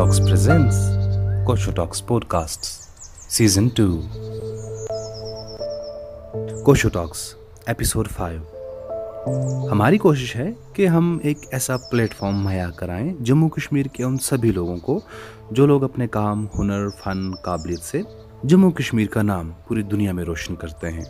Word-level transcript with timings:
Talks 0.00 0.20
presents 0.20 0.76
Kosho 1.46 1.72
Talks 1.74 2.00
Podcasts 2.10 2.68
Season 3.28 3.66
2 3.80 3.88
Kosho 6.64 6.90
Talks 6.96 7.36
Episode 7.66 8.08
5 8.20 9.68
ہماری 9.72 9.98
کوشش 9.98 10.36
ہے 10.36 10.50
کہ 10.72 10.86
ہم 10.86 11.18
ایک 11.22 11.38
ایسا 11.50 11.76
پلیٹ 11.76 12.14
فارم 12.14 12.44
مہیا 12.44 12.70
کرائیں 12.70 13.14
جموں 13.20 13.48
کشمیر 13.48 13.86
کے 13.86 14.04
ان 14.04 14.18
سبھی 14.18 14.52
لوگوں 14.52 14.76
کو 14.76 15.00
جو 15.50 15.66
لوگ 15.66 15.84
اپنے 15.84 16.08
کام، 16.08 16.46
ہنر، 16.58 16.88
فن، 16.88 17.34
قابلیت 17.34 17.80
سے 17.80 18.02
جموں 18.44 18.70
کشمیر 18.70 19.06
کا 19.06 19.22
نام 19.22 19.50
پوری 19.68 19.82
دنیا 19.82 20.12
میں 20.12 20.24
روشن 20.24 20.56
کرتے 20.56 20.90
ہیں۔ 20.90 21.04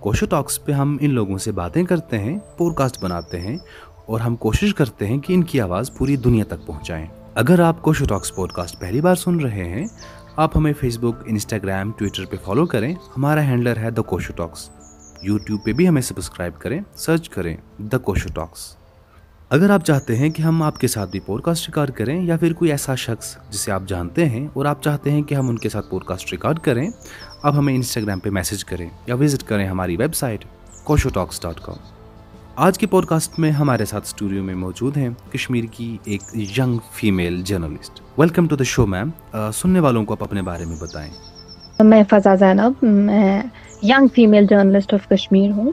کوشو 0.00 0.26
ٹاکس 0.26 0.64
پہ 0.64 0.72
ہم 0.72 0.96
ان 1.00 1.10
لوگوں 1.10 1.38
سے 1.38 1.52
باتیں 1.52 1.84
کرتے 1.84 2.18
ہیں 2.18 2.38
پوڈ 2.56 2.74
کاسٹ 2.74 3.02
بناتے 3.02 3.40
ہیں 3.40 3.58
اور 4.06 4.20
ہم 4.20 4.36
کوشش 4.36 4.74
کرتے 4.74 5.06
ہیں 5.06 5.18
کہ 5.18 5.32
ان 5.32 5.42
کی 5.42 5.60
آواز 5.60 5.94
پوری 5.98 6.16
دنیا 6.16 6.44
تک 6.48 6.66
پہنچائیں۔ 6.66 7.06
اگر 7.36 7.60
آپ 7.60 7.80
کوشو 7.82 8.04
ٹاکس 8.08 8.34
پوڈ 8.34 8.52
کاسٹ 8.52 8.78
پہلی 8.80 9.00
بار 9.00 9.14
سن 9.14 9.38
رہے 9.40 9.64
ہیں، 9.68 9.86
آپ 10.36 10.56
ہمیں 10.56 10.72
فیس 10.80 10.98
بک 11.00 11.22
انسٹاگرام 11.26 11.90
ٹویٹر 11.98 12.24
پہ 12.30 12.36
فالو 12.44 12.66
کریں۔ 12.66 12.92
ہمارا 13.16 13.42
ہینڈلر 13.44 13.76
ہے 13.76 13.90
دا 13.90 14.02
کوشو 14.02 14.32
ٹاکس 14.36 14.68
یوٹیوب 15.22 15.64
پہ 15.64 15.72
بھی 15.72 15.88
ہمیں 15.88 16.00
سبسکرائب 16.02 16.58
کریں 16.60 16.78
سرچ 16.96 17.28
کریں 17.28 17.56
دا 17.90 17.98
کوشو 17.98 18.28
ٹاکس 18.34 18.64
اگر 19.50 19.70
آپ 19.70 19.84
چاہتے 19.86 20.16
ہیں 20.16 20.28
کہ 20.30 20.42
ہم 20.42 20.62
آپ 20.62 20.78
کے 20.80 20.88
ساتھ 20.88 21.10
بھی 21.10 21.20
پوڈ 21.26 21.42
کاسٹ 21.42 21.68
ریکارڈ 21.68 21.90
کریں 21.96 22.20
یا 22.20 22.36
پھر 22.36 22.52
کوئی 22.52 22.70
ایسا 22.70 22.94
شخص 22.98 23.36
جسے 23.50 23.72
آپ 23.72 23.88
جانتے 23.88 24.28
ہیں 24.28 24.46
اور 24.52 24.66
آپ 24.66 24.82
چاہتے 24.82 25.12
ہیں 25.12 25.22
کہ 25.22 25.34
ہم 25.34 25.48
ان 25.48 25.58
کے 25.58 25.68
ساتھ 25.68 25.90
پوڈ 25.90 26.04
کاسٹ 26.04 26.32
ریکارڈ 26.32 26.58
کریں، 26.58 26.88
آپ 27.42 27.54
ہمیں 27.54 27.74
انسٹاگرام 27.74 28.20
پہ 28.20 28.30
میسج 28.30 28.64
کریں 28.64 28.88
یا 29.06 29.14
وزٹ 29.14 29.42
کریں 29.48 29.66
ہماری 29.68 29.96
website 30.14 30.44
Koshur 30.84 31.08
talks 31.08 31.42
dot 31.42 31.60
com 31.62 31.93
آج 32.56 32.78
کے 32.78 32.86
پوڈ 32.86 33.06
کاسٹ 33.06 33.38
میں 33.38 33.50
ہمارے 33.50 33.84
ساتھ 33.84 34.04
اسٹوڈیو 34.06 34.42
میں 34.44 34.54
موجود 34.54 34.96
ہیں 34.96 35.08
کشمیر 35.32 35.64
کی 35.72 35.96
ایک 36.04 36.22
young 36.58 36.76
female 36.92 37.40
journalist 37.42 38.00
welcome 38.18 38.46
to 38.46 38.56
the 38.56 38.64
show 38.64 38.86
ma'am 38.86 39.10
سننے 39.54 39.80
والوں 39.80 40.04
کو 40.04 40.12
آپ 40.12 40.22
اپنے 40.22 40.42
بارے 40.42 40.64
میں 40.64 40.76
بتائیں۔ 40.80 41.10
میں 41.80 42.02
فضا 42.10 42.34
زینب 42.34 42.84
میں 42.84 43.42
young 43.82 44.06
female 44.14 44.46
journalist 44.46 44.94
of 44.94 45.08
Kashmir 45.08 45.50
ہوں۔ 45.50 45.72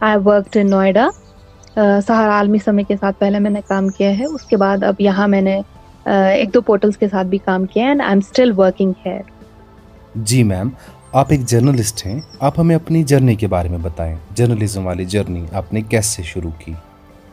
آئی 0.00 0.18
ورکڈ 0.24 0.56
ان 0.56 0.70
نوئیڈا 0.70 1.08
سہارا 1.74 2.36
عالمی 2.36 2.58
سمے 2.64 2.82
کے 2.82 2.96
ساتھ 3.00 3.18
پہلے 3.18 3.38
میں 3.38 3.50
نے 3.50 3.60
کام 3.68 3.88
کیا 3.88 4.10
ہے 4.18 4.24
اس 4.24 4.44
کے 4.44 4.56
بعد 4.56 4.82
اب 4.82 5.00
یہاں 5.00 5.28
میں 5.28 5.40
نے 5.40 5.60
ایک 6.06 6.54
دو 6.54 6.60
پورٹلس 6.60 6.96
کے 6.96 7.08
ساتھ 7.08 7.26
بھی 7.26 7.38
کام 7.44 7.66
کیا 7.66 7.84
ہے 7.84 7.88
and 7.88 8.00
I 8.00 8.10
am 8.10 8.18
still 8.18 8.52
working 8.56 8.92
here 9.06 9.22
G 10.14 10.42
ma'am 10.42 10.68
آپ 11.12 11.26
ایک 11.28 11.46
جرنلسٹ 11.46 12.06
ہیں۔ 12.06 12.20
آپ 12.40 12.60
ہمیں 12.60 12.76
اپنی 12.76 13.02
جرنی 13.02 13.34
کے 13.34 13.46
بارے 13.46 13.68
میں 13.68 13.78
بتائیں۔ 13.82 14.16
جرنلزم 14.34 14.86
والی 14.86 15.04
جرنی 15.04 15.44
آپ 15.52 15.72
نے 15.72 15.80
کیسے 15.80 16.22
شروع 16.22 16.50
کی؟ 16.58 16.72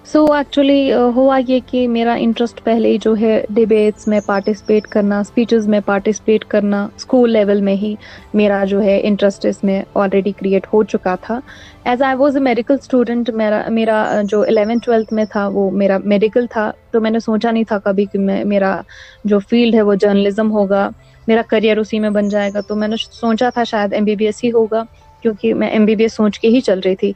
سو 0.06 0.33
ایکچولی 0.33 0.94
ہوا 0.94 1.39
یہ 1.47 1.59
کہ 1.66 1.88
میرا 1.88 2.14
انٹرسٹ 2.14 2.64
پہلے 2.64 2.98
جو 3.02 3.16
ہے 3.22 3.45
ڈبیٹس 3.50 4.08
میں 4.08 4.20
پارٹیسپیٹ 4.25 4.88
کرنا 4.88 5.20
اسپیچز 5.20 5.67
میں 5.67 5.80
پارٹیسپیٹ 5.86 6.45
کرنا 6.45 6.88
اسکول 6.95 7.33
لیول 7.33 7.61
میں 7.61 7.75
ہی 7.75 7.95
میرا 8.33 8.64
جو 8.66 8.81
ہے 8.83 9.00
انٹرسٹ 9.03 9.45
اس 9.45 9.64
میں 9.64 9.83
آلریڈی 9.95 10.31
کریٹ 10.31 10.67
ہو 10.73 10.83
چکا 10.83 11.16
تھا۔ 11.22 11.39
As 11.83 12.02
I 12.02 12.16
was 12.17 12.36
a 12.36 12.42
medical 12.42 12.75
student 12.81 13.30
میرا 13.30 13.64
میرا 13.70 14.22
جو 14.23 14.42
الیونتھ 14.42 14.86
ٹویلتھ 14.86 15.14
میں 15.14 15.25
تھا، 15.31 15.48
وہ 15.48 15.72
میرا 15.72 15.98
میڈیکل 16.05 16.45
تھا۔ 16.50 16.72
تو 16.92 17.02
میں 17.02 17.11
نے 17.11 17.20
سوچا 17.20 17.52
نہیں 17.52 17.64
تھا 17.64 17.78
کبھی 17.78 18.05
کہ 18.05 18.20
میں، 18.20 18.44
میرا 18.44 18.81
جو 19.25 19.39
فیلڈ 19.39 19.75
ہے 19.75 19.81
وہ 19.81 19.95
جرنلزم 19.95 20.52
ہوگا۔ 20.52 20.89
میرا 21.28 21.42
کریئر 21.47 21.78
اسی 21.78 22.00
میں 22.00 22.09
بن 22.09 22.30
جائے 22.30 22.52
گا۔ 22.53 22.61
تو 22.61 22.75
میں 22.75 22.88
نے 22.88 22.95
سوچا 23.11 23.50
تھا 23.50 23.64
شاید 23.64 23.94
ایم 23.94 24.03
بی 24.03 24.16
بی 24.16 24.25
ایس 24.25 24.44
ہی 24.44 24.52
ہوگا، 24.52 24.83
کیونکہ 25.22 25.53
میں 25.53 25.70
ایم 25.70 25.86
بی 25.86 25.95
بی 25.95 26.03
ایس 26.03 26.14
سوچ 26.14 26.39
کے 26.39 26.47
ہی 26.47 26.61
چل 26.61 26.80
رہی 26.80 26.95
تھی۔ 26.95 27.11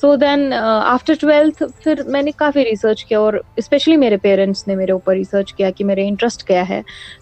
سو 0.00 0.14
دین 0.16 0.52
آفٹر 0.52 1.14
ٹویلتھ 1.20 1.62
پھر 1.82 2.02
میں 2.06 2.22
نے 2.22 2.30
کافی 2.30 2.64
ریسرچ 2.64 3.04
کیا 3.04 3.18
اور 3.18 3.32
اسپیشلی 3.56 3.96
میرے 3.96 4.16
پیرنٹس 4.16 4.66
نے 4.68 4.74
میرے 4.76 4.92
اوپر 4.92 5.14
ریسرچ 5.14 5.52
کیا 5.54 5.70
کہ 5.70 5.84
میرے 5.84 6.06
انٹرسٹ 6.08 6.42
کیا 6.44 6.68
ہے۔ 6.68 6.80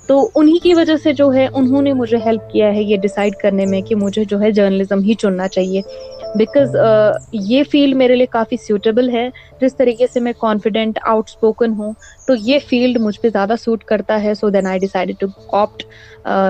تو 0.09 0.29
انہی 0.35 0.59
کی 0.59 0.75
وجہ 0.75 0.97
سے 1.03 1.13
جو 1.13 1.33
ہے، 1.35 1.47
انہوں 1.55 1.83
نے 1.83 1.93
مجھے 1.93 2.17
ہیلپ 2.27 2.51
کیا 2.53 2.75
ہے 2.75 2.83
یہ 2.83 2.97
ڈیسائڈ 2.97 3.35
کرنے 3.35 3.67
میں 3.67 3.81
کہ 3.81 3.95
مجھے 3.95 4.25
جو 4.25 4.41
ہے 4.41 4.51
جرنلزم 4.51 5.01
ہی 5.01 5.15
چننا 5.15 5.49
چاہیے۔ 5.49 5.83
بیکاز 6.37 6.77
uh, 6.77 7.13
یہ 7.33 7.63
فیلڈ 7.71 7.97
میرے 7.97 8.17
لیے 8.17 8.27
کافی 8.27 8.57
سیوٹیبل 8.57 9.11
ہے۔ 9.15 9.29
جس 9.61 9.77
طریقے 9.77 10.07
سے 10.13 10.21
میں 10.21 10.33
کانفیڈنٹ 10.39 10.99
آؤٹ 11.03 11.29
اسپوکن 11.29 11.73
ہوں، 11.79 11.93
تو 12.27 12.35
یہ 12.35 12.59
فیلڈ 12.69 13.01
مجھ 13.01 13.21
پہ 13.21 13.29
زیادہ 13.29 13.55
سوٹ 13.61 13.85
کرتا 13.85 14.23
ہے۔ 14.23 14.35
So 14.35 14.51
then 14.51 14.67
I 14.67 14.79
decide 14.79 15.13
to 15.21 15.27
opt 15.57 15.85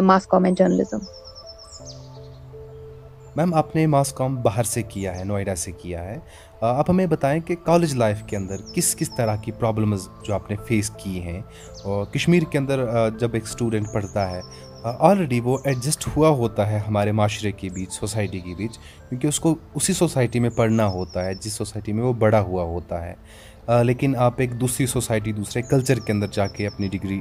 mass 0.03 0.26
com 0.26 0.44
and 0.44 0.59
journalism 0.59 0.98
ma'am 3.37 3.54
آپ 3.54 3.75
نے 3.76 3.87
ماس 3.87 4.12
کام 4.12 4.34
باہر 4.42 4.62
سے 4.62 4.82
کیا 4.82 5.19
ہے 5.19 5.25
نوئیڈا 5.25 5.54
سے 5.54 5.72
کیا 5.72 6.04
ہے 6.04 6.19
آپ 6.60 6.91
ہمیں 6.91 7.06
بتائیں 7.06 7.41
کہ 7.41 7.54
کالج 7.65 7.94
لائف 7.94 8.22
کے 8.26 8.37
اندر 8.37 8.56
کس 8.75 8.94
کس 8.97 9.10
طرح 9.16 9.37
کی 9.37 9.53
پرابلمز 9.53 10.09
جو 10.26 10.34
آپ 10.34 10.50
نے 10.50 10.56
فیس 10.66 10.91
کی 10.91 11.21
ہیں 11.22 11.41
اور 11.84 12.04
کشمیر 12.06 12.42
کے 12.50 12.59
اندر 12.59 12.84
جب 13.19 13.34
ایک 13.34 13.42
اسٹوڈنٹ 13.42 13.87
پڑھتا 13.92 14.31
ہے 14.31 14.41
آلریڈی 14.84 15.41
وہ 15.41 15.59
ایڈجسٹ 15.65 16.09
ہوا 16.16 16.28
ہوتا 16.28 16.70
ہے 16.70 16.78
ہمارے 16.78 17.12
معاشرے 17.12 17.53
کے 17.53 17.69
بیچ 17.69 17.93
سوسائٹی 17.93 18.41
کے 18.41 18.54
بیچ، 18.59 18.78
کیونکہ 19.09 19.26
اس 19.26 19.41
کو 19.41 19.54
اسی 19.75 19.93
سوسائٹی 19.93 20.41
میں 20.41 20.50
پڑھنا 20.50 20.87
ہوتا 20.87 21.25
ہے، 21.25 21.34
جس 21.34 21.53
سوسائٹی 21.53 21.93
میں 21.93 22.03
وہ 22.03 22.12
بڑا 22.12 22.41
ہوا 22.41 22.62
ہوتا 22.62 23.06
ہے۔ 23.06 23.15
لیکن 23.84 24.16
آپ 24.16 24.32
ایک 24.37 24.60
دوسری 24.60 24.87
سوسائٹی 24.87 25.32
دوسرے 25.32 25.62
کلچر 25.62 25.98
کے 25.98 26.12
اندر 26.12 26.26
جا 26.26 26.47
کے 26.47 26.66
اپنی 26.66 26.88
ڈگری 26.88 27.21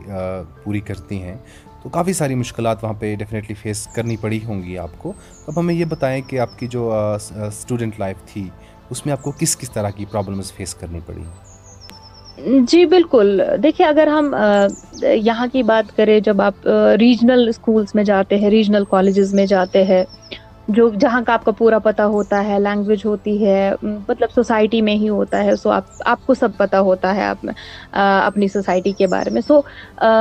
پوری 0.64 0.80
کرتی 0.80 1.22
ہیں۔ 1.22 1.36
تو 1.84 1.90
کافی 1.90 2.14
ساری 2.14 2.36
مشکلات 2.36 2.84
وہاں 2.84 2.94
پہ 2.94 3.16
ڈیفینیٹلی 3.16 3.56
فیس 3.56 3.88
کرنی 3.88 4.18
پڑی 4.18 4.40
ہوں 4.46 4.64
گی 4.64 4.78
آپ 4.78 4.98
کو۔ 4.98 5.14
اب 5.48 5.60
ہمیں 5.60 5.74
یہ 5.74 5.86
بتائیں 5.86 6.22
کہ 6.28 6.40
آپ 6.40 6.60
کی 6.60 6.68
جو 6.68 6.92
اسٹوڈنٹ 7.48 8.00
لائف 8.00 8.18
تھی، 8.26 8.50
اس 8.90 9.06
میں 9.06 9.14
آپ 9.14 9.22
کو 9.22 9.32
کس 9.40 9.58
کس 9.58 9.72
طرح 9.72 9.90
کی 9.90 10.06
پرابلمز 10.06 10.54
فیس 10.54 10.76
کرنی 10.76 11.00
پڑی؟ 11.06 11.24
جی 12.68 12.86
بالکل۔ 12.86 13.28
دیکھیے، 13.64 13.88
اگر 13.88 14.08
ہم 14.08 14.34
یہاں 15.04 15.48
کی 15.54 15.64
بات 15.64 15.96
کریں، 15.98 16.20
جب 16.20 16.42
آپ 16.42 16.68
ریجنل 17.00 17.48
اسکولس 17.50 17.94
میں 17.96 18.04
جاتے 18.04 18.38
ہیں 18.38 18.50
ریجنل 18.50 18.84
کالجز 18.90 19.34
میں 19.34 19.46
جاتے 19.46 19.84
ہیں، 19.84 20.04
جو 20.68 20.90
جہاں 21.00 21.22
کا 21.28 21.34
آپ 21.34 21.44
کا 21.46 21.52
پورا 21.58 21.80
پتہ 21.80 22.02
ہوتا 22.16 22.44
ہے 22.48 22.60
لینگویج 22.60 23.06
ہوتی 23.06 23.46
ہے 23.46 23.72
مطلب 23.84 24.30
سوسائٹی 24.36 24.82
میں 24.82 24.96
ہی 24.96 25.10
ہوتا 25.10 25.44
ہے 25.44 25.56
سو 25.56 25.70
آپ 25.72 25.84
آپ 26.06 26.26
کو 26.26 26.34
سب 26.34 26.58
پتہ 26.58 26.76
ہوتا 26.90 27.16
ہے، 27.16 27.24
آپ 27.26 27.46
اپنی 27.94 28.48
سوسائٹی 28.48 28.92
کے 28.98 29.08
بارے 29.08 29.30
میں۔ 29.30 29.42
سو 29.48 29.60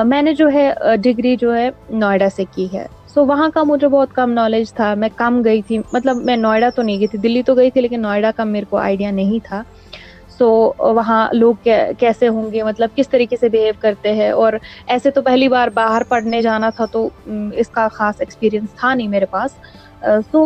میں 0.06 0.22
نے 0.22 0.34
جو 0.34 0.48
ہے 0.54 0.70
ڈگری 1.02 1.36
جو 1.40 1.54
ہے، 1.56 1.68
نوئیڈا 1.90 2.28
سے 2.36 2.44
کی 2.54 2.66
ہے۔ 2.72 2.86
سو 3.14 3.24
وہاں 3.26 3.48
کا 3.54 3.62
مجھے 3.66 3.88
بہت 3.88 4.12
کم 4.14 4.32
نالج 4.32 4.72
تھا۔ 4.74 4.92
میں 4.94 5.08
کم 5.16 5.40
گئی 5.44 5.62
تھی۔ 5.62 5.78
مطلب 5.92 6.16
میں 6.24 6.36
نوئیڈا 6.36 6.68
تو 6.74 6.82
نہیں 6.82 6.98
گئی 6.98 7.06
تھی، 7.06 7.18
دلی 7.18 7.42
تو 7.42 7.54
گئی 7.54 7.70
تھی، 7.70 7.80
لیکن 7.80 8.02
نوئیڈا 8.02 8.30
کا 8.36 8.44
میرے 8.44 8.64
کو 8.70 8.76
آئیڈیا 8.78 9.10
نہیں 9.10 9.38
تھا۔ 9.44 9.62
سو 10.40 10.48
وہاں 10.94 11.26
لوگ 11.34 11.68
کیسے 11.98 12.28
ہوں 12.28 12.50
گے؟ 12.52 12.62
مطلب 12.62 12.90
کس 12.96 13.08
طریقے 13.10 13.36
سے 13.36 13.48
بیہیو 13.48 13.72
کرتے 13.80 14.12
ہیں؟ 14.14 14.30
اور 14.32 14.52
ایسے 14.86 15.10
تو 15.10 15.22
پہلی 15.22 15.48
بار 15.48 15.68
باہر 15.74 16.02
پڑھنے 16.08 16.40
جانا 16.42 16.70
تھا 16.76 16.86
تو 16.92 17.08
اس 17.60 17.70
کا 17.70 17.86
خاص 17.92 18.20
ایکسپیرئنس 18.20 18.74
تھا 18.76 18.94
نہیں 18.94 19.08
میرے 19.08 19.26
پاس۔ 19.30 19.58
سو 20.22 20.40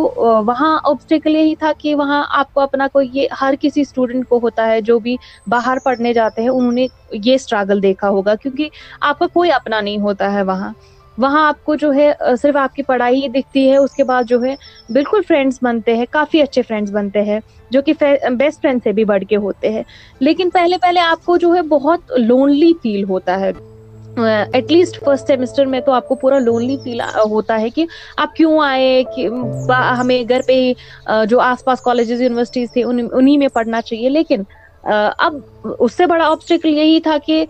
وہاں 0.45 0.77
آبسٹیکل 0.83 1.35
یہی 1.35 1.55
تھا 1.55 1.71
کہ 1.79 1.93
وہاں 1.95 2.23
آپ 2.37 2.53
کو 2.53 2.61
اپنا 2.61 2.87
کوئی 2.93 3.09
یہ 3.13 3.27
ہر 3.41 3.53
کسی 3.61 3.81
اسٹوڈنٹ 3.81 4.27
کو 4.29 4.39
ہوتا 4.43 4.67
ہے، 4.67 4.81
جو 4.81 4.99
بھی 4.99 5.15
باہر 5.47 5.77
پڑھنے 5.83 6.13
جاتے 6.13 6.41
ہیں، 6.41 6.49
انہوں 6.49 6.71
نے 6.71 6.87
یہ 7.23 7.33
اسٹرگل 7.35 7.83
دیکھا 7.83 8.09
ہوگا، 8.09 8.35
کیونکہ 8.35 8.69
آپ 9.01 9.19
کا 9.19 9.27
کوئی 9.33 9.51
اپنا 9.51 9.81
نہیں 9.81 9.99
ہوتا 9.99 10.31
ہے 10.33 10.43
وہاں۔ 10.43 10.71
وہاں 11.17 11.47
آپ 11.47 11.63
کو 11.65 11.75
جو 11.75 11.93
ہے 11.93 12.11
صرف 12.41 12.55
آپ 12.55 12.75
کی 12.75 12.83
پڑھائی 12.83 13.21
ہی 13.23 13.27
دکھتی 13.27 13.69
ہے، 13.71 13.77
اس 13.77 13.91
کے 13.91 14.03
بعد 14.03 14.23
جو 14.27 14.41
ہے 14.43 14.55
بالکل 14.89 15.21
فرینڈس 15.27 15.59
بنتے 15.61 15.95
ہیں، 15.97 16.05
کافی 16.09 16.41
اچھے 16.41 16.61
فرینڈس 16.61 16.91
بنتے 16.91 17.21
ہیں، 17.21 17.39
جو 17.69 17.81
کہ 17.81 17.93
بیسٹ 18.37 18.61
فرینڈ 18.61 18.81
سے 18.83 18.91
بھی 18.91 19.05
بڑھ 19.05 19.23
کے 19.29 19.35
ہوتے 19.35 19.69
ہیں۔ 19.69 19.83
لیکن 20.19 20.49
پہلے 20.49 20.77
پہلے 20.81 20.99
آپ 20.99 21.25
کو 21.25 21.37
جو 21.37 21.53
ہے 21.55 21.61
بہت 21.61 22.11
لونلی 22.17 22.71
فیل 22.83 23.03
ہوتا 23.09 23.39
ہے۔ 23.39 23.51
ایٹ 24.53 24.71
لیسٹ 24.71 24.99
فرسٹ 25.05 25.27
سیمسٹر 25.27 25.65
میں 25.65 25.79
تو 25.79 25.91
آپ 25.91 26.07
کو 26.07 26.15
پورا 26.15 26.37
لونلی 26.39 26.77
فیل 26.83 27.01
ہوتا 27.29 27.59
ہے 27.61 27.69
کہ 27.69 27.85
آپ 28.17 28.35
کیوں 28.35 28.59
آئے، 28.63 29.03
کہ 29.15 29.27
ہمیں 29.99 30.21
گھر 30.29 30.41
پہ 30.47 30.53
ہی 30.53 30.73
جو 31.29 31.39
آس 31.39 31.63
پاس 31.65 31.81
کالجز 31.81 32.21
یونیورسٹیز 32.21 32.71
تھے، 32.73 32.83
انہیں 32.83 33.37
میں 33.37 33.47
پڑھنا 33.47 33.81
چاہیے۔ 33.81 34.09
لیکن 34.09 34.43
اب 34.83 35.35
اس 35.79 35.93
سے 35.93 36.05
بڑا 36.05 36.25
آبسٹیکل 36.25 36.69
یہی 36.69 36.99
تھا 36.99 37.17
کہ 37.25 37.45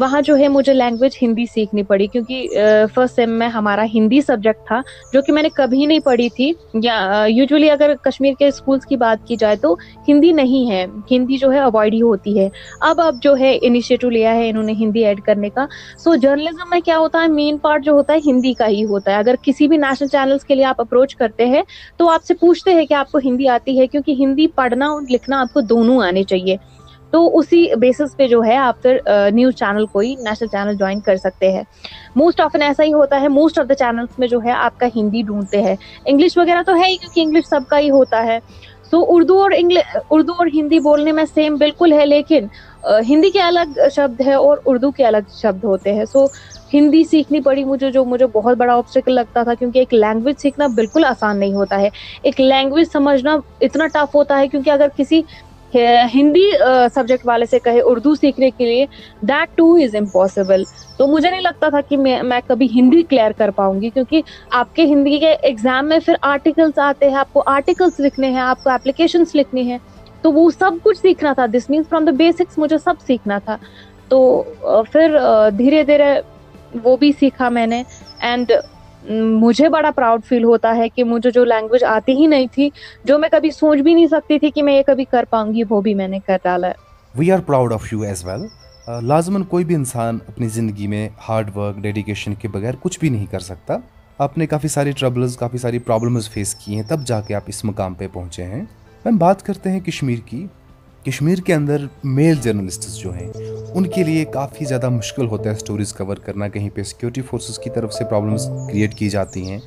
وہاں 0.00 0.20
جو 0.22 0.36
ہے 0.36 0.48
مجھے 0.48 0.72
لینگویج 0.72 1.16
ہندی 1.22 1.44
سیکھنی 1.46 1.82
پڑی 1.82 2.06
کیونکہ 2.06 2.48
فرسٹ 2.94 3.14
سیم 3.14 3.30
میں 3.30 3.48
ہمارا 3.48 3.84
ہندی 3.94 4.20
سبجیکٹ 4.20 4.66
تھا 4.66 4.80
جو 5.12 5.22
کہ 5.22 5.32
میں 5.32 5.42
نے 5.42 5.48
کبھی 5.54 5.86
نہیں 5.86 5.98
پڑھی 5.98 6.28
تھی۔ 6.28 6.52
یا 6.82 6.98
یوزلی 7.28 7.70
اگر 7.70 7.94
کشمیر 8.02 8.34
کے 8.38 8.46
اسکولس 8.48 8.86
کی 8.86 8.96
بات 8.96 9.26
کی 9.26 9.36
جائے 9.36 9.56
تو 9.56 9.74
ہندی 10.08 10.32
نہیں 10.32 10.70
ہے۔ 10.70 10.84
ہندی 11.10 11.36
جو 11.36 11.52
ہے 11.52 11.58
اوائڈ 11.58 11.94
ہی 11.94 12.02
ہوتی 12.02 12.38
ہے۔ 12.38 12.48
اب 12.80 13.00
اب 13.00 13.14
جو 13.22 13.36
ہے 13.40 13.58
انیشیٹو 13.62 14.10
لیا 14.10 14.34
ہے 14.34 14.48
انہوں 14.50 14.62
نے 14.62 14.72
ہندی 14.72 15.04
ایڈ 15.04 15.20
کرنے 15.20 15.50
کا۔ 15.50 15.66
سو 15.98 16.14
جرنلزم 16.14 16.70
میں 16.70 16.80
کیا 16.80 16.98
ہوتا 16.98 17.22
ہے؟ 17.22 17.28
مین 17.28 17.58
پارٹ 17.58 17.84
جو 17.84 17.92
ہوتا 17.92 18.12
ہے 18.12 18.18
ہندی 18.26 18.52
کا 18.52 18.68
ہی 18.68 18.84
ہوتا 18.84 19.10
ہے۔ 19.10 19.16
اگر 19.16 19.34
کسی 19.42 19.68
بھی 19.68 19.76
نیشنل 19.76 20.08
چینلس 20.08 20.44
کے 20.44 20.54
لیے 20.54 20.64
آپ 20.64 20.80
اپروچ 20.80 21.14
کرتے 21.16 21.46
ہیں 21.46 21.62
تو 21.96 22.10
آپ 22.10 22.24
سے 22.24 22.34
پوچھتے 22.34 22.74
ہیں 22.74 22.86
کہ 22.86 22.94
آپ 22.94 23.12
کو 23.12 23.18
ہندی 23.24 23.48
آتی 23.48 23.78
ہے 23.80 23.86
کیونکہ 23.86 24.14
ہندی 24.18 24.46
پڑھنا 24.56 24.86
اور 24.86 25.02
لکھنا 25.10 25.40
آپ 25.40 25.52
کو 25.52 25.60
دونوں 25.60 26.00
آنے 26.02 26.22
چاہیے۔ 26.22 26.56
تو 27.12 27.38
اسی 27.38 27.64
بیسس 27.80 28.16
پہ 28.16 28.26
جو 28.28 28.42
ہے 28.44 28.56
آپ 28.56 28.82
پھر 28.82 28.96
نیوز 29.32 29.54
چینل 29.56 29.86
کوئی 29.86 30.14
نیشنل 30.18 30.48
چینل 30.48 30.74
جوائن 30.76 31.00
کر 31.00 31.16
سکتے 31.16 31.50
ہیں۔ 31.52 31.62
موسٹ 32.16 32.40
آفن 32.40 32.62
ایسا 32.62 32.84
ہی 32.84 32.92
ہوتا 32.92 33.20
ہے 33.20 33.28
موسٹ 33.28 33.58
آف 33.58 33.68
دا 33.68 33.74
چینلس 33.74 34.18
میں 34.18 34.28
جو 34.28 34.38
ہے 34.44 34.50
آپ 34.52 34.78
کا 34.78 34.86
ہندی 34.96 35.22
ڈھونڈتے 35.26 35.62
ہیں۔ 35.62 35.76
انگلش 36.04 36.36
وغیرہ 36.36 36.62
تو 36.66 36.74
ہے 36.76 36.88
ہی 36.88 36.96
کیونکہ 36.96 37.20
انگلش 37.20 37.48
سب 37.48 37.60
کا 37.70 37.78
ہی 37.78 37.90
ہوتا 37.90 38.24
ہے۔ 38.26 38.38
سو 38.92 38.98
اردو 39.08 39.38
اور 39.42 39.50
اردو 40.10 40.32
اور 40.38 40.46
ہندی 40.54 40.78
بولنے 40.80 41.12
میں 41.12 41.24
سیم 41.34 41.56
بالکل 41.58 41.92
ہے، 41.92 42.04
لیکن 42.06 42.46
ہندی 43.08 43.30
کے 43.30 43.40
الگ 43.42 43.78
شبد 43.94 44.20
ہے 44.26 44.34
اور 44.34 44.58
اردو 44.66 44.90
کے 44.92 45.04
الگ 45.06 45.30
شبد 45.40 45.64
ہوتے 45.64 45.92
ہیں۔ 45.94 46.04
سو 46.12 46.26
ہندی 46.72 47.02
سیکھنی 47.10 47.40
پڑی 47.42 47.64
مجھے، 47.64 47.90
جو 47.90 48.04
مجھے 48.04 48.26
بہت 48.34 48.56
بڑا 48.58 48.74
آبسٹیکل 48.74 49.12
لگتا 49.14 49.42
تھا، 49.42 49.54
کیونکہ 49.54 49.78
ایک 49.78 49.94
لینگویج 49.94 50.40
سیکھنا 50.42 50.66
بالکل 50.76 51.04
آسان 51.04 51.38
نہیں 51.40 51.54
ہوتا 51.54 51.80
ہے۔ 51.80 51.88
ایک 52.22 52.40
لینگویج 52.40 52.86
سمجھنا 52.92 53.36
اتنا 53.66 53.86
ٹف 53.94 54.14
ہوتا 54.14 54.38
ہے، 54.38 54.48
کیونکہ 54.48 54.70
اگر 54.70 54.88
کسی 54.96 55.20
ہندی 56.14 56.50
سبجیکٹ 56.94 57.26
والے 57.26 57.46
سے 57.46 57.58
کہے 57.58 57.80
اردو 57.80 58.14
سیکھنے 58.14 58.50
کے 58.50 58.64
لیے 58.64 58.86
دیٹ 59.28 59.56
ٹو 59.56 59.74
از 59.74 59.94
امپاسبل 59.94 60.62
تو 60.98 61.06
مجھے 61.06 61.30
نہیں 61.30 61.40
لگتا 61.40 61.68
تھا 61.68 61.80
کہ 61.80 61.96
میں 61.96 62.22
میں 62.22 62.40
کبھی 62.46 62.68
ہندی 62.74 63.02
کلیئر 63.02 63.32
کر 63.36 63.50
پاؤں 63.50 63.80
گی، 63.80 63.90
کیونکہ 63.90 64.22
آپ 64.50 64.74
کے 64.76 64.84
ہندی 64.84 65.18
کے 65.18 65.32
ایگزام 65.42 65.88
میں 65.88 65.98
پھر 66.06 66.14
آرٹیکلس 66.22 66.78
آتے 66.78 67.08
ہیں، 67.08 67.16
آپ 67.16 67.32
کو 67.32 67.42
آرٹیکلس 67.46 68.00
لکھنے 68.00 68.28
ہیں، 68.30 68.40
آپ 68.40 68.62
کو 68.64 68.70
اپلیکیشنس 68.70 69.34
لکھنی 69.34 69.70
ہے 69.70 69.78
تو 70.22 70.32
وہ 70.32 70.48
سب 70.50 70.70
کچھ 70.82 70.98
سیکھنا 70.98 71.32
تھا۔ 71.32 71.46
This 71.46 71.68
means 71.70 71.88
from 71.88 72.04
the 72.04 72.12
basics 72.18 72.58
مجھے 72.58 72.78
سب 72.78 72.94
سیکھنا 73.06 73.38
تھا۔ 73.44 73.56
تو 74.08 74.42
پھر 74.92 75.16
دھیرے 75.58 75.82
دھیرے 75.84 76.12
وہ 76.84 76.96
بھی 76.96 77.10
سیکھا 77.20 77.48
میں 77.48 77.66
نے۔ 77.66 77.82
اینڈ 78.20 78.52
مجھے 79.40 79.68
بڑا 79.68 79.90
پراؤڈ 79.90 80.24
فیل 80.24 80.44
ہوتا 80.44 80.76
ہے 80.76 80.88
کہ 80.88 81.04
مجھے 81.04 81.30
جو 81.30 81.44
لینگویج 81.44 81.84
آتی 81.84 82.12
ہی 82.12 82.26
نہیں 82.26 82.46
تھی، 82.52 82.70
جو 83.04 83.18
میں 83.18 83.28
کبھی 83.28 83.50
سوچ 83.50 83.78
بھی 83.78 83.94
نہیں 83.94 84.06
سکتی 84.06 84.38
تھی 84.38 84.50
کہ 84.50 84.62
میں 84.62 84.76
یہ 84.78 84.82
کبھی 84.86 85.04
کر 85.04 85.24
پاؤں 85.30 85.54
گی، 85.54 85.62
وہ 85.70 85.80
بھی 85.80 85.94
میں 85.94 86.08
نے 86.08 86.18
کر 86.26 86.36
ڈالا 86.44 86.68
ہے۔ 86.68 86.72
We 87.14 87.32
are 87.32 87.38
proud 87.38 87.72
of 87.72 87.92
you 87.92 88.00
as 88.00 88.24
well 88.24 88.46
لازماً 89.02 89.42
کوئی 89.42 89.64
بھی 89.64 89.74
انسان 89.74 90.18
اپنی 90.28 90.48
زندگی 90.48 90.86
میں 90.86 91.08
ہارڈ 91.28 91.56
ورک 91.56 91.76
ڈیڈیکیشن 91.76 92.34
کے 92.34 92.48
بغیر 92.48 92.74
کچھ 92.80 93.00
بھی 93.00 93.08
نہیں 93.08 93.26
کر 93.26 93.40
سکتا۔ 93.40 93.76
آپ 94.18 94.38
نے 94.38 94.46
کافی 94.46 94.68
ساری 94.68 94.90
ٹربلز 94.90 95.36
کافی 95.36 95.58
ساری 95.58 95.78
پرابلمز 95.78 96.30
فیس 96.30 96.54
کی 96.54 96.74
ہیں، 96.74 96.82
تب 96.88 97.04
جا 97.06 97.20
کے 97.20 97.34
آپ 97.34 97.42
اس 97.46 97.64
مقام 97.64 97.94
پہ 97.94 98.06
پہنچے 98.12 98.44
ہیں۔ 98.44 98.62
ہم 99.06 99.16
بات 99.16 99.42
کرتے 99.42 99.70
ہیں 99.70 99.80
کشمیر 99.80 100.18
کی۔ 100.26 100.46
کشمیر 101.06 101.38
کے 101.38 101.54
اندر 101.54 101.86
میل 102.04 102.34
جرنلسٹس 102.34 102.96
جو 102.96 103.14
ہیں، 103.14 103.32
ان 103.74 103.86
کے 103.86 104.04
لیے 104.04 104.24
کافی 104.24 104.64
زیادہ 104.64 104.88
مشکل 104.88 105.26
ہوتا 105.26 105.50
ہے 105.50 105.54
اسٹوریز 105.54 105.92
کور 105.92 106.16
کرنا۔ 106.16 106.48
کہیں 106.48 106.70
پہ 106.74 106.82
سیکورٹی 106.82 107.22
فورسز 107.22 107.58
کی 107.58 107.70
طرف 107.70 107.92
سے 107.92 108.04
پرابلمز 108.04 108.46
کریٹ 108.68 108.94
کی 108.94 109.08
جاتی 109.08 109.50
ہیں، 109.50 109.58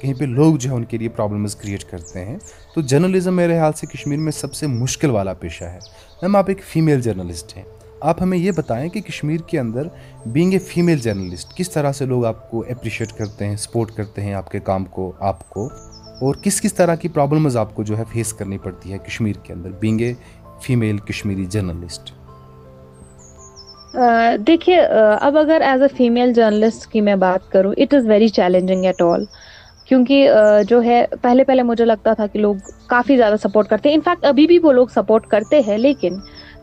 کہیں 0.00 0.14
پہ 0.14 0.24
لوگ 0.24 0.56
جو 0.56 0.70
ہے 0.70 0.74
ان 0.74 0.84
کے 0.84 0.98
لیے 0.98 1.08
پرابلمز 1.08 1.56
کریٹ 1.56 1.84
کرتے 1.84 2.24
ہیں۔ 2.24 2.36
تو 2.74 2.80
جرنلزم 2.80 3.34
میرے 3.34 3.58
حال 3.58 3.72
سے 3.72 3.86
کشمیر 3.86 4.18
میں 4.18 4.32
سب 4.32 4.54
سے 4.54 4.66
مشکل 4.66 5.10
والا 5.10 5.32
پیشہ 5.32 5.64
ہے۔ 5.64 5.78
میم، 6.22 6.36
آپ 6.36 6.44
ایک 6.48 6.64
فیمیل 6.64 7.00
جرنلسٹ 7.00 7.56
ہیں۔ 7.56 7.64
آپ 8.00 8.22
ہمیں 8.22 8.38
یہ 8.38 8.50
بتائیں 8.56 8.88
کہ 8.88 9.00
کشمیر 9.00 9.40
کے 9.40 9.58
اندر 9.58 9.88
بینگ 10.26 10.52
اے 10.52 10.58
فیمیل 10.58 10.98
جرنلسٹ 10.98 11.56
کس 11.56 11.70
طرح 11.70 11.92
سے 11.92 12.04
لوگ 12.04 12.24
آپ 12.24 12.50
کو 12.50 12.60
اپریشیٹ 12.60 13.12
کرتے 13.12 13.46
ہیں 13.46 13.56
سپورٹ 13.56 13.90
کرتے 13.90 14.22
ہیں 14.22 14.34
آپ 14.34 14.50
کے 14.50 14.60
کام 14.60 14.84
کو، 14.84 15.12
آپ 15.20 15.50
کو؟ 15.50 15.68
اور 16.20 16.34
کس 16.34 16.60
کس 16.60 16.74
طرح 16.74 16.94
کی 16.94 17.08
پرابلمز 17.08 17.56
آپ 17.56 17.74
کو 17.74 17.82
جو 17.82 17.98
ہے 17.98 18.02
فیس 18.12 18.32
کرنی 18.32 18.58
پڑتی 18.58 18.92
ہے 18.92 18.98
کشمیر 18.98 19.36
کے 19.42 19.52
اندر 19.52 19.70
being 19.80 20.00
a 20.00 20.14
female 20.62 20.98
Kashmiri 20.98 21.46
journalist 21.46 22.10
دیکھیے 24.46 24.80
uh, 24.80 25.16
اب 25.20 25.36
اگر 25.38 25.60
ایز 25.64 25.82
اے 25.82 25.88
فیمیل 25.96 26.32
جرنلسٹ 26.32 26.86
کی 26.92 27.00
میں 27.00 27.14
بات 27.16 27.50
کروں 27.52 27.72
it 27.76 27.94
is 27.94 28.06
very 28.08 28.28
challenging 28.28 28.84
at 28.84 29.02
all 29.02 29.24
کیونکہ 29.84 30.30
uh, 30.30 30.62
جو 30.68 30.82
ہے، 30.82 31.04
پہلے 31.22 31.44
پہلے 31.44 31.62
مجھے 31.62 31.84
لگتا 31.84 32.12
تھا 32.12 32.26
کہ 32.26 32.38
لوگ 32.38 32.54
کافی 32.86 33.16
زیادہ 33.16 33.34
سپورٹ 33.42 33.68
کرتے 33.68 33.88
ہیں۔ 33.88 33.96
انفیکٹ 33.96 34.24
ابھی 34.24 34.46
بھی 34.46 34.58
وہ 34.62 34.72
لوگ 34.72 34.86
سپورٹ 34.94 35.26
کرتے 35.26 35.60
ہیں، 35.60 35.78
لیکن 35.78 36.16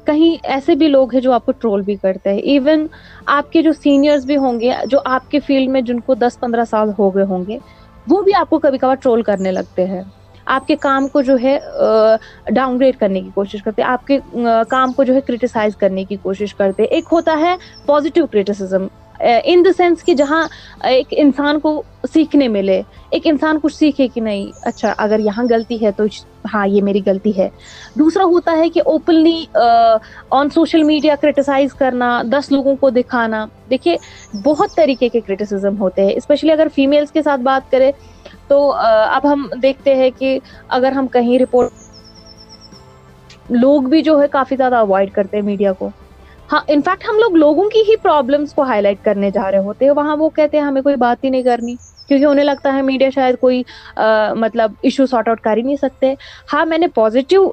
کہیں 0.06 0.36
ایسے 0.44 0.76
بھی 0.76 0.88
لوگ 0.88 1.14
ہیں 1.14 1.22
جو 1.22 1.32
آپ 1.32 1.46
کو 1.46 1.52
ٹرول 1.52 1.82
بھی 1.82 1.96
کرتے 1.96 2.30
ہیں۔ 2.30 2.40
ایون 2.40 2.88
آپ 3.26 3.52
کے 3.52 3.62
جو 3.62 3.72
سینئرز 3.84 4.26
بھی 4.26 4.38
ہوں 4.38 4.60
گے، 4.60 4.72
جو 4.86 5.00
آپ 5.06 5.32
کے 5.32 5.40
فیلڈ 5.40 5.70
میں 5.70 5.82
جن 5.82 6.00
کو 6.00 6.16
دس 6.16 6.40
پندرہ 6.40 6.66
سال 6.70 6.92
ہو 7.00 7.16
گئے 7.16 7.24
ہوں 7.24 7.46
گے، 7.48 7.58
وہ 8.08 8.22
بھی 8.22 8.34
آپ 8.34 8.50
کو 8.50 8.60
کبھی 8.60 8.78
کبھار 8.78 8.96
ٹرول 8.96 9.22
کرنے 9.22 9.52
لگتے 9.52 9.86
ہیں۔ 9.86 10.02
آپ 10.46 10.68
کے 10.68 10.76
کام 10.76 11.08
کو 11.08 11.22
جو 11.22 11.36
ہے 11.44 11.58
ڈاؤن 12.56 12.78
گریڈ 12.80 12.98
کرنے 13.00 13.22
کی 13.22 13.30
کوشش 13.34 13.64
کرتے، 13.64 13.84
آپ 13.84 14.06
کے 14.08 14.20
کام 14.70 14.92
کو 14.92 15.04
جو 15.04 15.16
ہے 15.16 15.22
کرٹیسائز 15.22 15.76
کرنے 15.76 16.04
کی 16.04 16.16
کوشش 16.22 16.54
کرتے۔ 16.56 16.84
ایک 16.84 17.06
ہوتا 17.12 17.38
ہے 17.42 17.56
positive 17.86 18.26
criticism 18.28 18.88
in 19.20 19.64
the 19.66 19.70
sense 19.78 20.04
کہ 20.04 20.14
جہاں 20.14 20.42
ایک 20.88 21.14
انسان 21.18 21.60
کو 21.60 21.82
سیکھنے 22.14 22.48
ملے، 22.48 22.82
ایک 23.10 23.28
انسان 23.28 23.60
کچھ 23.62 23.76
سیکھے 23.76 24.08
کہ 24.08 24.22
نہیں 24.22 24.52
اچھا 24.68 24.94
اگر 24.98 25.20
یہاں 25.20 25.44
غلطی 25.50 25.82
ہے 25.86 25.92
تو 25.92 26.04
ہاں 26.54 26.66
یہ 26.68 26.82
میری 26.84 27.02
غلطی 27.06 27.32
ہے۔ 27.38 27.48
دوسرا 28.00 28.24
ہوتا 28.24 28.58
ہے 28.58 28.70
کہ 28.70 28.82
openly 28.86 29.46
on 29.56 30.50
social 30.54 30.84
media 30.84 31.16
criticise 31.22 31.74
کرنا، 31.74 32.22
دس 32.32 32.52
لوگوں 32.52 32.76
کو 32.76 32.90
دکھانا۔ 32.90 33.46
دیکھیے، 33.70 33.96
بہت 34.44 34.76
طریقے 34.76 35.10
کے 35.10 35.20
کرٹیسزم 35.20 35.80
ہوتے 35.80 36.06
ہیں 36.06 36.16
اسپیشلی 36.16 36.52
اگر 36.52 36.68
فیمیلس 36.76 37.12
کے 37.12 37.24
ساتھ 37.24 37.42
بات 37.42 37.72
کرے 37.72 37.92
تو 38.50 38.58
اب 38.74 39.26
ہم 39.26 39.48
دیکھتے 39.62 39.96
ہیں 39.96 40.10
کہ 40.12 40.38
اگر 40.70 40.92
ہم 40.92 41.08
کہیں 41.10 41.38
رپورٹ 41.40 41.72
لوگ 43.52 43.88
بھی 43.90 44.02
جو 44.02 44.20
ہے 44.22 44.28
کافی 44.30 44.56
زیادہ 44.56 44.76
اوائڈ 44.78 45.12
کرتے 45.12 45.38
ہیں 45.38 45.44
میڈیا 45.44 45.74
کو۔ 45.74 45.90
ہاں 46.50 46.60
انفیکٹ 46.68 47.04
ہم 47.04 47.18
لوگ 47.20 47.36
لوگوں 47.38 47.70
کی 47.70 47.80
ہی 47.82 47.96
پرابلمس 47.98 48.54
کو 48.54 48.64
ہائی 48.64 48.82
لائٹ 48.82 49.02
کرنے 49.02 49.30
جا 49.32 49.50
رہے 49.52 49.60
ہوتے 49.60 49.86
ہیں۔ 49.86 49.92
وہاں 49.94 50.16
وہ 50.18 50.30
کہتے 50.32 50.58
ہیں 50.58 50.64
ہمیں 50.66 50.82
کوئی 50.82 50.96
بات 50.98 51.24
ہی 51.24 51.30
نہیں 51.30 51.44
کرنی، 51.44 51.76
کیونکہ 52.10 52.26
انہیں 52.26 52.46
لگتا 52.46 52.74
ہے 52.74 52.82
میڈیا 52.84 53.10
شاید 53.10 53.36
کوئی 53.40 53.62
مطلب 54.38 54.72
ایشو 54.82 55.06
سارٹ 55.06 55.28
آؤٹ 55.28 55.40
کر 55.42 55.58
ہی 55.58 55.62
نہیں 55.62 55.76
سکتے۔ 55.78 56.14
ہاں 56.54 56.66
میں 56.66 56.78
نے 56.78 56.88
پازیٹیو 56.96 57.48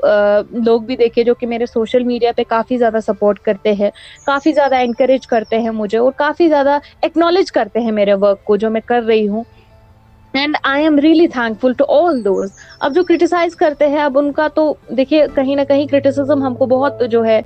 لوگ 0.60 0.82
بھی 0.82 0.96
دیکھے 0.96 1.24
جو 1.24 1.34
کہ 1.34 1.46
میرے 1.46 1.66
سوشل 1.66 2.04
میڈیا 2.04 2.32
پہ 2.32 2.42
کافی 2.48 2.78
زیادہ 2.78 2.98
سپورٹ 3.02 3.38
کرتے 3.40 3.72
ہیں، 3.74 3.90
کافی 4.24 4.52
زیادہ 4.52 4.76
انکریج 4.82 5.26
کرتے 5.26 5.58
ہیں 5.58 5.70
مجھے 5.72 5.98
اور 5.98 6.12
کافی 6.16 6.48
زیادہ 6.48 6.78
ایکنالج 7.02 7.52
کرتے 7.52 7.80
ہیں 7.80 7.92
میرے 7.92 8.14
ورک 8.16 8.42
کو 8.42 8.56
جو 8.56 8.70
میں 8.70 8.80
کر 8.86 9.02
رہی 9.02 9.28
ہوں۔ 9.28 9.44
And 10.40 10.56
I 10.62 10.82
am 10.82 10.98
really 10.98 11.26
thankful 11.60 11.72
to 11.72 11.84
all 11.88 12.24
those 12.24 12.50
اب 12.80 12.94
جو 12.94 13.02
کرٹیسائز 13.04 13.56
کرتے 13.56 13.88
ہیں، 13.88 14.00
اب 14.00 14.18
ان 14.18 14.30
کا 14.32 14.46
تو 14.48 14.72
دیکھیے 14.96 15.26
کہیں 15.34 15.54
نہ 15.56 15.60
کہیں 15.68 15.86
کرٹیسزم 15.86 16.42
ہم 16.42 16.54
کو 16.54 16.66
بہت 16.66 17.02
جو 17.10 17.24
ہے 17.24 17.40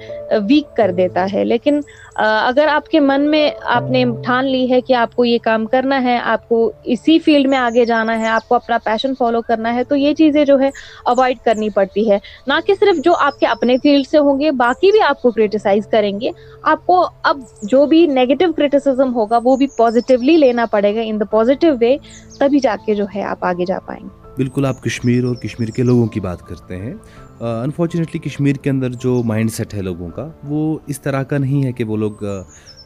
ویک 0.49 0.77
کر 0.77 0.91
دیتا 0.97 1.27
ہے۔ 1.33 1.45
لیکن 1.45 1.81
اگر 2.17 2.67
آپ 2.71 2.89
کے 2.89 3.01
من 3.01 3.31
میں 3.31 3.51
آپ 3.65 3.91
نے 3.91 4.05
ٹھان 4.25 4.47
لی 4.47 4.71
ہے 4.71 4.81
کہ 4.81 4.93
آپ 4.95 5.15
کو 5.17 5.25
یہ 5.25 5.39
کام 5.45 5.67
کرنا 5.67 6.03
ہے، 6.03 6.19
آپ 6.19 6.49
کو 6.49 6.71
اسی 6.85 7.19
فیلڈ 7.19 7.49
میں 7.49 7.59
آگے 7.59 7.85
جانا 7.85 8.19
ہے، 8.21 8.29
آپ 8.29 8.49
کو 8.49 8.55
اپنا 8.55 8.79
پیشن 8.85 9.15
فالو 9.19 9.43
کرنا 9.43 9.75
ہے، 9.75 9.85
تو 9.85 9.97
یہ 9.97 10.15
چیزیں 10.15 10.45
جو 10.45 10.59
ہے 10.61 10.71
اوائڈ 11.05 11.39
کرنی 11.45 11.69
پڑتی 11.71 12.11
ہے۔ 12.11 12.19
نہ 12.47 12.55
کہ 12.67 12.75
صرف 12.81 13.05
جو 13.05 13.15
آپ 13.21 13.39
کے 13.41 13.47
اپنے 13.47 13.77
فیلڈ 13.83 14.07
سے 14.07 14.19
ہوں 14.19 14.41
گے، 14.41 14.51
باقی 14.51 14.91
بھی 14.93 15.01
آپ 15.03 15.23
کو 15.23 15.31
کرٹیسائز 15.31 15.87
کریں 15.87 16.21
گے۔ 16.21 16.31
آپ 16.63 16.87
کو 16.87 17.05
اب 17.23 17.41
جو 17.63 17.85
بھی 17.87 18.07
نیگیٹو 18.07 18.53
کرٹیسزم 18.57 19.15
ہوگا، 19.15 19.39
وہ 19.45 19.57
بھی 19.57 19.67
پازیٹیولی 19.77 20.37
لینا 20.37 20.67
پڑے 20.71 20.95
گا۔ 20.95 21.01
ان 21.05 21.21
دا 21.21 21.25
پازیٹیو 21.31 21.75
وے 21.81 21.97
تبھی 22.39 22.59
جا 22.59 22.76
کے 22.85 22.95
جو 22.95 23.05
ہے، 23.15 23.23
آپ 23.23 23.45
آگے 23.45 23.65
جا 23.65 23.79
پائیں 23.87 24.05
گے۔ 24.05 24.29
بالکل، 24.37 24.67
آپ 24.67 24.83
کشمیر 24.83 25.25
اور 25.25 25.37
کشمیر 25.37 25.69
کے 25.69 25.83
لوگوں 25.83 26.07
کی 26.07 26.21
بات 26.21 26.43
کرتے 26.43 26.77
ہیں۔ 26.77 26.95
انفارچونیٹلی 27.41 28.19
کشمیر 28.19 28.57
کے 28.57 28.71
اندر 28.71 28.91
جو 28.91 29.23
مائنڈ 29.23 29.53
سیٹ 29.53 29.75
ہے 29.75 29.83
لوگوں 29.83 30.09
کا، 30.09 30.29
وہ 30.45 30.79
اس 30.87 31.01
طرح 31.01 31.23
کا 31.23 31.39
نہیں 31.39 31.65
ہے 31.65 31.73
کہ 31.73 31.85
وہ 31.85 31.97
لوگ 31.97 32.25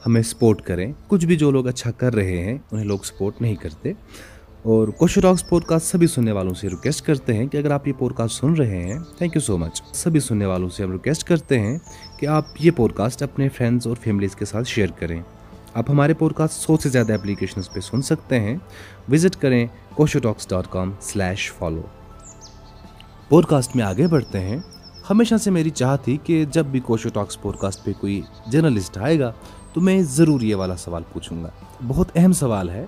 ہمیں 0.06 0.22
سپورٹ 0.22 0.62
کریں۔ 0.62 0.92
کچھ 1.06 1.26
بھی 1.26 1.36
جو 1.36 1.50
لوگ 1.50 1.66
اچھا 1.66 1.90
کر 1.90 2.14
رہے 2.14 2.36
ہیں، 2.36 2.58
انہیں 2.72 2.86
لوگ 2.86 2.98
سپورٹ 2.98 3.42
نہیں 3.42 3.54
کرتے۔ 3.54 3.92
اور 4.62 4.88
کوشو 4.88 5.20
ڈاکس 5.20 5.48
پوڈ 5.48 5.64
کاسٹ 5.64 5.86
سبھی 5.86 6.06
سننے 6.06 6.32
والوں 6.32 6.54
سے 6.54 6.68
ریکویسٹ 6.68 7.06
کرتے 7.06 7.34
ہیں 7.34 7.46
کہ 7.46 7.56
اگر 7.56 7.70
آپ 7.70 7.88
یہ 7.88 7.92
پوڈ 7.98 8.14
کاسٹ 8.14 8.40
سن 8.40 8.54
رہے 8.54 8.82
ہیں 8.82 8.98
تھینک 9.18 9.36
یو 9.36 9.40
سو 9.40 9.58
مچ 9.58 9.82
سبھی 9.94 10.20
سننے 10.20 10.46
والوں 10.46 10.68
سے 10.68 10.82
ہم 10.82 10.92
ریکویسٹ 10.92 11.24
کرتے 11.24 11.58
ہیں 11.58 11.78
کہ 12.16 12.26
آپ 12.26 12.44
یہ 12.60 12.70
پوڈ 12.76 12.92
کاسٹ 12.92 13.22
اپنے 13.22 13.48
فرینڈس 13.48 13.86
اور 13.86 13.96
فیملیز 14.00 14.36
کے 14.36 14.44
ساتھ 14.44 14.68
شیئر 14.68 14.88
کریں۔ 14.98 15.22
آپ 15.74 15.90
ہمارے 15.90 16.14
پوڈ 16.14 16.32
کاسٹ 16.34 16.54
سو 16.54 16.76
سے 16.76 16.88
زیادہ 16.88 17.12
اپلیکیشنس 17.12 17.72
پہ 17.72 17.80
سن 17.80 18.02
سکتے 18.02 18.40
ہیں۔ 18.40 18.56
وزٹ 19.12 19.36
کریں 19.36 19.66
Kosho 19.94 20.18
Talks 20.18 20.48
dot 20.48 20.64
com 20.70 20.92
slash 21.00 21.52
follow 21.52 21.82
podcast 23.46 23.76
میں 23.76 23.84
آگے 23.84 24.06
بڑھتے 24.06 24.40
ہیں۔ 24.40 24.58
ہمیشہ 25.10 25.34
سے 25.34 25.50
میری 25.50 25.70
چاہ 25.70 25.96
تھی 25.96 26.16
کہ 26.24 26.44
جب 26.44 26.66
بھی 26.66 26.80
کوشو 26.80 27.08
ٹاکس 27.08 27.42
پوڈ 27.42 27.56
کاسٹ 27.56 27.84
پہ 27.84 27.92
کوئی 28.00 28.20
جرنلسٹ 28.46 28.98
آئے 28.98 29.20
گا 29.20 29.32
تو 29.72 29.80
میں 29.80 30.02
ضرور 30.02 30.40
یہ 30.40 30.54
والا 30.54 30.76
سوال 30.76 31.02
پوچھوں 31.12 31.44
گا۔ 31.44 31.48
بہت 31.88 32.08
اہم 32.14 32.32
سوال 32.32 32.70
ہے۔ 32.70 32.86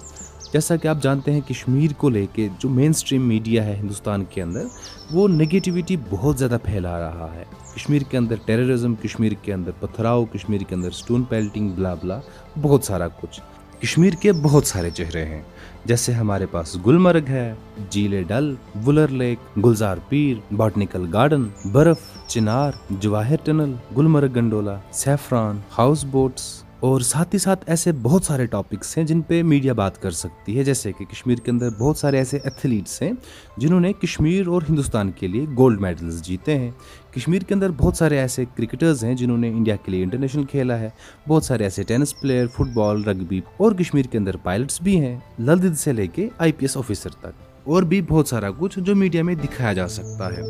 جیسا 0.53 0.77
کہ 0.77 0.89
آپ 0.89 0.97
جانتے 1.03 1.33
ہیں 1.33 1.41
کشمیر 1.49 1.91
کو 1.97 2.09
لے 2.09 2.27
کے 2.33 2.49
جو 2.59 2.69
مین 2.69 2.93
سٹریم 2.93 3.29
میڈیا 3.29 3.65
ہے 3.65 3.77
ہندوستان 3.81 4.25
کے 4.25 4.43
اندر، 4.43 4.65
وہ 5.11 5.29
نگیٹیوٹی 5.29 5.97
بہت 6.11 6.39
زیادہ 6.39 6.57
پھیلا 6.63 7.01
رہا 7.01 7.29
ہے۔ 7.35 7.45
کشمیر 7.77 8.03
کے 8.03 8.17
اندر 8.17 8.35
ٹیررزم 8.45 8.95
کشمیر 8.95 9.33
کے 9.43 9.53
اندر 9.53 9.71
پتھراؤ، 9.81 10.25
کشمیر 10.25 10.61
کے 10.61 10.75
اندر 10.75 10.91
سٹون 10.91 11.23
پیلٹنگ 11.23 11.71
بلا 11.71 11.95
بلا 11.95 12.21
بہت 12.63 12.85
سارا 12.85 13.09
کچھ۔ 13.09 13.41
کشمیر 13.83 14.15
کے 14.15 14.33
بہت 14.33 14.67
سارے 14.67 14.91
چہرے 14.91 15.25
ہیں، 15.25 15.43
جیسے 15.85 16.13
ہمارے 16.13 16.47
پاس 16.47 16.77
گلمرگ 16.87 17.29
ہے، 17.29 17.55
جیلے 17.91 18.23
ڈل، 18.23 18.55
ولر 18.87 19.09
لیک، 19.09 19.65
گلزار 19.65 19.97
پیر، 20.09 20.55
باٹنیکل 20.55 21.07
گارڈن، 21.13 21.49
برف، 21.73 21.99
چنار، 22.27 22.73
Jawahar 22.91 23.37
tunnel, 23.45 23.73
Gulmarg 23.97 24.35
gondola, 24.37 24.77
saffron 24.93 25.61
houseboats 26.05 26.62
اور 26.83 27.01
ساتھ 27.01 27.29
ہی 27.35 27.39
ساتھ 27.39 27.65
ایسے 27.67 27.93
بہت 27.93 28.25
سارے 28.25 28.47
ٹاپکس 28.47 28.99
ہیں 28.99 29.05
جن 29.05 29.21
پہ 29.21 29.43
میڈیا 29.43 29.73
بات 29.73 30.03
کر 30.03 30.11
سکتی 30.11 30.59
ہے۔ 30.59 30.65
جیسے 30.65 30.93
کہ 30.93 31.05
کشمیر 31.05 31.39
کے 31.39 31.51
اندر 31.51 31.69
بہت 31.79 31.97
سارے 31.97 32.17
ایسے 32.17 32.39
ایتھلیٹس 32.45 33.03
ہیں 33.03 33.13
جنہوں 33.57 33.81
نے 33.81 33.93
کشمیر 33.93 34.47
اور 34.47 34.63
ہندوستان 34.71 35.11
کے 35.11 35.27
لیے 35.27 35.47
گولڈ 35.57 35.81
میڈلز 35.81 36.23
جیتے 36.23 36.59
ہیں۔ 36.59 36.71
کشمیر 37.17 37.43
کے 37.43 37.55
اندر 37.55 37.71
بہت 37.71 37.97
سارے 37.97 38.19
ایسے 38.19 38.45
کرکٹرز 38.55 39.05
ہیں 39.05 39.15
جنہوں 39.15 39.39
نے 39.39 39.49
انڈیا 39.49 39.77
کے 39.77 39.91
لیے 39.91 40.03
انٹرنیشنل 40.03 40.45
کھیلا 40.45 40.79
ہے۔ 40.79 40.91
بہت 41.29 41.45
سارے 41.45 41.65
ایسے 41.65 41.83
ٹینس 41.83 42.21
پلیئر 42.21 42.47
فٹ 42.47 42.69
بال 42.75 43.05
رگبی 43.05 43.41
اور 43.57 43.73
کشمیر 43.73 44.05
کے 44.05 44.19
اندر 44.19 44.37
پائلٹس 44.37 44.83
بھی 44.83 45.01
ہیں 45.01 45.19
للدد 45.39 45.79
سے 45.79 45.93
لے 45.93 46.07
کے 46.07 46.29
آئی 46.39 46.53
پی 46.53 46.65
ایس 46.65 46.77
آفیسر 46.77 47.11
تک۔ 47.11 47.43
اور 47.65 47.83
بھی 47.83 48.03
بہت 48.03 48.29
سارا 48.29 48.51
کچھ 48.59 48.81
جو 48.81 48.97
میڈیا 48.97 49.23
میں 49.23 49.35
دکھایا 49.35 49.73
جا 49.73 49.89
سکتا 49.89 50.29
ہے۔ 50.29 50.43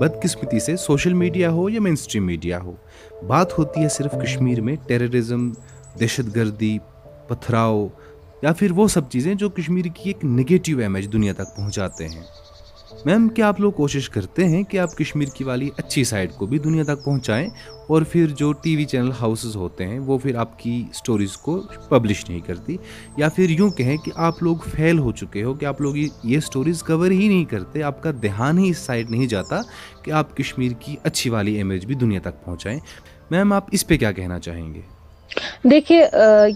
بدقسمتی 0.00 0.60
سے 0.60 0.76
سوشل 0.76 1.12
میڈیا 1.12 1.50
ہو 1.50 1.68
یا 1.70 1.80
مین 1.80 1.92
اسٹریم 1.92 2.26
میڈیا 2.26 2.62
ہو، 2.62 2.72
بات 3.26 3.58
ہوتی 3.58 3.80
ہے 3.80 3.88
صرف 3.88 4.12
کشمیر 4.22 4.60
میں 4.60 4.76
ٹیررزم 4.86 5.50
دہشت 6.00 6.36
گردی، 6.36 6.78
پتھراؤ 7.28 7.86
یا 8.42 8.52
پھر 8.52 8.70
وہ 8.70 8.88
سب 8.88 9.10
چیزیں 9.10 9.34
جو 9.34 9.50
کشمیر 9.50 9.84
کی 9.84 10.10
ایک 10.10 10.24
نگیٹیو 10.24 10.84
امیج 10.84 11.12
دنیا 11.12 11.32
تک 11.32 11.56
پہنچاتے 11.56 12.08
ہیں۔ 12.08 12.22
میم، 13.04 13.28
کیا 13.28 13.48
آپ 13.48 13.60
لوگ 13.60 13.72
کوشش 13.72 14.08
کرتے 14.10 14.44
ہیں 14.44 14.62
کہ 14.62 14.78
آپ 14.78 14.96
کشمیر 14.96 15.28
کی 15.28 15.44
والی 15.44 15.68
اچھی 15.76 16.04
سائڈ 16.04 16.30
کو 16.30 16.46
بھی 16.46 16.58
دنیا 16.58 16.84
تک 16.84 17.04
پہنچائیں؟ 17.04 17.48
اور 17.86 18.02
پھر 18.02 18.26
جو 18.26 18.52
ٹی 18.52 18.76
وی 18.76 18.84
چینل 18.84 19.10
ہاؤسز 19.20 19.56
ہوتے 19.56 19.86
ہیں، 19.86 19.98
وہ 19.98 20.18
پھر 20.18 20.34
آپ 20.34 20.58
کی 20.58 20.84
سٹوریز 20.94 21.36
کو 21.36 21.62
پبلش 21.88 22.24
نہیں 22.28 22.40
کرتی؟ 22.40 22.76
یا 23.16 23.28
پھر 23.28 23.50
یوں 23.50 23.70
کہیں 23.70 23.96
کہ 23.96 24.12
آپ 24.16 24.42
لوگ 24.42 24.56
فیل 24.70 24.98
ہو 24.98 25.12
چکے 25.12 25.42
ہو 25.42 25.54
کہ 25.54 25.64
آپ 25.64 25.80
لوگ 25.80 25.96
یہ 26.24 26.40
سٹوریز 26.40 26.82
کور 26.82 27.10
ہی 27.10 27.28
نہیں 27.28 27.44
کرتے، 27.44 27.82
آپ 27.82 28.02
کا 28.02 28.10
دھیان 28.22 28.58
ہی 28.58 28.70
اس 28.70 28.78
سائڈ 28.78 29.10
نہیں 29.10 29.26
جاتا 29.26 29.60
کہ 30.02 30.10
آپ 30.10 30.36
کشمیر 30.36 30.72
کی 30.80 30.96
اچھی 31.02 31.30
والی 31.30 31.60
امیج 31.60 31.86
بھی 31.86 31.94
دنیا 31.94 32.20
تک 32.20 32.44
پہنچائیں۔ 32.44 32.78
میم، 33.30 33.52
آپ 33.52 33.64
اس 33.72 33.86
پہ 33.86 33.96
کیا 33.96 34.12
کہنا 34.12 34.38
چاہیں 34.38 34.74
گے؟ 34.74 34.80
دیکھیے 35.64 36.06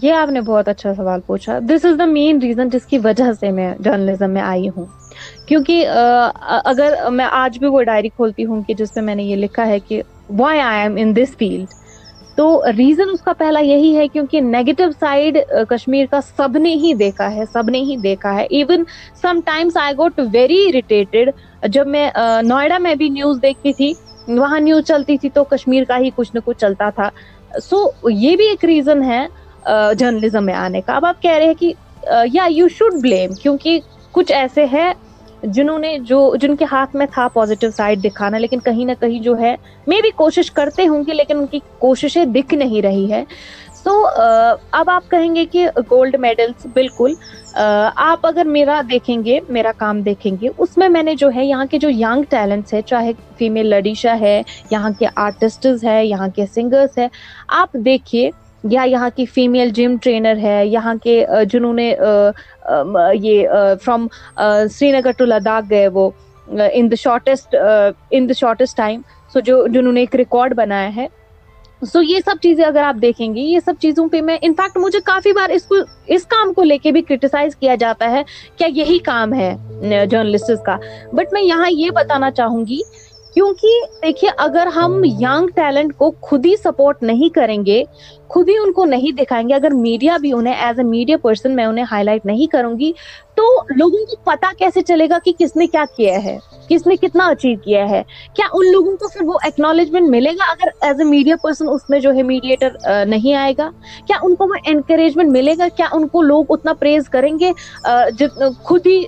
یہ 0.01 0.13
آپ 0.13 0.29
نے 0.29 0.41
بہت 0.41 0.67
اچھا 0.67 0.93
سوال 0.93 1.19
پوچھا۔ 1.25 1.59
دس 1.59 1.85
از 1.85 1.99
دا 1.99 2.05
مین 2.05 2.41
ریزن 2.41 2.69
جس 2.69 2.85
کی 2.85 2.97
وجہ 2.97 3.31
سے 3.39 3.51
میں 3.51 3.73
جرنلزم 3.79 4.31
میں 4.31 4.41
آئی 4.41 4.69
ہوں۔ 4.69 4.85
کیونکہ 5.47 5.87
اگر 6.65 6.93
میں 7.11 7.25
آج 7.31 7.59
بھی 7.59 7.67
وہ 7.67 7.83
ڈائری 7.83 8.09
کھولتی 8.09 8.45
ہوں 8.45 8.63
کہ 8.63 8.73
جس 8.73 8.95
میں 8.95 9.03
میں 9.03 9.15
نے 9.15 9.23
یہ 9.23 9.35
لکھا 9.35 9.67
ہے 9.67 9.79
کہ 9.79 10.01
why 10.39 10.59
I 10.59 10.81
am 10.81 10.95
in 10.97 11.15
this 11.15 11.37
field 11.37 11.79
تو 12.37 12.61
ریزن 12.77 13.09
اس 13.13 13.21
کا 13.21 13.33
پہلا 13.37 13.59
یہی 13.59 13.95
ہے 13.97 14.07
کیونکہ 14.07 14.41
نیگیٹو 14.41 14.83
سائڈ 14.99 15.37
کشمیر 15.69 16.05
کا 16.11 16.19
سب 16.37 16.57
نے 16.57 16.73
ہی 16.75 16.93
دیکھا 16.99 17.33
ہے، 17.35 17.43
سب 17.53 17.69
نے 17.69 17.79
ہی 17.79 17.95
دیکھا 18.03 18.33
ہے۔ 18.35 18.45
Even 18.49 18.83
sometimes 19.45 19.77
I 19.77 19.93
got 19.97 20.19
very 20.33 20.63
irritated 20.67 21.29
جب 21.69 21.87
میں 21.87 22.09
نوئیڈا 22.43 22.77
میں 22.77 22.95
بھی 22.95 23.09
نیوز 23.09 23.41
دیکھتی 23.41 23.73
تھی، 23.73 23.91
وہاں 24.27 24.59
نیوز 24.59 24.83
چلتی 24.87 25.17
تھی 25.17 25.29
تو 25.29 25.43
کشمیر 25.43 25.83
کا 25.87 25.97
ہی 25.97 26.09
کچھ 26.15 26.31
نہ 26.33 26.39
کچھ 26.45 26.57
چلتا 26.59 26.89
تھا۔ 26.95 27.09
سو 27.61 27.85
یہ 28.09 28.35
بھی 28.35 28.47
ایک 28.49 28.65
ریزن 28.65 29.03
ہے 29.03 29.25
جرنلزم 29.99 30.45
میں 30.45 30.53
آنے 30.55 30.81
کا۔ 30.81 30.95
اب 30.95 31.05
آپ 31.05 31.21
کہہ 31.21 31.31
رہے 31.31 31.45
ہیں 31.45 31.53
کہ 31.53 31.73
یا 32.33 32.45
یو 32.49 32.67
شوڈ 32.77 33.01
بلیم 33.01 33.33
کیونکہ 33.41 33.79
کچھ 34.11 34.31
ایسے 34.31 34.65
ہیں 34.71 34.91
جنہوں 35.43 35.77
نے 35.79 35.97
جو 36.07 36.19
جن 36.41 36.55
کے 36.55 36.65
ہاتھ 36.71 36.95
میں 36.95 37.05
تھا 37.11 37.27
پازیٹیو 37.33 37.69
سائڈ 37.77 38.03
دکھانا، 38.03 38.37
لیکن 38.37 38.59
کہیں 38.63 38.85
نہ 38.85 38.91
کہیں 38.99 39.19
جو 39.23 39.37
ہے 39.39 39.55
میں 39.87 40.01
بھی 40.01 40.09
کوشش 40.15 40.51
کرتے 40.51 40.87
ہوں 40.87 41.03
گے، 41.07 41.13
لیکن 41.13 41.37
ان 41.37 41.45
کی 41.51 41.59
کوششیں 41.79 42.23
دکھ 42.25 42.53
نہیں 42.53 42.81
رہی 42.81 43.11
ہے 43.11 43.23
سو 43.83 43.91
اب 44.71 44.89
آپ 44.89 45.09
کہیں 45.11 45.33
گے 45.35 45.45
کہ 45.51 45.67
گولڈ 45.91 46.15
میڈلس 46.19 46.65
بالکل۔ 46.73 47.13
آپ 47.95 48.25
اگر 48.27 48.45
میرا 48.47 48.81
دیکھیں 48.91 49.23
گے، 49.25 49.39
میرا 49.49 49.71
کام 49.77 50.01
دیکھیں 50.01 50.31
گے، 50.41 50.49
اس 50.57 50.77
میں 50.77 50.89
میں 50.89 51.03
نے 51.03 51.15
جو 51.15 51.29
ہے 51.35 51.45
یہاں 51.45 51.65
کے 51.71 51.77
جو 51.79 51.89
ینگ 51.89 52.23
ٹیلنٹس 52.29 52.73
ہے 52.73 52.81
چاہے 52.81 53.11
فیمیل 53.37 53.69
لڈیشا 53.69 54.19
ہے، 54.19 54.41
یہاں 54.71 54.89
کے 54.99 55.07
آرٹسٹز 55.15 55.83
ہے 55.83 56.05
یہاں 56.05 56.27
کے 56.35 56.45
سنگرس 56.53 56.97
ہے 56.97 57.07
آپ 57.61 57.73
دیکھیے 57.85 58.29
یا 58.63 58.81
یہاں 58.83 59.09
کی 59.15 59.25
فیمیل 59.25 59.69
جم 59.75 59.95
ٹرینر 60.01 60.37
ہے، 60.41 60.65
یہاں 60.65 60.93
کے 61.03 61.23
جنہوں 61.51 61.73
نے 61.73 61.93
یہ 63.13 63.47
from 63.83 64.07
Sri 64.71 64.91
Nagar 64.91 65.11
to 65.17 65.25
Ladakh 65.25 65.69
گئے 65.69 65.87
وہ 65.87 66.09
in 66.47 66.91
the 66.91 66.95
shortest 66.99 67.55
in 68.11 68.29
the 68.29 68.33
shortest 68.39 68.77
time 68.77 69.01
so 69.33 69.39
جو، 69.39 69.65
جنہوں 69.67 69.93
نے 69.93 69.99
ایک 69.99 70.15
ریکارڈ 70.15 70.53
بنایا 70.55 70.95
ہے۔ 70.95 71.07
سو 71.81 72.01
یہ 72.01 72.19
سب 72.25 72.41
چیزیں 72.41 72.63
اگر 72.65 72.83
آپ 72.83 73.01
دیکھیں 73.01 73.33
گے، 73.35 73.41
یہ 73.41 73.59
سب 73.65 73.73
چیزوں 73.81 74.07
پہ 74.09 74.21
میں 74.21 74.37
انفیکٹ 74.41 74.77
مجھے 74.77 74.99
کافی 75.05 75.31
بار 75.33 75.49
اس 75.49 75.63
کو، 75.65 75.75
اس 76.15 76.25
کام 76.29 76.53
کو 76.53 76.63
لے 76.63 76.77
کے 76.77 76.91
بھی 76.91 77.01
کرٹیسائز 77.01 77.55
کیا 77.55 77.75
جاتا 77.75 78.09
ہے 78.11 78.21
کیا 78.57 78.67
یہی 78.71 78.97
کام 79.05 79.33
ہے 79.33 79.55
جرنلسٹ 80.05 80.63
کا۔ 80.65 80.77
بٹ 81.13 81.33
میں 81.33 81.41
یہاں 81.41 81.69
یہ 81.71 81.89
بتانا 81.95 82.31
چاہوں 82.31 82.65
گی، 82.67 82.79
کیونکہ 83.35 83.85
دیکھیے، 84.01 84.29
اگر 84.37 84.67
ہم 84.75 85.03
ینگ 85.03 85.47
ٹیلنٹ 85.55 85.93
کو 85.97 86.11
خود 86.21 86.45
ہی 86.45 86.55
سپورٹ 86.55 87.03
نہیں 87.03 87.33
کریں 87.35 87.65
گے 87.65 87.83
خود 88.33 88.49
ہی 88.49 88.57
ان 88.57 88.71
کو 88.73 88.85
نہیں 88.85 89.17
دکھائیں 89.17 89.47
گے، 89.49 89.53
اگر 89.53 89.73
میڈیا 89.75 90.17
بھی 90.21 90.31
انہیں 90.33 90.53
ایز 90.55 90.79
اے 90.79 90.85
میڈیا 90.85 91.17
پرسن 91.21 91.55
میں 91.55 91.65
انہیں 91.65 91.85
ہائی 91.91 92.03
لائٹ 92.03 92.25
نہیں 92.25 92.51
کروں 92.51 92.77
گی، 92.79 92.91
تو 93.35 93.43
لوگوں 93.69 94.05
کو 94.05 94.15
پتا 94.23 94.51
کیسے 94.59 94.81
چلے 94.81 95.07
گا 95.09 95.17
کہ 95.25 95.31
کس 95.39 95.55
نے 95.55 95.67
کیا 95.67 95.83
کیا 95.97 96.23
ہے، 96.23 96.37
کس 96.69 96.85
نے 96.87 96.95
کتنا 96.95 97.25
اچیو 97.27 97.57
کیا 97.63 97.89
ہے۔ 97.89 98.01
کیا 98.35 98.45
ان 98.53 98.71
لوگوں 98.71 98.95
کو 98.97 99.07
پھر 99.07 99.23
وہ 99.25 99.37
ایکنالجمنٹ 99.43 100.09
ملے 100.09 100.31
گا 100.31 100.49
اگر 100.51 100.69
ایز 100.81 100.99
اے 100.99 101.05
میڈیا 101.05 101.35
پرسن 101.43 101.69
اس 101.69 101.89
میں 101.89 101.99
جو 101.99 102.13
ہے 102.15 102.23
میڈیٹر 102.23 103.05
نہیں 103.07 103.35
آئے 103.35 103.53
گا؟ 103.57 103.69
کیا 104.07 104.17
ان 104.23 104.35
کو 104.35 104.47
وہ 104.47 104.55
انکریجمنٹ 104.65 105.31
ملے 105.31 105.53
گا؟ 105.59 105.67
کیا 105.77 105.85
ان 105.93 106.07
کو 106.07 106.21
لوگ 106.21 106.45
اتنا 106.49 106.73
پریز 106.79 107.09
کریں 107.09 107.31
گے 107.39 107.51
خود 108.63 108.87
ہی 108.87 109.01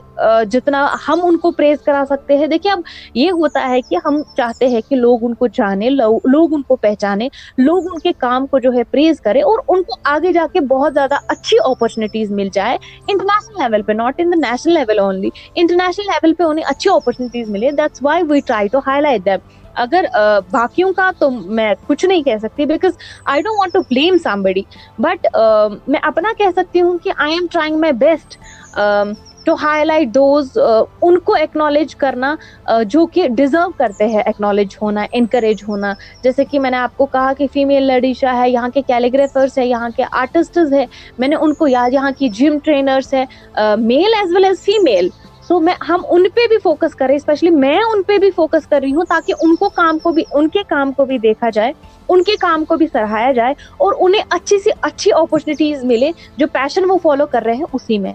جتنا 0.51 0.85
ہم 1.07 1.19
ان 1.23 1.37
کو 1.37 1.51
پریز 1.51 1.81
کرا 1.85 2.03
سکتے 2.09 2.37
ہیں؟ 2.37 2.47
دیکھیے، 2.47 2.71
اب 2.71 2.81
یہ 3.15 3.31
ہوتا 3.31 3.67
ہے 3.69 3.81
کہ 3.81 3.97
ہم 4.05 4.21
چاہتے 4.37 4.67
ہیں 4.67 4.81
کہ 4.89 4.95
لوگ 4.95 5.23
ان 5.23 5.33
کو 5.33 5.47
جانے 5.47 5.89
لوگ 5.89 6.53
ان 6.53 6.61
کو 6.61 6.75
پہچانے، 6.77 7.27
لوگ 7.57 7.85
ان 7.85 7.99
کے 7.99 8.11
کام 8.17 8.47
کو 8.47 8.59
جو 8.59 8.73
ہے 8.73 8.83
پریز 8.83 9.12
کرے 9.21 9.41
اور 9.41 9.59
ان 9.67 9.83
کو 9.83 9.95
آگے 10.09 10.31
جا 10.33 10.45
کے 10.53 10.59
بہت 10.67 10.93
زیادہ 10.93 11.17
اچھی 11.29 11.57
اپرچونیٹیز 11.65 12.31
مل 12.31 12.49
جائے 12.53 12.77
انٹرنیشنل 13.07 13.61
لیول 13.61 13.81
پہ 13.81 13.93
not 13.93 14.19
in 14.19 14.31
the 14.31 14.39
national 14.39 14.73
level 14.73 14.99
only 14.99 15.29
international 15.55 16.07
level 16.07 16.33
پہ 16.33 16.43
انہیں 16.43 16.65
اچھی 16.69 16.89
اپرچونیٹیز 16.91 17.49
ملے. 17.49 17.71
That's 17.71 18.03
why 18.03 18.23
we 18.29 18.39
try 18.45 18.67
to 18.67 18.79
highlight 19.01 19.25
them 19.25 19.51
اگر 19.75 20.05
باقیوں 20.51 20.91
کا 20.93 21.09
تو 21.19 21.29
میں 21.29 21.73
کچھ 21.87 22.05
نہیں 22.05 22.23
کہہ 22.23 22.37
سکتی 22.41 22.65
because 22.65 22.97
I 23.25 23.41
don't 23.41 23.59
want 23.59 23.73
to 23.73 23.79
blame 23.89 24.17
somebody 24.43 24.61
but 24.99 25.27
میں 25.87 25.99
اپنا 26.03 26.33
کہہ 26.37 26.51
سکتی 26.55 26.81
ہوں 26.81 26.97
کہ 27.03 27.11
I 27.17 27.33
am 27.33 27.45
trying 27.51 27.79
my 27.79 27.93
best 27.99 28.37
to 29.45 29.53
highlight 29.85 30.13
those 30.15 30.57
ان 30.57 31.17
کو 31.19 31.33
ایکنالج 31.35 31.95
کرنا 31.95 32.35
uh, 32.71 32.83
جو 32.83 33.05
کہ 33.05 33.27
ڈیزرو 33.37 33.69
کرتے 33.77 34.07
ہیں 34.07 34.21
ایکنالج 34.25 34.77
ہونا 34.81 35.05
انکریج 35.11 35.63
ہونا. 35.67 35.93
جیسے 36.23 36.45
کہ 36.45 36.59
میں 36.59 36.71
نے 36.71 36.77
آپ 36.77 36.97
کو 36.97 37.05
کہا 37.05 37.33
کہ 37.37 37.47
فیمیل 37.53 37.83
لڑیشا 37.87 38.37
ہے، 38.37 38.49
یہاں 38.49 38.69
کے 38.73 38.81
کیلیگرافرس 38.87 39.57
ہے 39.57 39.65
یہاں 39.67 39.89
کے 39.95 40.03
آرٹسٹز 40.11 40.73
ہے 40.73 40.85
میں 41.17 41.27
نے 41.27 41.35
ان 41.35 41.53
کو 41.53 41.67
یاد 41.67 41.93
یہاں 41.93 42.11
کی 42.17 42.29
جم 42.29 42.57
ٹرینرس 42.63 43.13
ہے 43.13 43.25
male 43.79 44.13
as 44.19 44.33
well 44.35 44.45
as 44.45 44.63
female 44.65 45.09
so 45.47 45.59
میں 45.59 45.73
ہم 45.87 46.01
ان 46.09 46.23
پہ 46.35 46.45
بھی 46.47 46.57
فوکس 46.63 46.95
کریں 46.95 47.15
اسپیشلی 47.15 47.49
میں 47.49 47.77
ان 47.77 48.01
پہ 48.07 48.17
بھی 48.17 48.29
فوکس 48.35 48.67
کر 48.67 48.79
رہی 48.81 48.93
ہوں 48.93 49.05
تاکہ 49.09 49.33
ان 49.41 49.55
کو 49.55 49.69
کام 49.69 49.97
کو 50.03 50.11
بھی 50.11 50.23
ان 50.31 50.47
کے 50.49 50.59
کام 50.67 50.91
کو 50.91 51.05
بھی 51.05 51.17
دیکھا 51.17 51.49
جائے، 51.53 51.71
ان 52.09 52.23
کے 52.23 52.35
کام 52.41 52.63
کو 52.65 52.75
بھی 52.77 52.87
سراہایا 52.93 53.31
جائے 53.31 53.53
اور 53.77 53.93
انہیں 53.99 54.21
اچھی 54.29 54.59
سی 54.59 54.69
اچھی 54.81 55.11
اپرچونیٹیز 55.13 55.83
ملے 55.85 56.11
جو 56.37 56.47
پیشن 56.53 56.89
وہ 56.89 56.97
فالو 57.03 57.25
کر 57.31 57.43
رہے 57.45 57.55
ہیں 57.55 57.65
اسی 57.73 57.97
میں. 57.97 58.13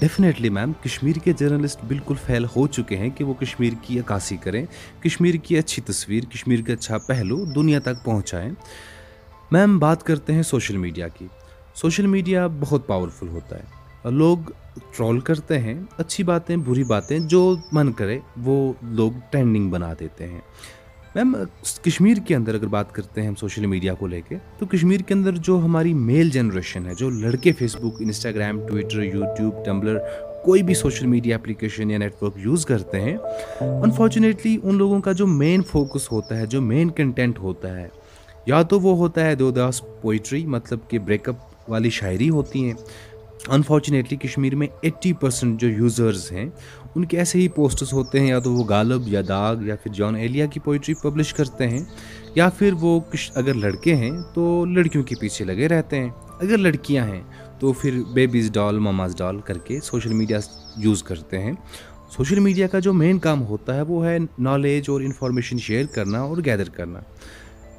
ڈیفینیٹلی 0.00 0.48
میم 0.48 0.72
کشمیر 0.82 1.16
کے 1.24 1.32
جرنلسٹ 1.32 1.84
بالکل 1.88 2.14
فیل 2.26 2.44
ہو 2.56 2.66
چکے 2.66 2.96
ہیں 2.96 3.08
کہ 3.10 3.24
وہ 3.24 3.34
کشمیر 3.34 3.72
کی 3.82 3.98
عکاسی 4.00 4.36
کریں 4.36 4.64
کشمیر 5.02 5.34
کی 5.34 5.58
اچھی 5.58 5.82
تصویر 5.82 6.24
کشمیر 6.24 6.62
کا 6.66 6.72
اچھا 6.72 6.98
پہلو 6.98 7.44
دنیا 7.44 7.78
تک 7.78 8.04
پہنچائیں 8.04 8.50
میم 9.52 9.78
بات 9.78 10.02
کرتے 10.02 10.32
ہیں 10.32 10.42
سوشل 10.42 10.76
میڈیا 10.76 11.08
کی 11.08 11.26
سوشل 11.74 12.06
میڈیا 12.06 12.46
بہت 12.60 12.86
پاورفل 12.86 13.28
ہوتا 13.28 13.58
ہے 13.58 14.10
لوگ 14.10 14.50
ٹرول 14.96 15.20
کرتے 15.20 15.58
ہیں 15.58 15.74
اچھی 15.98 16.24
باتیں 16.24 16.56
بری 16.56 16.84
باتیں 16.84 17.18
جو 17.18 17.56
من 17.72 17.92
کرے 17.92 18.18
وہ 18.36 18.72
لوگ 18.82 19.12
ٹرینڈنگ 19.30 19.70
بنا 19.70 19.92
دیتے 20.00 20.26
ہیں 20.28 20.40
میم 21.14 21.34
کشمیر 21.82 22.16
کے 22.26 22.34
اندر 22.34 22.54
اگر 22.54 22.66
بات 22.66 22.92
کرتے 22.94 23.20
ہیں 23.20 23.28
ہم 23.28 23.34
سوشل 23.34 23.64
میڈیا 23.66 23.94
کو 23.94 24.06
لے 24.06 24.20
کے، 24.28 24.36
تو 24.58 24.66
کشمیر 24.66 25.00
کے 25.06 25.14
اندر 25.14 25.36
جو 25.46 25.58
ہماری 25.64 25.94
میل 25.94 26.30
جنریشن 26.30 26.86
ہے، 26.86 26.94
جو 26.98 27.08
لڑکے 27.10 27.52
Facebook 27.76 28.00
Instagram 28.00 28.60
Twitter 28.68 29.02
YouTube 29.02 29.64
Tumblr 29.64 29.98
کوئی 30.44 30.62
بھی 30.62 30.74
سوشل 30.74 31.06
میڈیا 31.06 31.36
اپلیکیشن 31.36 31.90
یا 31.90 31.98
نیٹ 31.98 32.22
ورک 32.22 32.38
یوز 32.44 32.66
کرتے 32.66 33.00
ہیں 33.00 33.16
انفارچونیٹلی 33.60 34.56
ان 34.62 34.78
لوگوں 34.78 35.00
کا 35.00 35.12
جو 35.12 35.26
مین 35.26 35.62
فوکس 35.70 36.10
ہوتا 36.12 36.38
ہے، 36.38 36.46
جو 36.46 36.60
مین 36.62 36.90
کنٹینٹ 36.90 37.38
ہوتا 37.38 37.76
ہے، 37.76 37.88
یا 38.46 38.62
تو 38.62 38.80
وہ 38.80 38.96
ہوتا 38.96 39.24
ہے 39.24 39.34
دو 39.34 39.50
داس 39.50 39.82
پوئٹری 40.02 40.44
مطلب 40.46 40.88
کہ 40.88 40.98
بریک 40.98 41.28
اپ 41.28 41.70
والی 41.70 41.90
شاعری 41.90 42.30
ہوتی 42.30 42.64
ہیں۔ 42.64 42.74
انفارچونیٹلی 43.48 44.16
کشمیر 44.18 44.54
میں 44.54 44.66
ایٹی 44.82 45.12
پرسینٹ 45.20 45.60
جو 45.60 45.68
یوزرز 45.68 46.30
ہیں 46.32 46.48
ان 46.96 47.04
کے 47.04 47.18
ایسے 47.18 47.38
ہی 47.38 47.48
پوسٹرز 47.48 47.92
ہوتے 47.92 48.20
ہیں، 48.20 48.28
یا 48.28 48.38
تو 48.38 48.52
وہ 48.52 48.64
غالب 48.64 49.08
یا 49.08 49.20
داغ 49.28 49.62
یا 49.62 49.76
پھر 49.82 49.92
جان 49.92 50.16
ایلیا 50.16 50.46
کی 50.46 50.60
پوئٹری 50.60 50.94
پبلش 51.02 51.32
کرتے 51.34 51.68
ہیں، 51.68 51.84
یا 52.34 52.48
پھر 52.48 52.72
وہ 52.80 52.98
اگر 53.34 53.54
لڑکے 53.54 53.94
ہیں 53.94 54.10
تو 54.34 54.64
لڑکیوں 54.66 55.04
کے 55.04 55.14
پیچھے 55.20 55.44
لگے 55.44 55.68
رہتے 55.68 55.98
ہیں۔ 55.98 56.08
اگر 56.38 56.58
لڑکیاں 56.58 57.06
ہیں 57.06 57.22
تو 57.58 57.72
پھر 57.72 58.00
بیبیز 58.14 58.50
ڈال 58.52 58.78
مماز 58.78 59.16
ڈال 59.16 59.40
کر 59.40 59.58
کے 59.58 59.78
سوشل 59.80 60.12
میڈیا 60.12 60.38
یوز 60.76 61.02
کرتے 61.02 61.38
ہیں۔ 61.38 61.52
سوشل 62.10 62.38
میڈیا 62.38 62.66
کا 62.66 62.78
جو 62.78 62.92
مین 62.92 63.18
کام 63.18 63.42
ہوتا 63.42 63.74
ہے 63.76 63.82
وہ 63.82 64.04
ہے 64.06 64.16
نالج 64.38 64.90
اور 64.90 65.00
انفارمیشن 65.00 65.58
شیئر 65.58 65.86
کرنا 65.86 66.20
اور 66.20 66.38
گیدر 66.44 66.68
کرنا۔ 66.68 67.00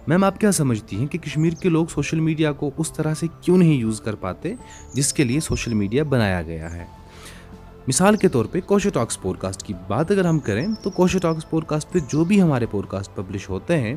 میم، 0.08 0.24
آپ 0.24 0.40
کیا 0.40 0.52
سمجھتی 0.52 0.96
ہیں 0.96 1.08
کہ 1.08 1.18
کشمیر 1.18 1.54
کے 1.54 1.70
لوگ 1.70 1.86
سوشل 1.86 2.20
میڈیا 2.20 2.52
کو 2.52 2.70
اس 2.78 2.92
طرح 2.94 3.14
سے 3.14 3.28
کیوں 3.42 3.58
نہیں 3.58 3.74
یوز 3.74 4.02
کر 4.02 4.16
پاتے 4.16 4.54
جس 4.94 5.14
کے 5.14 5.24
لیے 5.24 5.40
سوشل 5.40 5.74
میڈیا 5.74 6.04
بنایا 6.04 6.42
گیا 6.42 6.74
ہے؟ 6.74 6.86
مثال 7.88 8.16
کے 8.16 8.28
طور 8.28 8.46
پہ 8.46 8.60
کوشو 8.62 8.90
ٹاکس 8.90 9.22
پوڈ 9.22 9.38
کاسٹ 9.38 9.64
کی 9.64 9.74
بات 9.88 10.12
اگر 10.12 10.26
ہم 10.26 10.40
کریں 10.40 10.68
تو 10.84 10.90
کوشو 10.90 11.20
ٹاکس 11.20 11.50
پوڈ 11.50 11.66
کاسٹ 11.66 11.92
پہ 11.92 12.00
جو 12.10 12.24
بھی 12.24 12.42
ہمارے 12.42 12.66
پوڈ 12.66 12.86
کاسٹ 12.88 13.16
پبلش 13.16 13.50
ہوتے 13.50 13.78
ہیں، 13.78 13.96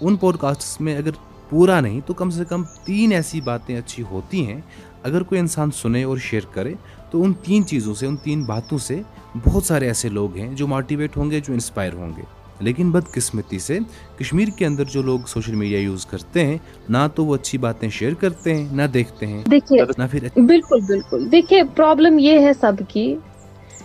ان 0.00 0.16
پوڈ 0.16 0.36
کاسٹ 0.36 0.80
میں 0.80 0.96
اگر 0.96 1.10
پورا 1.50 1.80
نہیں 1.80 2.00
تو 2.06 2.14
کم 2.14 2.30
سے 2.30 2.44
کم 2.44 2.62
تین 2.84 3.12
ایسی 3.12 3.40
باتیں 3.40 3.76
اچھی 3.78 4.02
ہوتی 4.10 4.46
ہیں۔ 4.46 4.60
اگر 5.02 5.22
کوئی 5.22 5.40
انسان 5.40 5.70
سنے 5.70 6.02
اور 6.02 6.16
شیئر 6.16 6.42
کرے 6.52 6.74
تو 7.10 7.22
ان 7.22 7.32
تین 7.42 7.66
چیزوں 7.66 7.94
سے، 7.94 8.06
ان 8.06 8.16
تین 8.16 8.44
باتوں 8.44 8.78
سے 8.78 9.00
بہت 9.44 9.64
سارے 9.64 9.86
ایسے 9.86 10.08
لوگ 10.08 10.36
ہیں 10.36 10.54
جو 10.54 10.66
موٹیویٹ 10.66 11.16
ہوں 11.16 11.30
گے، 11.30 11.40
جو 11.40 11.52
انسپائر 11.52 11.92
ہوں 11.92 12.12
گے۔ 12.16 12.22
لیکن 12.60 12.90
بدقسمتی 12.90 13.58
سے 13.58 13.78
کشمیر 14.18 14.48
کے 14.56 14.66
اندر 14.66 14.84
جو 14.84 15.02
لوگ 15.02 15.18
سوشل 15.26 15.54
میڈیا 15.54 15.78
یوز 15.78 16.06
کرتے 16.06 16.44
ہیں 16.46 16.58
نہ 16.88 16.98
تو 17.14 17.24
وہ 17.24 17.34
اچھی 17.34 17.58
باتیں 17.58 17.88
شیئر 17.88 18.14
کرتے 18.14 18.54
ہیں 18.54 18.66
نہ 18.72 18.82
دیکھتے 18.82 19.26
ہیں 19.26 19.42
دیکھیے 19.50 19.84
پھر 20.10 20.28
بالکل 20.36 20.80
بالکل۔ 20.86 21.32
دیکھیے 21.32 21.62
پرابلم 21.76 22.18
یہ 22.18 22.38
ہے 22.38 22.52
سب 22.60 22.72
کی۔ 22.88 23.16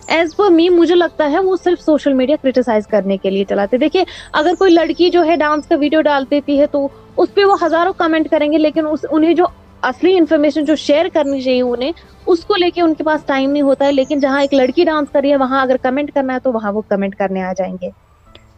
ایز 0.06 0.36
پر 0.36 0.50
می 0.50 0.68
مجھے 0.68 0.94
لگتا 0.94 1.30
ہے 1.30 1.38
وہ 1.38 1.56
صرف 1.64 1.82
سوشل 1.82 2.12
میڈیا 2.12 2.36
کریٹیسائز 2.42 2.86
کرنے 2.86 3.16
کے 3.16 3.30
لیے 3.30 3.44
چلاتے۔ 3.44 3.78
دیکھیے 3.78 4.04
اگر 4.32 4.54
کوئی 4.58 4.72
لڑکی 4.72 5.10
جو 5.10 5.24
ہے 5.24 5.36
ڈانس 5.36 5.66
کا 5.66 5.76
ویڈیو 5.76 6.00
ڈال 6.00 6.24
دیتی 6.30 6.60
ہے 6.60 6.66
تو 6.66 6.88
اس 7.16 7.34
پہ 7.34 7.44
وہ 7.44 7.56
ہزاروں 7.62 7.92
کمنٹ 7.96 8.30
کریں 8.30 8.52
گے 8.52 8.58
لیکن 8.58 8.86
اس 8.86 9.04
انہیں 9.10 9.34
جو 9.34 9.44
اصلی 9.82 10.16
انفارمیشن 10.18 10.64
جو 10.64 10.76
شیئر 10.76 11.06
کرنی 11.12 11.40
چاہیے 11.40 11.62
انہیں 11.62 11.92
اس 12.26 12.44
کو 12.44 12.56
لے 12.56 12.70
کے 12.70 12.80
ان 12.82 12.94
کے 12.94 13.04
پاس 13.04 13.24
ٹائم 13.26 13.50
نہیں 13.50 13.62
ہوتا 13.62 13.84
ہے۔ 13.86 13.92
لیکن 13.92 14.20
جہاں 14.20 14.40
ایک 14.40 14.54
لڑکی 14.54 14.84
ڈانس 14.84 15.08
کر 15.12 15.20
رہی 15.20 15.30
ہے 15.30 15.36
وہاں 15.36 15.62
اگر 15.62 15.76
کمنٹ 15.82 16.12
کرنا 16.14 16.34
ہے 16.34 16.38
تو 16.38 16.52
وہاں 16.52 16.72
وہ 16.72 16.82
کمنٹ 16.88 17.14
کرنے 17.14 17.42
آ 17.42 17.52
جائیں 17.58 17.74
گے۔ 17.82 18.01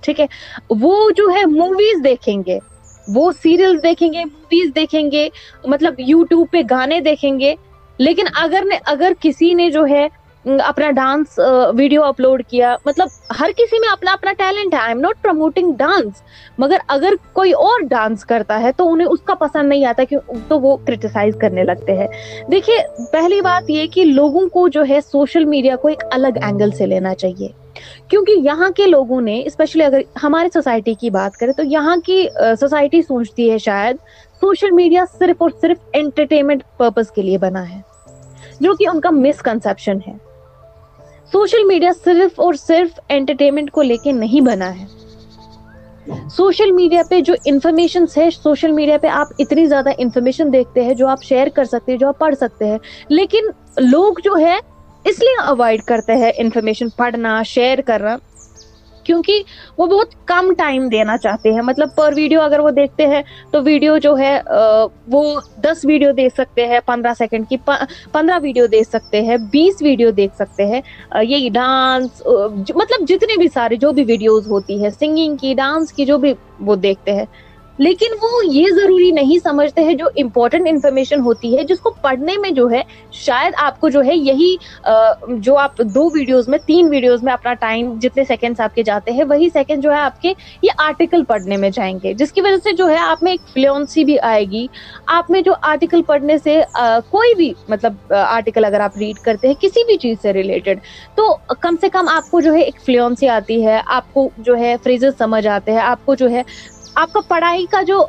ٹھیک 0.05 0.21
ہے؟ 0.21 0.27
وہ 0.71 1.11
جو 1.17 1.25
ہے 1.35 1.47
موویز 1.47 2.05
دیکھیں 2.05 2.43
گے۔ 2.47 2.59
وہ 3.15 3.33
سیریل 3.43 3.83
دیکھیں 3.83 4.13
گے 4.13 4.25
موویز 4.25 4.71
دیکھیں 4.75 5.11
گے۔ 5.11 5.29
مطلب 5.65 5.95
یوٹیوب 5.99 6.47
پہ 6.51 6.59
گانے 6.71 7.01
دیکھیں 7.01 7.41
گے۔ 7.41 7.55
لیکن 7.99 8.23
اگر 8.35 8.63
نے 8.69 8.79
اگر 8.87 9.13
کسی 9.21 9.55
نے 9.55 9.71
جو 9.71 9.87
ہے 9.87 10.09
اپنا 10.65 10.91
ڈانس 10.91 11.39
ویڈیو 11.75 12.05
اپلوڈ 12.05 12.43
کیا 12.49 12.77
مطلب 12.87 13.09
ہر 13.41 13.51
کسی 13.57 13.79
میں 13.81 13.89
اپنا 13.93 14.13
اپنا 14.13 14.33
ٹیلنٹ 14.33 14.75
ہے۔ 14.75 14.79
I 14.79 14.89
am 14.89 15.01
not 15.01 15.23
promoting 15.23 15.73
dance 15.73 16.13
مگر 16.59 16.77
اگر 16.89 17.13
کوئی 17.33 17.53
اور 17.53 17.81
ڈانس 17.81 18.25
کرتا 18.25 18.61
ہے، 18.61 18.73
تو 18.73 18.93
انہیں 18.93 19.09
اس 19.09 19.21
کا 19.21 19.35
پسند 19.35 19.69
نہیں 19.69 19.85
آتا 19.85 20.05
کہ 20.11 20.17
تو 20.49 20.61
وہ 20.61 20.77
کرٹیسائز 20.77 21.37
کرنے 21.41 21.65
لگتے 21.65 21.97
ہیں۔ 21.97 22.09
دیکھیے، 22.51 22.77
پہلی 23.13 23.41
بات 23.41 23.71
یہ 23.71 23.87
کہ 23.87 24.05
لوگوں 24.05 24.49
کو 24.49 24.69
جو 24.69 24.85
ہے 24.89 24.99
سوشل 25.01 25.45
میڈیا 25.45 25.77
کو 25.77 25.89
ایک 25.89 26.05
الگ 26.11 26.39
اینگل 26.43 26.71
سے 26.71 26.87
لینا 26.87 27.15
چاہیے۔ 27.15 27.64
کیونکہ 28.09 28.33
یہاں 28.33 28.71
کے 28.71 28.87
لوگوں 28.87 29.21
نے 29.21 29.43
اسپیشلی 29.47 29.85
اگر 29.85 30.01
ہمارے 30.23 30.49
سوسائٹی 30.55 30.95
کی 30.95 31.11
بات 31.11 31.37
کریں، 31.37 31.53
تو 31.53 31.63
یہاں 31.63 31.97
کی 31.97 32.27
سوسائٹی 32.61 33.03
سوچتی 33.03 33.51
ہے 33.51 33.59
شاید 33.59 33.97
سوشل 34.43 34.71
میڈیا 34.71 35.05
صرف 35.19 35.43
اور 35.43 35.51
صرف 35.61 35.79
انٹرٹینمنٹ 35.93 36.63
پرپز 36.77 37.11
کے 37.11 37.23
لیے 37.23 37.39
بنا 37.39 37.69
ہے، 37.71 37.81
جو 38.61 38.75
کہ 38.75 38.89
ان 38.89 39.01
کا 39.01 39.11
مسکنسپشن 39.11 39.99
ہے۔ 40.09 40.13
سوشل 41.33 41.65
میڈیا 41.65 41.91
صرف 42.05 42.41
اور 42.41 42.55
صرف 42.55 43.01
انٹرٹینمنٹ 43.09 43.71
کو 43.71 43.83
لے 43.83 43.97
کے 43.97 44.13
نہیں 44.13 44.41
بنا 44.41 44.71
ہے۔ 44.81 44.85
سوشل 46.31 46.71
میڈیا 46.73 47.03
پہ 47.09 47.21
جو 47.21 47.35
انفارمیشن 47.45 48.05
ہے، 48.17 48.29
سوشل 48.33 48.73
میڈیا 48.73 48.99
پہ 48.99 49.07
آپ 49.07 49.29
اتنی 49.39 49.65
زیادہ 49.67 49.91
انفارمیشن 49.99 50.53
دیکھتے 50.53 50.85
ہیں 50.85 50.95
جو 50.95 51.07
آپ 51.09 51.23
شیئر 51.23 51.49
کر 51.55 51.65
سکتے 51.65 51.93
ہیں، 51.93 51.99
جو 51.99 52.09
آپ 52.09 52.19
پڑھ 52.19 52.35
سکتے 52.35 52.67
ہیں۔ 52.67 52.79
لیکن 53.09 53.47
لوگ 53.81 54.21
جو 54.25 54.37
ہے 54.39 54.57
اس 55.05 55.19
لیے 55.21 55.43
اوائڈ 55.47 55.83
کرتے 55.85 56.15
ہیں 56.17 56.31
انفارمیشن 56.39 56.89
پڑھنا 56.97 57.43
شیئر 57.47 57.81
کرنا، 57.87 58.17
کیونکہ 59.07 59.43
وہ 59.79 59.87
بہت 59.87 60.15
کم 60.27 60.53
ٹائم 60.59 60.89
دینا 60.89 61.17
چاہتے 61.19 61.53
ہیں۔ 61.53 61.63
مطلب 61.63 61.89
پر 61.97 62.13
ویڈیو 62.17 62.41
اگر 62.41 62.61
وہ 62.61 62.71
دیکھتے 62.71 63.07
ہیں 63.07 63.21
تو 63.53 63.63
ویڈیو 63.63 63.97
جو 63.99 64.17
ہے 64.19 64.39
وہ 65.13 65.23
دس 65.65 65.85
ویڈیو 65.85 66.13
دیکھ 66.13 66.35
سکتے 66.35 66.67
ہیں، 66.67 66.81
پندرہ 66.87 67.13
سیکنڈ 67.19 67.49
کی 67.49 67.57
پندرہ 68.13 68.39
ویڈیو 68.43 68.67
دیکھ 68.67 68.89
سکتے 68.89 69.21
ہیں، 69.23 69.37
بیس 69.53 69.83
ویڈیو 69.83 70.11
دیکھ 70.13 70.35
سکتے 70.37 70.67
ہیں۔ 70.67 70.81
یہی 71.23 71.49
ڈانس 71.55 72.23
مطلب 72.75 73.09
جتنے 73.09 73.37
بھی 73.39 73.49
سارے 73.55 73.77
جو 73.77 73.93
بھی 73.93 74.05
ویڈیوز 74.09 74.49
ہوتی 74.49 74.83
ہے 74.85 74.91
سنگنگ 74.91 75.37
کی 75.37 75.55
ڈانس 75.55 75.93
کی 75.93 76.05
جو 76.05 76.19
بھی 76.19 76.33
وہ 76.61 76.77
دیکھتے 76.77 77.13
ہیں۔ 77.13 77.27
لیکن 77.79 78.13
وہ 78.23 78.29
یہ 78.47 78.67
ضروری 78.75 79.11
نہیں 79.11 79.39
سمجھتے 79.45 79.85
ہیں 79.85 79.95
جو 79.95 80.07
امپورٹنٹ 80.17 80.69
انفارمیشن 80.69 81.21
ہوتی 81.21 81.57
ہے، 81.57 81.65
جس 81.65 81.81
کو 81.81 81.91
پڑھنے 82.03 82.37
میں 82.41 82.51
جو 82.51 82.69
ہے، 82.71 82.83
شاید 83.13 83.53
آپ 83.63 83.81
کو 83.81 83.89
جو 83.89 84.05
ہے 84.05 84.17
یہی 84.17 84.55
جو 85.39 85.57
آپ 85.59 85.79
دو 85.95 86.09
ویڈیوز 86.15 86.49
میں، 86.49 86.59
تین 86.67 86.89
ویڈیوز 86.91 87.23
میں 87.23 87.33
اپنا 87.33 87.55
ٹائم 87.61 87.93
جتنے 88.03 88.25
سیکنڈس 88.25 88.61
آپ 88.61 88.75
کے 88.75 88.83
جاتے 88.83 89.13
ہیں، 89.13 89.25
وہی 89.29 89.49
سیکنڈ 89.53 89.83
جو 89.83 89.93
ہے 89.93 89.99
آپ 89.99 90.21
کے 90.23 90.33
یہ 90.63 90.83
آرٹیکل 90.85 91.25
پڑھنے 91.29 91.57
میں 91.57 91.71
جائیں 91.71 91.99
گے۔ 92.03 92.13
جس 92.15 92.33
کی 92.33 92.41
وجہ 92.41 92.57
سے 92.65 92.73
جو 92.73 92.89
ہے 92.91 92.97
آپ 92.97 93.23
میں 93.23 93.33
ایک 93.33 93.49
فلوئنسی 93.55 94.05
بھی 94.05 94.19
آئے 94.23 94.45
گی۔ 94.51 94.67
آپ 95.17 95.31
میں 95.31 95.41
جو 95.43 95.55
آرٹیکل 95.63 96.03
پڑھنے 96.07 96.39
سے 96.45 96.61
کوئی 97.11 97.35
بھی 97.35 97.53
مطلب 97.69 98.13
آرٹیکل 98.13 98.65
اگر 98.65 98.81
آپ 98.81 98.99
ریڈ 98.99 99.19
کرتے 99.25 99.49
ہیں، 99.49 99.55
کسی 99.61 99.85
بھی 99.87 99.97
چیز 99.97 100.17
سے 100.23 100.33
ریلیٹڈ 100.33 100.79
تو 101.17 101.35
کم 101.61 101.77
سے 101.81 101.89
کم 101.89 102.09
آپ 102.13 102.31
کو 102.31 102.41
جو 102.41 102.55
ہے 102.55 102.61
ایک 102.61 102.81
فلوئنسی 102.85 103.29
آتی 103.29 103.65
ہے، 103.67 103.81
آپ 103.87 104.13
کو 104.15 104.29
جو 104.39 104.57
ہے 104.57 104.75
فریزز 104.85 105.19
سمجھ 105.19 105.47
آتے 105.47 105.73
ہیں، 105.73 105.81
آپ 105.81 106.07
کو 106.07 106.15
جو 106.15 106.31
ہے 106.31 106.43
آپ 106.95 107.13
کا 107.13 107.21
پڑھائی 107.29 107.67
کا 107.71 107.83
جو 107.83 108.05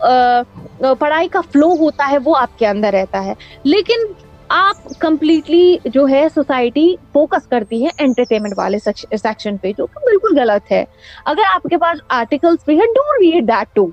پڑھائی 0.99 1.27
کا 1.27 1.41
فلو 1.51 1.71
ہوتا 1.79 2.07
ہے 2.11 2.17
وہ 2.25 2.35
آپ 2.37 2.57
کے 2.59 2.67
اندر 2.67 2.93
رہتا 2.93 3.23
ہے۔ 3.25 3.33
لیکن 3.63 4.05
آپ 4.49 4.87
کمپلیٹلی 4.99 5.75
جو 5.85 6.07
ہے 6.09 6.25
سوسائٹی 6.33 6.95
فوکس 7.13 7.47
کرتی 7.47 7.83
ہے 7.83 7.89
انٹرٹینمنٹ 7.97 8.53
والے 8.57 8.77
سیکشن 8.79 9.57
پہ، 9.57 9.71
جو 9.77 9.85
کہ 9.85 10.05
بالکل 10.05 10.39
غلط 10.39 10.71
ہے۔ 10.71 10.83
اگر 11.25 11.53
آپ 11.53 11.63
کے 11.63 11.77
پاس 11.77 12.01
آرٹیکلس 12.17 12.65
بھی 12.65 12.75
ہے 12.75 12.85
ڈونٹ 12.95 13.23
ریڈ 13.23 13.47
دیٹ 13.47 13.75
ٹو 13.75 13.87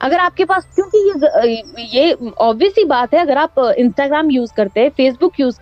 اگر 0.00 0.18
آپ 0.18 0.36
کے 0.36 0.44
پاس 0.44 0.64
کیونکہ 0.74 1.46
یہ 1.46 1.86
یہ 1.92 2.12
آبویس 2.38 2.78
ہی 2.78 2.84
بات 2.84 3.14
ہے، 3.14 3.18
اگر 3.18 3.36
آپ 3.36 3.60
انسٹاگرام 3.76 4.30
یوز 4.30 4.52
کرتے 4.52 4.80
ہیں 4.80 4.88
فیس 4.96 5.14
بک 5.20 5.40
یوز 5.40 5.58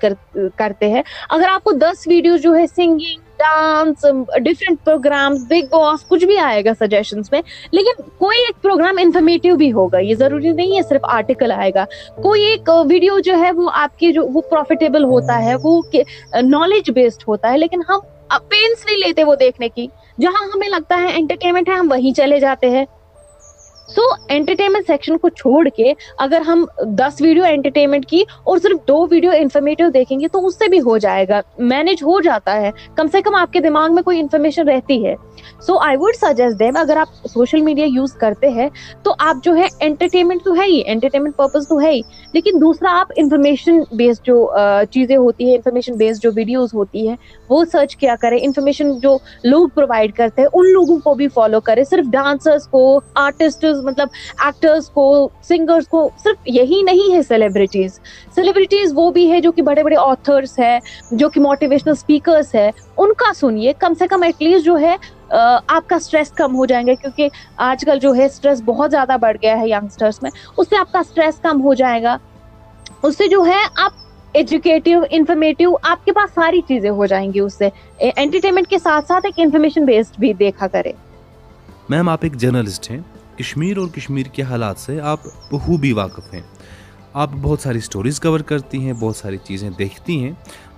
کرتے 0.56 0.88
ہیں، 0.90 1.02
اگر 1.28 1.48
آپ 1.48 1.64
کو 1.64 1.72
دس 1.72 2.06
ویڈیو 2.06 2.36
جو 2.36 2.54
ہے 2.56 2.66
singing 2.66 3.26
dance 3.38 4.04
different 4.36 4.84
program 4.84 5.34
Bigg 5.34 5.66
Boss 5.70 6.08
کچھ 6.08 6.24
بھی 6.24 6.38
آئے 6.38 6.64
گا 6.64 6.70
سجیشن 6.80 7.20
میں۔ 7.32 7.42
لیکن 7.72 8.02
کوئی 8.18 8.38
ایک 8.38 8.62
پروگرام 8.62 8.94
انفارمیٹیو 8.98 9.56
بھی 9.56 9.72
ہوگا، 9.72 9.98
یہ 9.98 10.14
ضروری 10.14 10.52
نہیں 10.52 10.76
ہے، 10.76 10.82
صرف 10.88 11.00
آرٹیکل 11.02 11.52
آئے 11.52 11.70
گا۔ 11.74 11.84
کوئی 12.22 12.42
ایک 12.42 12.68
ویڈیو 12.90 13.18
جو 13.18 13.36
ہے، 13.38 13.52
وہ 13.52 13.70
آپ 13.74 13.98
کی 13.98 14.12
جو، 14.12 14.26
وہ 14.26 14.40
پروفیٹیبل 14.40 15.04
ہوتا 15.04 15.44
ہے، 15.44 15.54
وہ 15.62 15.82
نالج 16.42 16.90
بیسڈ 16.90 17.22
ہوتا 17.28 17.52
ہے۔ 17.52 17.58
لیکن 17.58 17.80
ہم 17.88 17.98
پینس 18.48 18.86
نہیں 18.86 18.98
لیتے 19.06 19.24
وہ 19.24 19.34
دیکھنے 19.34 19.68
کی۔ 19.68 19.86
جہاں 20.20 20.48
ہمیں 20.54 20.68
لگتا 20.68 20.96
ہے 20.96 21.12
انٹرٹینمنٹ 21.14 21.68
ہے، 21.68 21.74
ہم 21.74 21.90
وہیں 21.90 22.12
چلے 22.12 22.40
جاتے 22.40 22.70
ہیں۔ 22.70 22.84
سو 23.88 24.00
انٹرٹینمنٹ 24.28 24.86
سیکشن 24.86 25.18
کو 25.18 25.28
چھوڑ 25.28 25.68
کے 25.68 25.92
اگر 26.18 26.40
ہم 26.40 26.64
دس 26.82 27.20
ویڈیو 27.20 27.44
انٹرٹینمنٹ 27.48 28.06
کی 28.06 28.22
اور 28.44 28.58
صرف 28.58 28.88
دو 28.88 29.06
ویڈیو 29.10 29.30
انفارمیٹیو 29.36 29.88
دیکھیں 29.88 30.20
گے 30.20 30.28
تو 30.28 30.46
اس 30.46 30.54
سے 30.54 30.68
بھی 30.68 30.80
ہو 30.80 30.98
جائے 30.98 31.28
گا۔ 31.28 31.40
مینج 31.58 32.02
ہو 32.02 32.20
جاتا 32.20 32.60
ہے۔ 32.60 32.70
کم 32.94 33.06
سے 33.12 33.22
کم 33.22 33.34
آپ 33.34 33.52
کے 33.52 33.60
دماغ 33.60 33.94
میں 33.94 34.02
کوئی 34.02 34.20
انفارمیشن 34.20 34.68
رہتی 34.68 35.06
ہے۔ 35.06 35.14
So 35.60 35.78
I 35.78 35.96
would 35.96 36.14
suggest 36.14 36.60
them 36.60 36.76
اگر 36.76 36.96
آپ 36.96 37.28
سوشل 37.28 37.60
میڈیا 37.60 37.86
یوز 37.88 38.12
کرتے 38.12 38.48
ہیں 38.48 38.68
تو 39.02 39.14
آپ 39.18 39.44
جو 39.44 39.56
ہے 39.56 39.66
انٹرٹینمنٹ 39.80 40.44
تو 40.44 40.54
ہے 40.54 40.66
ہی 40.66 40.82
انٹرٹینمنٹ 40.86 41.36
پرپز 41.36 41.68
تو 41.68 41.80
ہے 41.80 41.90
ہی۔ 41.90 42.00
لیکن 42.32 42.50
دوسرا، 42.54 43.00
آپ 43.00 43.06
انفارمیشن 43.16 43.80
بیسڈ 43.92 44.26
جو 44.26 44.52
چیزیں 44.90 45.16
ہوتی 45.16 45.50
ہے 45.50 45.56
انفارمیشن 45.56 45.94
بیسڈ 45.94 46.22
جو 46.22 46.30
ویڈیوز 46.34 46.74
ہوتی 46.74 47.08
ہے 47.08 47.16
وہ 47.48 47.64
سرچ 47.72 47.96
کیا 47.96 48.14
کرے 48.20 48.38
انفارمیشن 48.40 48.98
جو 48.98 49.18
لوگ 49.44 49.68
پرووائڈ 49.68 50.12
کرتے 50.12 50.42
ہیں، 50.42 50.48
ان 50.52 50.72
لوگوں 50.72 50.98
کو 50.98 51.14
بھی 51.14 51.28
فالو 51.28 51.60
کرے 51.60 51.84
صرف 51.84 52.10
ڈانسرس 52.10 52.68
کو 52.68 53.00
آرٹسٹ 53.14 53.64
ایکٹرز 53.78 53.84
مطلب 53.84 54.08
ایکٹرس 54.44 54.88
کو 54.90 55.28
سنگرس 55.48 55.88
کو 55.88 56.08
صرف 56.22 56.48
یہی 56.48 56.82
نہیں 56.82 57.14
ہے 57.14 57.22
سیلیبریٹیز 57.22 57.98
سیلیبریٹیز 58.34 58.92
وہ 58.94 59.10
بھی 59.10 59.30
ہے 59.30 59.40
جو 59.40 59.52
کہ 59.52 59.62
بڑے 59.62 59.82
بڑے 59.82 59.96
آتھرس 59.98 60.58
ہے 60.58 60.78
جو 61.12 61.28
کہ 61.28 61.40
موٹیویشنل 61.40 61.92
اسپیکرس 61.92 62.54
ہے 62.54 62.70
ان 62.96 63.12
کا 63.18 63.32
سنیے، 63.36 63.72
کم 63.78 63.94
سے 63.98 64.06
کم 64.08 64.22
ایٹ 64.22 64.42
لیسٹ 64.42 64.64
جو 64.64 64.78
ہے 64.78 64.96
آپ 65.30 65.88
کا 65.88 65.96
اسٹریس 65.96 66.30
کم 66.32 66.54
ہو 66.56 66.66
جائیں 66.66 66.86
گے 66.86 66.94
کیونکہ 66.94 67.28
آج 67.68 67.84
کل 67.86 67.98
جو 68.02 68.14
ہے 68.16 68.24
اسٹریس 68.24 68.62
بہت 68.64 68.90
زیادہ 68.90 69.16
بڑھ 69.20 69.36
گیا 69.42 69.58
ہے 69.60 69.68
یگسٹرس 69.68 70.22
میں. 70.22 70.30
اس 70.56 70.68
سے 70.70 70.76
آپ 70.76 70.92
کا 70.92 70.98
اسٹریس 70.98 71.40
کم 71.42 71.60
ہو 71.62 71.74
جائے 71.74 72.02
گا. 72.02 72.16
اس 73.02 73.16
سے 73.18 73.28
جو 73.28 73.44
ہے 73.46 73.62
آپ 73.76 74.06
ایجوکیٹو 74.34 75.00
انفارمیٹیو 75.10 75.70
آپ 75.82 76.04
کے 76.04 76.12
پاس 76.12 76.30
ساری 76.34 76.60
چیزیں 76.68 76.90
ہو 76.90 77.06
جائیں 77.06 77.32
گی 77.34 77.40
اس 77.40 77.58
سے. 77.58 77.68
انٹرٹینمنٹ 78.00 78.68
کے 78.68 78.78
ساتھ 78.78 79.06
ساتھ 79.08 79.26
ایک 79.26 79.34
انفارمیشن 79.38 79.84
بیسڈ 79.84 80.18
بھی 80.20 80.32
دیکھا 80.40 80.66
کرے 80.68 80.92
میم 81.88 82.08
آپ 82.08 82.18
ایک 82.22 82.36
جرنلسٹ 82.36 82.90
ہیں. 82.90 83.00
کشمیر 83.38 83.78
اور 83.78 83.88
کشمیر 83.88 84.26
کے 84.26 84.42
حالات 84.42 84.78
سے 84.78 85.00
آپ 85.00 85.26
بخوبی 85.50 85.92
واقف 85.92 86.32
ہیں۔ 86.34 86.42
آپ 87.12 87.30
بہت 87.42 87.60
ساری 87.60 87.80
سٹوریز 87.80 88.20
کور 88.20 88.40
کرتی 88.40 88.78
ہیں، 88.78 88.92
بہت 88.92 89.16
ساری 89.16 89.36
چیزیں 89.44 89.68
دیکھتی 89.78 90.22
ہیں۔ 90.24 90.32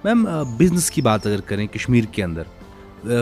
میم 0.04 0.26
بزنس 0.58 0.90
کی 0.90 1.02
بات 1.02 1.26
اگر 1.26 1.40
کریں 1.40 1.66
کشمیر 1.66 2.04
کے 2.12 2.22
اندر 2.24 2.42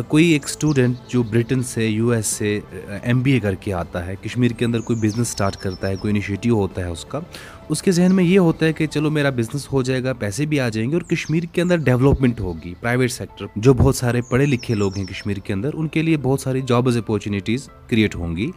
کوئی 0.09 0.27
ایک 0.27 0.45
اسٹوڈنٹ 0.45 0.97
جو 1.09 1.23
برٹن 1.23 1.63
سے 1.63 1.87
یو 1.87 2.09
ایس 2.11 2.27
سے 2.27 2.59
ایم 3.03 3.21
بی 3.23 3.33
اے 3.33 3.41
کر 3.41 3.55
کے 3.55 3.73
آتا 3.73 4.05
ہے، 4.07 4.15
کشمیر 4.23 4.51
کے 4.51 4.65
اندر 4.65 4.81
کوئی 4.81 4.99
بزنس 5.01 5.29
اسٹارٹ 5.29 5.57
کرتا 5.57 5.89
ہے، 5.89 5.97
کوئی 5.97 6.11
انیشیٹیو 6.11 6.57
ہوتا 6.57 6.85
ہے 6.85 6.91
اس 6.91 7.05
کا، 7.05 7.21
اس 7.69 7.83
کے 7.83 7.93
ذہن 7.93 8.15
میں 8.15 8.25
یہ 8.25 8.39
ہوتا 8.39 8.67
ہے 8.67 8.73
کہ 8.73 8.87
چلو 8.87 9.11
میرا 9.11 9.31
بزنس 9.31 9.71
ہو 9.73 9.83
جائے 9.83 10.03
گا، 10.05 10.13
پیسے 10.13 10.47
بھی 10.47 10.61
آ 10.61 10.69
جائیں 10.69 10.89
گے 10.91 10.97
اور 10.97 11.03
کشمیر 11.03 11.45
کے 11.53 11.63
اندر 11.63 11.77
ڈیولپمنٹ 11.77 12.41
ہوگی 12.41 12.75
پرائیویٹ 12.81 13.13
سیکٹر 13.13 13.47
جو 13.57 13.75
بہت 13.75 13.97
سارے 13.97 14.21
پڑھے 14.31 14.47
لکھے 14.47 14.75
لوگ 14.75 14.97
ہیں 14.97 15.05
کشمیر 15.05 15.37
کے 15.37 15.53
اندر، 15.53 15.75
ان 15.75 15.89
کے 15.89 16.03
لیے 16.03 16.17
بہت 16.17 16.41
ساری 16.41 16.63
جابز 16.67 16.97
اپارچونیٹیز 16.97 17.69
کریٹ 17.89 18.17
ہوں 18.17 18.37
گی۔ 18.37 18.51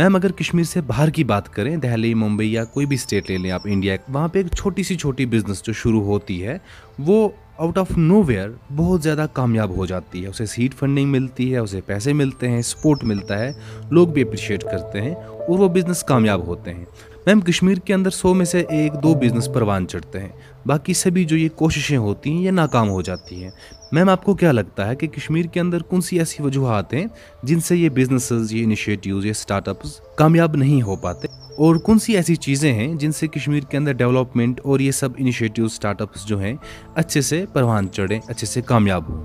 میم، 0.00 0.16
اگر 0.16 0.32
کشمیر 0.32 0.64
سے 0.64 0.80
باہر 0.80 1.10
کی 1.10 1.24
بات 1.24 1.52
کریں، 1.52 1.76
دہلی، 1.76 2.14
ممبئی 2.14 2.52
یا 2.52 2.64
کوئی 2.64 2.86
بھی 2.86 2.94
اسٹیٹ 2.94 3.30
لے 3.30 3.38
لیں 3.38 3.50
آپ 3.50 3.60
انڈیا 3.64 3.96
وہاں 4.08 4.28
پہ 4.28 4.38
ایک 4.38 4.46
چھوٹی 4.56 4.82
سی 4.82 4.96
چھوٹی 4.96 5.26
بزنس 5.26 5.62
جو 5.62 5.72
شروع 5.72 6.04
ہوتی 6.04 6.44
ہے، 6.44 6.58
وہ 6.98 7.28
آؤٹ 7.58 7.78
آف 7.78 7.86
نو 7.96 8.22
ویئر 8.22 8.48
بہت 8.76 9.02
زیادہ 9.02 9.26
کامیاب 9.32 9.76
ہو 9.76 9.86
جاتی 9.86 10.22
ہے۔ 10.22 10.28
اسے 10.28 10.46
سیٹ 10.46 10.74
فنڈنگ 10.74 11.10
ملتی 11.10 11.52
ہے، 11.52 11.58
اسے 11.58 11.80
پیسے 11.80 12.12
ملتے 12.12 12.48
ہیں 12.48 12.62
سپورٹ 12.62 13.04
ملتا 13.04 13.38
ہے، 13.38 13.52
لوگ 13.90 14.08
بھی 14.08 14.22
اپریشیٹ 14.22 14.62
کرتے 14.62 15.00
ہیں۔ 15.00 15.14
اور 15.48 15.58
وہ 15.58 15.68
بزنس 15.68 16.02
کامیاب 16.02 16.46
ہوتے 16.46 16.74
ہیں۔ 16.74 16.84
میم، 17.26 17.40
کشمیر 17.40 17.78
کے 17.78 17.94
اندر 17.94 18.10
سو 18.10 18.34
میں 18.34 18.44
سے 18.44 18.62
ایک 18.68 18.92
دو 19.02 19.14
بزنس 19.14 19.48
پروان 19.54 19.86
چڑھتے 19.86 20.20
ہیں۔ 20.20 20.28
باقی 20.66 20.94
سبھی 20.94 21.24
جو 21.24 21.36
یہ 21.36 21.48
کوششیں 21.56 21.96
ہوتی 21.96 22.30
ہیں، 22.30 22.42
یہ 22.42 22.50
ناکام 22.50 22.90
ہو 22.90 23.02
جاتی 23.02 23.42
ہیں۔ 23.42 23.50
میم، 23.92 24.08
آپ 24.08 24.24
کو 24.24 24.34
کیا 24.34 24.52
لگتا 24.52 24.88
ہے 24.88 24.96
کہ 24.96 25.06
کشمیر 25.06 25.44
کے 25.44 25.60
اندر 25.60 25.82
کون 25.82 26.00
سی 26.00 26.18
ایسی 26.18 26.42
وجوہات 26.42 26.92
ہیں 26.94 27.06
جن 27.42 27.60
سے 27.60 27.76
یہ 27.76 27.88
بزنسز 27.88 28.52
یہ 28.52 28.64
انیشیٹیوز 28.64 29.24
یہ 29.24 29.30
اسٹارٹ 29.30 29.68
اپس 29.68 30.00
کامیاب 30.16 30.56
نہیں 30.56 30.82
ہو 30.82 30.96
پاتے؟ 30.96 31.28
اور 31.58 31.76
کون 31.76 31.98
سی 31.98 32.16
ایسی 32.16 32.36
چیزیں 32.36 32.72
ہیں 32.72 32.94
جن 32.94 33.12
سے 33.12 33.26
کشمیر 33.26 33.62
کے 33.62 33.76
اندر 33.76 33.92
ڈیولپمنٹ 33.92 34.60
اور 34.64 34.80
یہ 34.80 34.90
سب 34.90 35.08
انیشیٹیو 35.16 35.64
اسٹارٹ 35.64 36.02
اپس 36.02 36.26
جو 36.26 36.38
ہیں، 36.38 36.54
اچھے 36.94 37.20
سے 37.20 37.44
پروان 37.52 37.88
چڑھیں، 37.88 38.20
اچھے 38.26 38.46
سے 38.46 38.62
کامیاب 38.62 39.08
ہوں؟ 39.08 39.24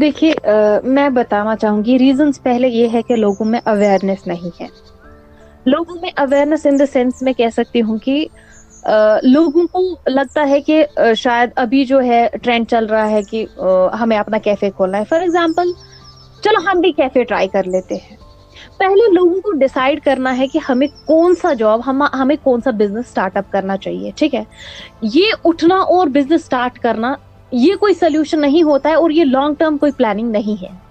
دیکھیے 0.00 0.32
میں 0.84 1.08
بتانا 1.08 1.56
چاہوں 1.56 1.84
گی 1.84 1.98
ریزنس 1.98 2.42
پہلے 2.42 2.68
یہ 2.68 2.88
ہے 2.92 3.02
کہ 3.02 3.16
لوگوں 3.16 3.46
میں 3.46 3.60
اویئرنیس 3.64 4.26
نہیں 4.26 4.62
ہے۔ 4.62 4.83
لوگوں 5.66 5.96
میں 6.00 6.10
اویئرنیس 6.16 6.66
ان 6.66 6.78
دا 6.78 6.86
سینس 6.92 7.22
میں 7.22 7.32
کہہ 7.32 7.48
سکتی 7.52 7.82
ہوں 7.82 7.98
کہ 7.98 8.26
لوگوں 9.22 9.66
کو 9.72 9.80
لگتا 10.06 10.48
ہے 10.48 10.60
کہ 10.60 10.84
شاید 11.16 11.50
ابھی 11.56 11.84
جو 11.84 12.02
ہے 12.02 12.26
ٹرینڈ 12.42 12.68
چل 12.70 12.86
رہا 12.86 13.10
ہے 13.10 13.22
کہ 13.22 13.44
ہمیں 14.00 14.16
اپنا 14.18 14.38
کیفے 14.38 14.70
کھولنا 14.70 14.98
ہے۔ 14.98 15.04
فار 15.08 15.20
ایگزامپل 15.20 15.70
چلو 16.42 16.60
ہم 16.66 16.80
بھی 16.80 16.92
کیفے 16.92 17.24
ٹرائی 17.24 17.48
کر 17.48 17.66
لیتے 17.66 17.94
ہیں۔ 17.94 18.16
پہلے 18.78 19.10
لوگوں 19.12 19.40
کو 19.40 19.52
ڈیسائیڈ 19.52 20.00
کرنا 20.04 20.36
ہے 20.38 20.46
کہ 20.48 20.58
ہمیں 20.68 20.86
کون 21.06 21.34
سا 21.42 21.52
جاب 21.52 21.80
ہمیں 22.12 22.36
کون 22.42 22.60
سا 22.64 22.70
بزنس 22.70 23.06
اسٹارٹ 23.08 23.36
اپ 23.36 23.50
کرنا 23.52 23.76
چاہیے، 23.76 24.10
ٹھیک 24.16 24.34
ہے؟ 24.34 24.42
یہ 25.02 25.32
اٹھنا 25.44 25.76
اور 25.76 26.06
بزنس 26.06 26.42
اسٹارٹ 26.42 26.78
کرنا، 26.78 27.14
یہ 27.52 27.74
کوئی 27.74 27.94
سولوشن 27.94 28.40
نہیں 28.40 28.62
ہوتا 28.62 28.88
ہے 28.88 28.94
اور 28.94 29.10
یہ 29.10 29.24
لانگ 29.24 29.54
ٹرم 29.58 29.78
کوئی 29.78 29.92
پلاننگ 29.92 30.30
نہیں 30.30 30.62
ہے۔ 30.62 30.83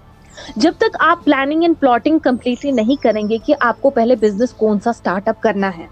جب 0.56 0.72
تک 0.78 0.96
آپ 1.00 1.24
پلاننگ 1.24 1.62
اینڈ 1.62 1.74
پلاٹنگ 1.80 2.18
کمپلیٹلی 2.18 2.70
نہیں 2.70 3.02
کریں 3.02 3.28
گے 3.28 3.38
کہ 3.38 3.54
آپ 3.60 3.82
کو 3.82 3.90
پہلے 3.90 4.16
بزنس 4.16 4.52
کون 4.52 4.80
سا 4.80 4.90
اسٹارٹ 4.90 5.28
اپ 5.28 5.42
کرنا 5.42 5.70
ہے۔ 5.78 5.86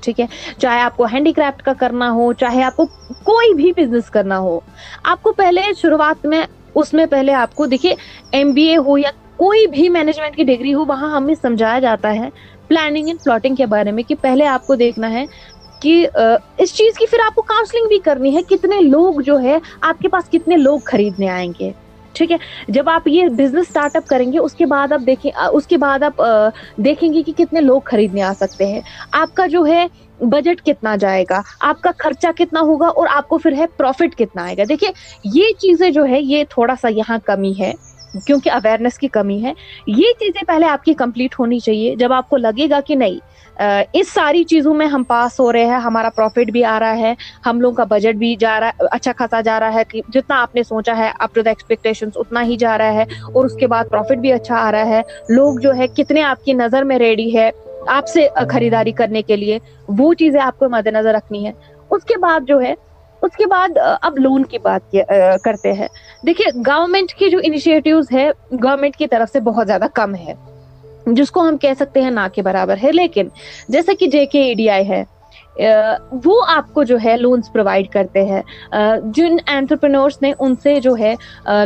ٹھیک 0.00 0.20
ہے؟ 0.20 0.26
چاہے 0.58 0.80
آپ 0.80 0.96
کو 0.96 1.04
ہینڈی 1.04 1.32
کرافٹ 1.32 1.62
کا 1.62 1.72
کرنا 1.78 2.10
ہو، 2.10 2.32
چاہے 2.32 2.62
آپ 2.62 2.76
کو 2.76 2.86
کوئی 3.22 3.54
بھی 3.54 3.72
بزنس 3.76 4.10
کرنا 4.10 4.38
ہو۔ 4.38 4.58
آپ 5.02 5.22
کو 5.22 5.32
پہلے 5.32 5.62
شروعات 5.76 6.26
میں، 6.26 6.42
اس 6.74 6.92
میں 6.94 7.06
پہلے 7.06 7.32
آپ 7.34 7.54
کو 7.54 7.66
دیکھیے 7.66 7.94
ایم 8.30 8.52
بی 8.52 8.62
اے 8.62 8.76
ہو 8.76 8.98
یا 8.98 9.10
کوئی 9.36 9.66
بھی 9.66 9.88
مینجمنٹ 9.88 10.36
کی 10.36 10.44
ڈگری 10.44 10.74
ہو، 10.74 10.84
وہاں 10.84 11.10
ہمیں 11.16 11.34
سمجھایا 11.42 11.78
جاتا 11.78 12.14
ہے 12.14 12.28
پلاننگ 12.68 13.06
اینڈ 13.06 13.24
پلاٹنگ 13.24 13.54
کے 13.54 13.66
بارے 13.66 13.92
میں 13.92 14.02
کہ 14.02 14.14
پہلے 14.20 14.46
آپ 14.46 14.66
کو 14.66 14.74
دیکھنا 14.74 15.10
ہے 15.10 15.24
کہ 15.80 16.06
اس 16.58 16.74
چیز 16.74 16.98
کی 16.98 17.06
پھر 17.06 17.18
آپ 17.26 17.34
کو 17.34 17.42
کاؤنسلنگ 17.42 17.88
بھی 17.88 17.98
کرنی 17.98 18.34
ہے۔ 18.36 18.42
کتنے 18.42 18.80
لوگ 18.80 19.20
جو 19.20 19.40
ہے، 19.40 19.58
آپ 19.80 20.00
کے 20.02 20.08
پاس 20.08 20.30
کتنے 20.30 20.56
لوگ 20.56 20.78
خریدنے 20.84 21.28
آئیں 21.28 21.52
گے؟ 21.60 21.72
ٹھیک 22.16 22.32
ہے، 22.32 22.36
جب 22.68 22.88
آپ 22.88 23.08
یہ 23.08 23.26
بزنس 23.26 23.66
اسٹارٹ 23.68 23.96
اپ 23.96 24.08
کریں 24.08 24.32
گے، 24.32 24.38
اس 24.38 24.52
کے 24.52 24.66
بعد 24.66 24.92
آپ 24.92 25.00
دیکھیں 25.06 25.30
اس 25.52 25.66
کے 25.66 25.76
بعد 25.76 26.02
آپ 26.02 26.22
دیکھیں 26.76 27.12
گے 27.12 27.22
کہ 27.22 27.32
کتنے 27.36 27.60
لوگ 27.60 27.80
خریدنے 27.84 28.22
آ 28.22 28.32
سکتے 28.40 28.66
ہیں۔ 28.66 28.80
آپ 29.12 29.36
کا 29.36 29.46
جو 29.46 29.66
ہے 29.66 29.86
بجٹ 30.20 30.66
کتنا 30.66 30.96
جائے 30.96 31.24
گا؟ 31.30 31.42
آپ 31.60 31.80
کا 31.80 31.90
خرچہ 31.98 32.26
کتنا 32.36 32.60
ہوگا؟ 32.60 32.86
اور 32.86 33.06
آپ 33.10 33.28
کو 33.28 33.38
پھر 33.38 33.52
ہے 33.52 33.66
پروفٹ 33.76 34.18
کتنا 34.18 34.44
آئے 34.44 34.56
گا؟ 34.56 34.62
دیکھیے 34.68 34.90
یہ 35.24 35.52
چیزیں 35.58 35.90
جو 35.90 36.04
ہے، 36.04 36.20
یہ 36.20 36.44
تھوڑا 36.50 36.74
سا 36.80 36.88
یہاں 36.88 37.18
کمی 37.24 37.54
ہے۔ 37.58 37.72
کیونکہ 38.26 38.50
اویئرنیس 38.50 38.98
کی 38.98 39.08
کمی 39.08 39.42
ہے۔ 39.42 39.52
یہ 39.86 40.12
چیزیں 40.20 40.42
پہلے 40.46 40.66
آپ 40.66 40.84
کی 40.84 40.94
کمپلیٹ 40.94 41.34
ہونی 41.38 41.58
چاہیے۔ 41.58 41.96
جب 41.96 42.12
آپ 42.12 42.28
کو 42.28 42.36
لگے 42.36 42.70
گا 42.70 42.80
کہ 42.86 42.94
نہیں 42.94 43.18
اس 43.92 44.12
ساری 44.12 44.44
چیزوں 44.44 44.74
میں 44.74 44.86
ہم 44.86 45.02
پاس 45.02 45.40
ہو 45.40 45.52
رہے 45.52 45.64
ہیں، 45.64 45.78
ہمارا 45.78 46.08
پروفٹ 46.16 46.50
بھی 46.50 46.64
آ 46.64 46.78
رہا 46.80 46.96
ہے، 46.98 47.14
ہم 47.46 47.60
لوگوں 47.60 47.76
کا 47.76 47.84
بجٹ 47.84 48.14
بھی 48.14 48.36
جا 48.36 48.60
رہا 48.60 48.66
ہے 48.66 48.84
اچھا 48.90 49.12
خاصا 49.16 49.40
جا 49.40 49.60
رہا 49.60 49.74
ہے 49.74 49.82
کہ 49.88 50.00
جتنا 50.08 50.42
آپ 50.42 50.54
نے 50.54 50.62
سوچا 50.62 50.96
ہے 50.96 51.10
اپ 51.18 51.34
ٹو 51.34 51.42
دا 51.42 51.50
ایکسپیکٹیشن 51.50 52.08
اتنا 52.16 52.42
ہی 52.42 52.56
جا 52.56 52.78
رہا 52.78 52.92
ہے۔ 52.92 53.02
اور 53.02 53.44
اس 53.44 53.54
کے 53.54 53.66
بعد 53.66 53.84
پروفٹ 53.90 54.18
بھی 54.18 54.32
اچھا 54.32 54.56
آ 54.56 54.72
رہا 54.72 54.86
ہے۔ 54.86 55.02
لوگ 55.28 55.58
جو 55.58 55.74
ہے، 55.74 55.86
کتنے 55.86 56.22
آپ 56.22 56.44
کی 56.44 56.52
نظر 56.52 56.82
میں 56.82 56.98
ریڈی 56.98 57.36
ہے 57.36 57.50
آپ 57.86 58.08
سے 58.08 58.26
خریداری 58.50 58.92
کرنے 58.92 59.22
کے 59.22 59.36
لیے، 59.36 59.58
وہ 59.88 60.14
چیزیں 60.14 60.40
آپ 60.40 60.58
کو 60.58 60.68
مد 60.68 60.86
نظر 60.86 61.12
رکھنی 61.12 61.46
ہے۔ 61.46 61.52
اس 61.90 62.04
کے 62.04 62.18
بعد 62.18 62.40
جو 62.48 62.60
ہے 62.60 62.74
اس 63.26 63.36
کے 63.36 63.46
بعد 63.46 63.78
اب 64.02 64.18
لون 64.18 64.44
کی 64.44 64.58
بات 64.58 64.94
کرتے 65.44 65.72
ہیں۔ 65.72 65.88
دیکھیے 66.26 66.46
گورنمنٹ 66.66 67.12
کی 67.14 67.30
جو 67.30 67.38
انیشیٹیوز 67.42 68.12
ہے 68.12 68.30
گورنمنٹ 68.62 68.96
کی 68.96 69.06
طرف 69.06 69.32
سے 69.32 69.40
بہت 69.40 69.66
زیادہ 69.66 69.86
کم 69.94 70.14
ہے۔ 70.14 70.34
جس 71.06 71.30
کو 71.30 71.48
ہم 71.48 71.56
کہہ 71.56 71.74
سکتے 71.78 72.02
ہیں 72.02 72.10
نہ 72.10 72.26
کے 72.34 72.42
برابر 72.42 72.76
ہے، 72.82 72.92
لیکن 72.92 73.28
جیسے 73.68 73.94
کہ 73.94 74.06
جے 74.06 74.24
کے 74.26 74.42
ای 74.42 74.54
ڈی 74.54 74.68
آئی 74.70 74.88
ہے 74.88 75.04
وہ 76.24 76.40
آپ 76.48 76.72
کو 76.74 76.82
جو 76.82 76.96
ہے 77.04 77.16
لونس 77.16 77.52
پرووائڈ 77.52 77.88
کرتے 77.88 78.24
ہیں۔ 78.24 78.42
جن 79.14 79.36
انٹرپرینورس 79.46 80.20
نے 80.22 80.32
ان 80.38 80.54
سے 80.62 80.78
جو 80.80 80.96
ہے 80.98 81.14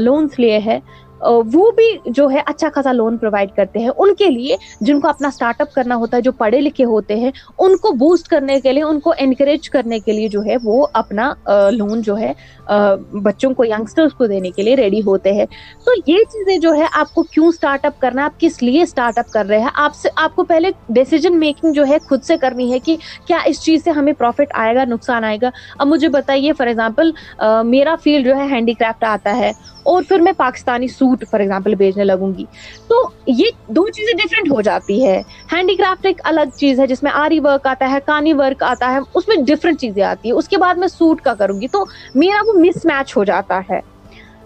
لونس 0.00 0.38
لیے 0.38 0.58
ہیں 0.58 0.78
وہ 1.22 1.70
بھی 1.70 1.86
جو 2.06 2.28
ہے 2.30 2.40
اچھا 2.46 2.68
خاصا 2.74 2.92
لون 2.92 3.16
پرووائڈ 3.18 3.50
کرتے 3.56 3.78
ہیں۔ 3.78 3.90
ان 3.98 4.14
کے 4.14 4.26
لیے 4.26 4.56
جن 4.80 5.00
کو 5.00 5.08
اپنا 5.08 5.28
اسٹارٹ 5.28 5.60
اپ 5.60 5.74
کرنا 5.74 5.96
ہوتا 5.96 6.16
ہے، 6.16 6.22
جو 6.22 6.32
پڑھے 6.32 6.60
لکھے 6.60 6.84
ہوتے 6.84 7.16
ہیں، 7.16 7.30
ان 7.58 7.76
کو 7.76 7.92
بوسٹ 7.92 8.28
کرنے 8.28 8.60
کے 8.60 8.72
لیے، 8.72 8.82
ان 8.82 9.00
کو 9.00 9.14
انکریج 9.18 9.70
کرنے 9.70 9.98
کے 9.98 10.12
لیے 10.12 10.28
جو 10.28 10.44
ہے 10.46 10.56
وہ 10.64 10.86
اپنا 10.92 11.32
لون 11.72 12.02
جو 12.02 12.18
ہے 12.18 12.32
بچوں 13.22 13.52
کو 13.54 13.64
یگسٹرس 13.64 14.12
کو 14.14 14.26
دینے 14.26 14.50
کے 14.50 14.62
لیے 14.62 14.76
ریڈی 14.76 15.00
ہوتے 15.06 15.32
ہیں۔ 15.32 15.46
تو 15.84 15.92
یہ 16.06 16.18
چیزیں 16.32 16.56
جو 16.58 16.74
ہے، 16.74 16.86
آپ 16.92 17.14
کو 17.14 17.22
کیوں 17.22 17.46
اسٹارٹ 17.46 17.84
اپ 17.84 18.00
کرنا 18.00 18.24
آپ 18.24 18.40
کس 18.40 18.62
لیے 18.62 18.82
اسٹارٹ 18.82 19.18
اپ 19.18 19.32
کر 19.32 19.46
رہے 19.46 19.58
ہیں؟ 19.58 19.70
آپ 19.74 19.94
سے، 19.94 20.08
آپ 20.16 20.36
کو 20.36 20.44
پہلے 20.44 20.70
ڈیسیجن 20.88 21.38
میکنگ 21.40 21.72
جو 21.72 21.86
ہے 21.88 21.98
خود 22.08 22.22
سے 22.22 22.36
کرنی 22.36 22.72
ہے 22.72 22.78
کہ 22.78 22.96
کیا 23.26 23.38
اس 23.46 23.62
چیز 23.62 23.84
سے 23.84 23.90
ہمیں 23.90 24.12
پروفٹ 24.12 24.52
آئے 24.54 24.74
گا، 24.74 24.84
نقصان 24.84 25.24
آئے 25.24 25.38
گا۔ 25.42 25.50
اب 25.78 25.86
مجھے 25.86 26.08
بتائیے 26.08 26.52
فار 26.52 26.66
ایگزامپل 26.66 27.10
میرا 27.64 27.94
فیلڈ 28.04 28.26
جو 28.26 28.36
ہے 28.36 28.46
ہینڈی 28.50 28.74
کرافٹ 28.74 29.04
آتا 29.04 29.36
ہے 29.36 29.52
اور 29.82 30.02
پھر 30.08 30.18
میں 30.20 30.32
پاکستانی 30.36 30.88
سوٹ 30.88 31.24
فار 31.30 31.40
ایگزامپل 31.40 31.74
بیچنے 31.74 32.04
لگوں 32.04 32.32
گی۔ 32.34 32.44
تو 32.88 32.96
یہ 33.26 33.50
دو 33.68 33.86
چیزیں 33.88 34.12
ڈفرینٹ 34.16 34.50
ہو 34.50 34.60
جاتی 34.60 35.04
ہے 35.04 35.20
ہینڈی 35.52 35.74
کرافٹ 35.76 36.06
ایک 36.06 36.20
الگ 36.24 36.56
چیز 36.56 36.80
ہے، 36.80 36.86
جس 36.86 37.02
میں 37.02 37.10
آری 37.14 37.40
ورک 37.40 37.66
آتا 37.66 37.90
ہے، 37.90 37.98
کانی 38.06 38.32
ورک 38.32 38.62
آتا 38.62 38.92
ہے، 38.92 38.98
اس 39.14 39.28
میں 39.28 39.36
ڈفرینٹ 39.46 39.80
چیزیں 39.80 40.02
آتی 40.02 40.28
ہے 40.28 40.34
اس 40.34 40.48
کے 40.48 40.58
بعد 40.58 40.74
میں 40.74 40.88
سوٹ 40.88 41.20
کا 41.20 41.34
کروں 41.34 41.60
گی۔ 41.60 41.68
تو 41.68 41.84
میرا 42.14 42.42
وہ 42.46 42.59
مس 42.60 42.84
میچ 42.84 43.16
ہو 43.16 43.24
جاتا 43.24 43.60
ہے۔ 43.70 43.80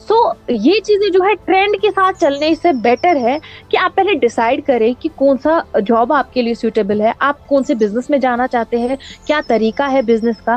سو 0.01 0.15
یہ 0.49 0.81
چیزیں 0.81 1.09
جو 1.11 1.23
ہے 1.25 1.35
ٹرینڈ 1.45 1.77
کے 1.83 1.91
ساتھ 1.91 2.19
چلنے 2.21 2.55
سے 2.55 2.73
بیٹر 2.83 3.17
ہے 3.17 3.37
کہ 3.69 3.77
آپ 3.77 3.95
پہلے 3.95 4.15
ڈیسائیڈ 4.19 4.65
کریں 4.67 4.93
کہ 5.01 5.09
کون 5.15 5.37
سا 5.43 5.59
جاب 5.87 6.13
آپ 6.13 6.33
کے 6.33 6.43
لیے 6.43 6.55
سوٹیبل 6.55 7.01
ہے۔ 7.01 7.13
آپ 7.21 7.47
کون 7.47 7.65
سے 7.65 7.75
بزنس 7.75 8.11
میں 8.11 8.19
جانا 8.19 8.47
چاہتے 8.47 8.79
ہیں؟ 8.79 8.97
کیا 9.25 9.41
طریقہ 9.47 9.91
ہے 9.93 10.03
بزنس 10.03 10.43
کا؟ 10.45 10.57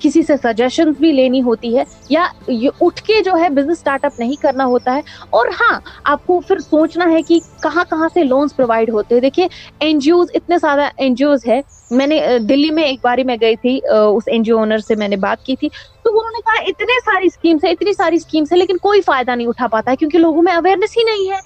کسی 0.00 0.22
سے 0.22 0.36
سجیشن 0.42 0.92
بھی 0.98 1.12
لینی 1.12 1.42
ہوتی 1.42 1.76
ہے۔ 1.78 1.82
یا 2.10 2.24
یہ 2.48 2.70
اٹھ 2.80 3.02
کے 3.02 3.22
جو 3.22 3.36
ہے 3.36 3.48
بزنس 3.50 3.76
اسٹارٹ 3.76 4.04
اپ 4.04 4.18
نہیں 4.18 4.34
کرنا 4.36 4.64
ہوتا 4.64 4.94
ہے۔ 4.94 5.00
اور 5.30 5.46
ہاں 5.60 5.78
آپ 6.04 6.26
کو 6.26 6.40
پھر 6.40 6.58
سوچنا 6.60 7.10
ہے 7.12 7.22
کہ 7.22 7.38
کہاں 7.62 7.84
کہاں 7.90 8.08
سے 8.14 8.24
لونس 8.24 8.56
پرووائڈ 8.56 8.90
ہوتے 8.90 9.14
ہیں۔ 9.14 9.22
دیکھیے 9.22 9.46
این 9.80 9.98
جی 9.98 10.10
اوز 10.10 10.30
اتنے 10.34 10.58
سارا 10.58 10.88
این 10.96 11.14
جی 11.14 11.24
اوز 11.24 11.46
ہے 11.48 11.60
میں 11.90 12.06
نے 12.06 12.20
دلی 12.40 12.70
میں 12.70 12.82
ایک 12.82 12.98
باری 13.02 13.24
میں 13.24 13.36
گئی 13.40 13.56
تھی۔ 13.56 13.78
اس 13.84 14.22
این 14.26 14.42
جی 14.42 14.52
او 14.52 14.58
اونر 14.58 14.78
سے 14.78 14.94
میں 14.94 15.08
نے 15.08 15.16
بات 15.16 15.44
کی 15.44 15.56
تھی۔ 15.56 15.68
تو 16.06 16.18
انہوں 16.18 16.30
نے 16.30 16.40
کہا 16.40 16.62
اتنے 16.62 17.00
ساری 17.04 17.26
اسکیمس 17.26 17.64
ہیں 17.64 17.72
اتنی 17.72 17.92
ساری 17.92 18.16
اسکیمس 18.16 18.52
ہیں 18.52 18.58
لیکن 18.58 18.76
کوئی 18.76 19.00
فائدہ 19.00 19.30
نہیں 19.30 19.46
اٹھا 19.46 19.66
پاتا 19.66 19.90
ہے 19.90 19.96
کیونکہ 19.96 20.18
لوگوں 20.18 20.42
میں 20.42 20.52
اویئرنیس 20.52 20.96
ہی 20.96 21.02
نہیں 21.02 21.30
ہے۔ 21.30 21.40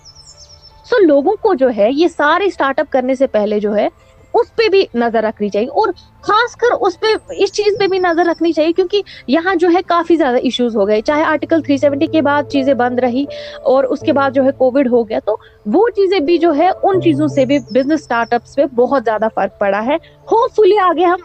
سو 0.86 0.96
so, 0.96 1.06
لوگوں 1.06 1.36
کو 1.40 1.54
جو 1.54 1.68
ہے 1.76 1.88
یہ 1.92 2.08
سارے 2.08 2.44
اسٹارٹ 2.44 2.80
اپ 2.80 2.86
کرنے 2.90 3.14
سے 3.14 3.26
پہلے 3.26 3.60
جو 3.60 3.74
ہے 3.76 3.88
اس 4.34 4.56
پہ 4.56 4.68
بھی 4.68 4.86
نظر 4.94 5.22
رکھنی 5.22 5.48
چاہیے 5.48 5.68
اور 5.68 5.88
خاص 6.22 6.56
کر 6.56 6.74
اس 6.80 6.98
پہ، 7.00 7.06
اس 7.36 7.52
چیز 7.52 7.78
پہ 7.80 7.86
بھی 7.86 7.98
نظر 7.98 8.26
رکھنی 8.26 8.52
چاہیے، 8.52 8.72
کیونکہ 8.72 9.02
یہاں 9.26 9.54
جو 9.60 9.68
ہے 9.74 9.82
کافی 9.86 10.16
زیادہ 10.16 10.36
ایشوز 10.42 10.76
ہو 10.76 10.86
گئے۔ 10.88 11.00
چاہے 11.00 11.22
آرٹیکل 11.24 11.62
370 11.66 12.06
کے 12.12 12.22
بعد 12.22 12.50
چیزیں 12.52 12.74
بند 12.74 12.98
رہی 12.98 13.24
اور 13.72 13.84
اس 13.84 14.00
کے 14.00 14.12
بعد 14.12 14.30
جو 14.34 14.44
ہے 14.44 14.52
کووڈ 14.58 14.88
ہو 14.92 15.08
گیا، 15.08 15.18
تو 15.24 15.36
وہ 15.66 15.88
چیزیں 15.96 16.18
بھی 16.20 16.36
جو 16.38 16.54
ہے 16.56 16.68
ان 16.82 17.00
چیزوں 17.02 17.26
سے 17.28 17.44
بھی 17.44 17.58
بزنس 17.70 18.00
اسٹارٹ 18.00 18.32
اپس 18.34 18.54
پہ 18.56 18.64
بہت 18.74 19.04
زیادہ 19.04 19.28
فرق 19.34 19.58
پڑا 19.58 19.84
ہے۔ 19.86 19.96
ہوپ 20.32 20.54
فلی 20.56 20.78
آگے 20.78 21.04
ہم 21.04 21.20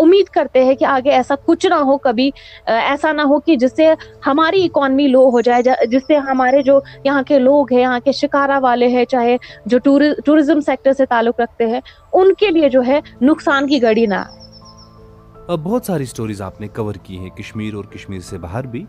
امید 0.00 0.28
کرتے 0.32 0.64
ہیں 0.64 0.74
کہ 0.74 0.84
آگے 0.84 1.10
ایسا 1.10 1.34
کچھ 1.44 1.66
نہ 1.66 1.74
ہو 1.74 1.96
کبھی 1.98 2.30
ایسا 2.66 3.12
نہ 3.12 3.22
ہو 3.22 3.38
کہ 3.40 3.56
جس 3.56 3.72
سے 3.76 3.88
ہماری 4.26 4.64
اکانمی 4.64 5.06
لو 5.08 5.28
ہو 5.30 5.40
جائے 5.40 5.62
جس 5.62 6.06
سے 6.06 6.16
ہمارے 6.28 6.62
جو 6.62 6.78
یہاں 7.04 7.22
کے 7.28 7.38
لوگ 7.38 7.72
ہیں، 7.72 7.80
یہاں 7.80 7.98
کے 8.04 8.12
شکارا 8.12 8.58
والے 8.62 8.88
ہیں، 8.88 9.04
چاہے 9.04 9.36
جو 9.66 9.78
ٹوریزم 10.24 10.60
سیکٹر 10.60 10.92
سے 10.92 11.06
تعلق 11.06 11.40
رکھتے 11.40 11.66
ہیں، 11.66 11.80
ان 12.12 12.32
کے 12.34 12.50
لیے 12.50 12.68
جو 12.68 12.82
ہے 12.86 13.00
نقصان 13.22 13.66
کی 13.66 13.82
گڑی 13.82 14.01
نہ 14.06 15.56
بہت 15.62 15.86
ساری 15.86 16.04
سٹوریز 16.04 16.42
آپ 16.42 16.60
نے 16.60 16.68
کور 16.68 16.94
کی 16.94 17.18
ہیں 17.18 17.30
کشمیر 17.30 17.74
اور 17.74 17.84
کشمیر 17.84 18.20
سے 18.20 18.38
باہر 18.38 18.66
بھی۔ 18.66 18.84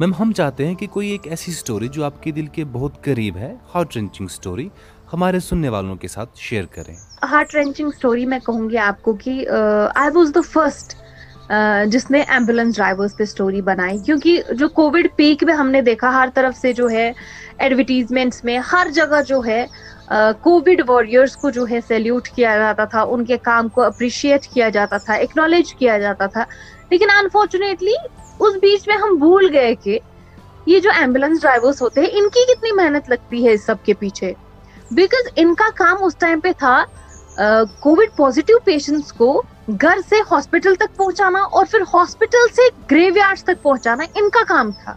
میم 0.00 0.12
ہم 0.14 0.32
چاہتے 0.32 0.66
ہیں 0.66 0.74
کہ 0.74 0.86
کوئی 0.86 1.08
ایک 1.08 1.26
ایسی 1.26 1.52
سٹوری 1.52 1.88
جو 1.88 2.04
آپ 2.04 2.22
کے 2.22 2.30
دل 2.30 2.46
کے 2.46 2.64
بہت 2.64 3.02
قریب 3.04 3.36
ہے 3.36 3.54
ہارٹ 3.74 3.96
رنچنگ 3.96 4.26
سٹوری 4.28 4.68
ہمارے 5.12 5.40
سننے 5.40 5.68
والوں 5.68 5.96
کے 5.96 6.08
ساتھ 6.08 6.38
شیئر 6.38 6.64
کریں۔ 6.64 6.94
ہارٹ 7.30 7.54
رنچنگ 7.54 7.90
سٹوری 7.90 8.26
میں 8.26 8.38
کہوں 8.46 8.68
گی 8.70 8.78
آپ 8.78 9.02
کو 9.02 9.12
کہ 9.12 9.32
آئی 9.94 10.10
واز 10.14 10.34
دا 10.34 10.40
فرسٹ 10.50 10.94
جس 11.86 12.10
نے 12.10 12.20
ایمبولینس 12.28 12.76
ڈرائیورس 12.76 13.16
پہ 13.16 13.24
سٹوری 13.24 13.60
بنائی۔ 13.62 13.98
کیونکہ 13.98 14.42
جو 14.58 14.68
کووڈ 14.68 15.06
پیک 15.16 15.44
میں 15.44 15.54
ہم 15.54 15.70
نے 15.70 15.80
دیکھا 15.82 16.12
ہر 16.14 16.28
طرف 16.34 16.56
سے 16.60 16.72
جو 16.72 16.90
ہے 16.90 17.12
ایڈورٹیزمنٹس 17.58 18.44
میں 18.44 18.58
ہر 18.72 18.86
جگہ 18.94 19.20
جو 19.28 19.40
ہے 19.46 19.66
کووڈ 20.42 20.80
واریئرس 20.88 21.36
کو 21.36 21.50
جو 21.50 21.64
ہے 21.70 21.78
سیلیوٹ 21.88 22.28
کیا 22.28 22.56
جاتا 22.58 22.84
تھا، 22.84 23.02
ان 23.02 23.24
کے 23.24 23.36
کام 23.42 23.68
کو 23.68 23.82
اپریشیٹ 23.82 24.46
کیا 24.46 24.68
جاتا 24.68 24.96
تھا 24.96 25.14
اکنالج 25.14 25.74
کیا 25.74 25.98
جاتا 25.98 26.26
تھا۔ 26.26 26.44
لیکن 26.90 27.10
انفارچونیٹلی 27.10 27.94
اس 28.38 28.56
بیچ 28.62 28.88
میں 28.88 28.96
ہم 28.96 29.14
بھول 29.14 29.48
گئے 29.52 29.74
کہ 29.74 29.98
یہ 30.66 30.80
جو 30.80 30.90
ایمبولینس 31.00 31.40
ڈرائیورس 31.40 31.82
ہوتے 31.82 32.00
ہیں، 32.00 32.08
ان 32.12 32.28
کی 32.28 32.44
کتنی 32.52 32.72
محنت 32.72 33.10
لگتی 33.10 33.46
ہے 33.46 33.52
اس 33.52 33.64
سب 33.66 33.84
کے 33.84 33.94
پیچھے۔ 33.94 34.32
بیکاز 34.90 35.28
ان 35.36 35.54
کا 35.54 35.68
کام 35.74 36.04
اس 36.04 36.16
ٹائم 36.16 36.40
پہ 36.40 36.52
تھا 36.58 36.84
کووڈ 37.80 38.16
پازیٹیو 38.16 38.58
پیشنٹس 38.64 39.12
کو 39.12 39.42
گھر 39.82 39.98
سے 40.08 40.16
ہاسپٹل 40.30 40.74
تک 40.74 40.96
پہنچانا 40.96 41.38
اور 41.38 41.66
پھر 41.70 41.80
ہاسپٹل 41.94 42.46
سے 42.56 42.68
گریو 42.90 43.16
یارڈ 43.16 43.38
تک 43.38 43.62
پہنچانا، 43.62 44.04
ان 44.14 44.28
کا 44.30 44.44
کام 44.48 44.70
تھا۔ 44.84 44.94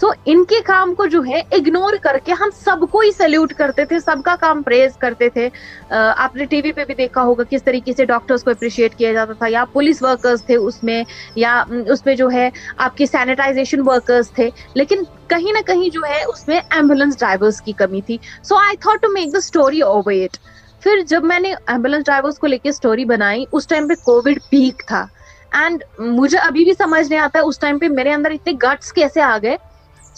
سو 0.00 0.08
ان 0.24 0.44
کے 0.48 0.60
کام 0.64 0.94
کو 0.94 1.06
جو 1.06 1.22
ہے 1.26 1.40
اگنور 1.52 1.92
کر 2.02 2.16
کے 2.24 2.32
ہم 2.40 2.48
سب 2.54 2.84
کو 2.90 3.00
ہی 3.00 3.10
سلیوٹ 3.12 3.52
کرتے 3.58 3.84
تھے، 3.84 3.98
سب 4.00 4.16
کا 4.24 4.34
کام 4.40 4.62
پریز 4.62 4.96
کرتے 4.98 5.28
تھے. 5.28 5.48
آپ 5.90 6.36
نے 6.36 6.44
ٹی 6.44 6.60
وی 6.64 6.72
پہ 6.72 6.84
بھی 6.84 6.94
دیکھا 6.94 7.22
ہوگا 7.22 7.44
کس 7.50 7.62
طریقے 7.64 7.92
سے 7.96 8.04
ڈاکٹرز 8.06 8.44
کو 8.44 8.50
اپریشیٹ 8.50 8.94
کیا 8.98 9.12
جاتا 9.12 9.32
تھا، 9.32 9.46
یا 9.50 9.64
پولیس 9.72 10.02
ورکرز 10.02 10.44
تھے 10.44 10.56
اس 10.56 10.82
میں، 10.84 11.02
یا 11.36 11.62
اس 11.86 12.04
میں 12.06 12.14
جو 12.14 12.30
ہے، 12.32 12.48
آپ 12.76 12.96
کی 12.96 13.06
سینیٹائزیشن 13.06 13.80
ورکرز 13.86 14.30
تھے. 14.30 14.48
لیکن 14.74 15.02
کہیں 15.28 15.52
نہ 15.52 15.66
کہیں 15.66 15.88
جو 15.88 16.00
ہے، 16.08 16.22
اس 16.24 16.46
میں 16.48 16.60
ایمبولینس 16.70 17.18
ڈرائیورس 17.18 17.60
کی 17.60 17.72
کمی 17.78 18.00
تھی. 18.00 18.18
So 18.42 18.56
I 18.56 18.76
thought 18.76 19.02
to 19.02 19.12
make 19.12 19.32
the 19.32 19.38
story 19.38 19.80
over 19.82 20.12
it 20.14 20.36
پھر 20.82 21.00
جب 21.06 21.24
میں 21.24 21.38
نے 21.40 21.52
ایمبولینس 21.52 22.04
ڈرائیورس 22.06 22.38
کو 22.38 22.46
لے 22.46 22.58
کے 22.58 22.68
اسٹوری 22.68 23.04
بنائی، 23.04 23.44
اس 23.52 23.66
ٹائم 23.66 23.88
پہ 23.88 23.94
کووڈ 24.04 24.38
پیک 24.50 24.82
تھا. 24.86 25.04
اینڈ 25.52 25.82
مجھے 25.98 26.38
ابھی 26.38 26.64
بھی 26.64 26.72
سمجھ 26.78 27.08
نہیں 27.08 27.20
آتا 27.20 27.38
ہے، 27.38 27.44
اس 27.44 27.58
ٹائم 27.58 27.78
پہ 27.78 27.88
میرے 27.88 28.12
اندر 28.12 28.30
اتنے 28.30 28.52
گٹس 28.62 28.92
کیسے 28.92 29.22
آ 29.22 29.36
گئے؟ 29.42 29.56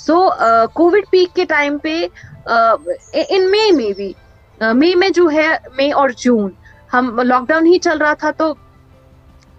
سو 0.01 0.29
کووڈ 0.75 1.05
پیک 1.11 1.35
کے 1.37 1.45
ٹائم 1.45 1.79
پہ 1.79 1.97
ان 3.29 3.51
مے 3.51 3.71
میں 3.73 3.93
بھی 3.93 4.13
مئی 4.61 4.95
میں 4.95 5.09
جو 5.09 5.29
ہے 5.33 5.47
مئی 5.77 5.91
اور 5.93 6.11
جون 6.19 6.51
ہم 6.91 7.21
لاک 7.23 7.49
ڈاؤن 7.49 7.67
ہی 7.67 7.79
چل 7.79 7.99
رہا 7.99 8.15
تھا 8.15 8.31
تو 8.31 8.53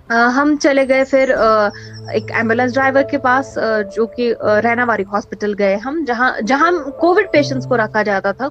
uh, 0.10 0.30
ہم 0.36 0.56
چلے 0.62 0.88
گئے 0.88 1.04
پھر 1.04 1.34
uh, 1.38 1.70
ایک 2.14 2.32
ایمبولینس 2.32 2.74
ڈرائیور 2.74 3.04
کے 3.04 3.18
پاس 3.18 3.58
uh, 3.58 3.82
جو 3.96 4.06
کہ 4.08 4.34
رینا 4.64 4.84
واری 4.88 5.04
ہاسپٹل 5.04 5.54
گئے 5.60 5.76
ہم، 5.76 6.04
جہاں 6.08 6.32
جہاں 6.48 6.72
کووڈ 7.00 7.32
پیشنٹس 7.32 7.68
کو 7.68 7.78
رکھا 7.78 8.04
جاتا 8.04 8.32
تھا 8.32 8.48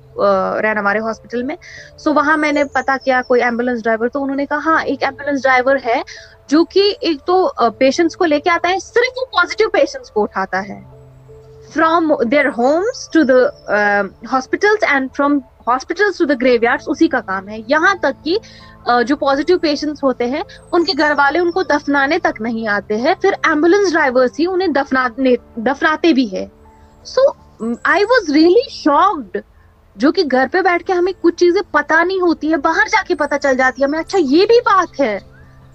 رینا 0.62 0.80
واری 0.80 0.98
ہاسپٹل 0.98 1.42
میں. 1.42 1.56
سو 1.96 2.14
وہاں 2.14 2.36
میں 2.36 2.52
نے 2.52 2.64
پتا 2.74 2.96
کیا 3.04 3.20
کوئی 3.28 3.42
ایمبولینس 3.42 3.82
ڈرائیور 3.82 4.08
تو 4.08 4.22
انہوں 4.22 4.36
نے 4.36 4.46
کہا 4.46 4.58
ہاں 4.66 4.82
ایک 4.84 5.02
ایمبولینس 5.02 5.42
ڈرائیور 5.42 5.76
ہے 5.84 6.00
جو 6.48 6.64
کہ 6.64 6.92
ایک 7.00 7.20
تو 7.26 7.36
پیشنٹس 7.78 8.16
کو 8.16 8.24
لے 8.24 8.40
کے 8.40 8.50
آتا 8.50 8.68
ہے، 8.68 8.78
صرف 8.78 9.18
وہ 9.18 9.24
پازیٹیو 9.32 9.70
پیشنٹس 9.70 10.10
کو 10.10 10.22
اٹھاتا 10.22 10.62
ہے. 10.68 10.80
From 11.74 12.12
their 12.30 12.46
homes 12.58 13.08
to 13.12 13.22
the 13.22 13.72
hospital 14.32 14.84
and 14.88 15.08
from 15.16 15.38
hospital 15.66 16.10
to 16.18 16.24
the 16.24 16.34
graveyard 16.62 16.82
اسی 16.86 17.08
کا 17.08 17.20
کام 17.26 17.48
ہے۔ 17.48 17.58
یہاں 17.68 17.94
تک 18.02 18.24
کہ 18.24 18.36
جو 19.06 19.16
پازیٹیو 19.16 19.58
پیشنٹس 19.58 20.04
ہوتے 20.04 20.26
ہیں، 20.30 20.42
ان 20.72 20.84
کے 20.84 20.92
گھر 20.98 21.12
والے 21.16 21.38
ان 21.38 21.50
کو 21.52 21.62
دفنانے 21.62 22.18
تک 22.18 22.40
نہیں 22.40 22.68
آتے 22.68 22.96
ہیں۔ 22.96 23.14
پھر 23.20 23.32
ایمبولینس 23.48 23.92
ڈرائیورس 23.92 24.40
ہی 24.40 24.46
انہیں 24.46 24.68
دفنانے، 24.74 25.34
دفناتے 25.66 26.12
بھی 26.12 26.30
ہے 26.32 26.46
so 27.06 27.28
I 27.84 28.04
was 28.10 28.30
really 28.32 28.68
shocked 28.70 29.36
جو 29.96 30.12
کہ 30.12 30.22
گھر 30.30 30.46
پہ 30.52 30.60
بیٹھ 30.62 30.84
کے 30.86 30.92
ہمیں 30.92 31.12
کچھ 31.20 31.36
چیزیں 31.36 31.62
پتا 31.70 32.02
نہیں 32.04 32.20
ہوتی 32.20 32.50
ہے 32.52 32.56
باہر 32.66 32.88
جا 32.92 33.02
کے 33.08 33.14
پتا 33.14 33.38
چل 33.38 33.56
جاتی 33.56 33.82
ہے 33.82 33.86
ہمیں 33.86 33.98
اچھا 33.98 34.18
یہ 34.20 34.46
بھی 34.46 34.60
بات 34.66 35.00
ہے۔ 35.00 35.18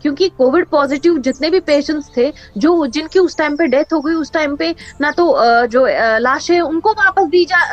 کیونکہ 0.05 0.29
کووڈ 0.37 0.69
پازیٹیو 0.69 1.13
جتنے 1.25 1.49
بھی 1.49 1.59
پیشنٹس 1.65 2.11
تھے، 2.13 2.29
جو 2.55 2.85
جن 2.85 3.07
کی 3.11 3.19
اس 3.19 3.35
ٹائم 3.35 3.55
پہ 3.55 3.65
ڈیتھ 3.67 3.93
ہو 3.93 3.99
گئی، 3.99 4.15
اس 4.15 4.31
ٹائم 4.31 4.55
پہ 4.55 4.71
نہ 4.99 5.07
تو 5.17 5.23
جو 5.71 5.85
لاشیں 6.19 6.59
ان 6.59 6.79
کو 6.79 6.93
واپس 6.97 7.31
دی 7.31 7.43
جا 7.49 7.63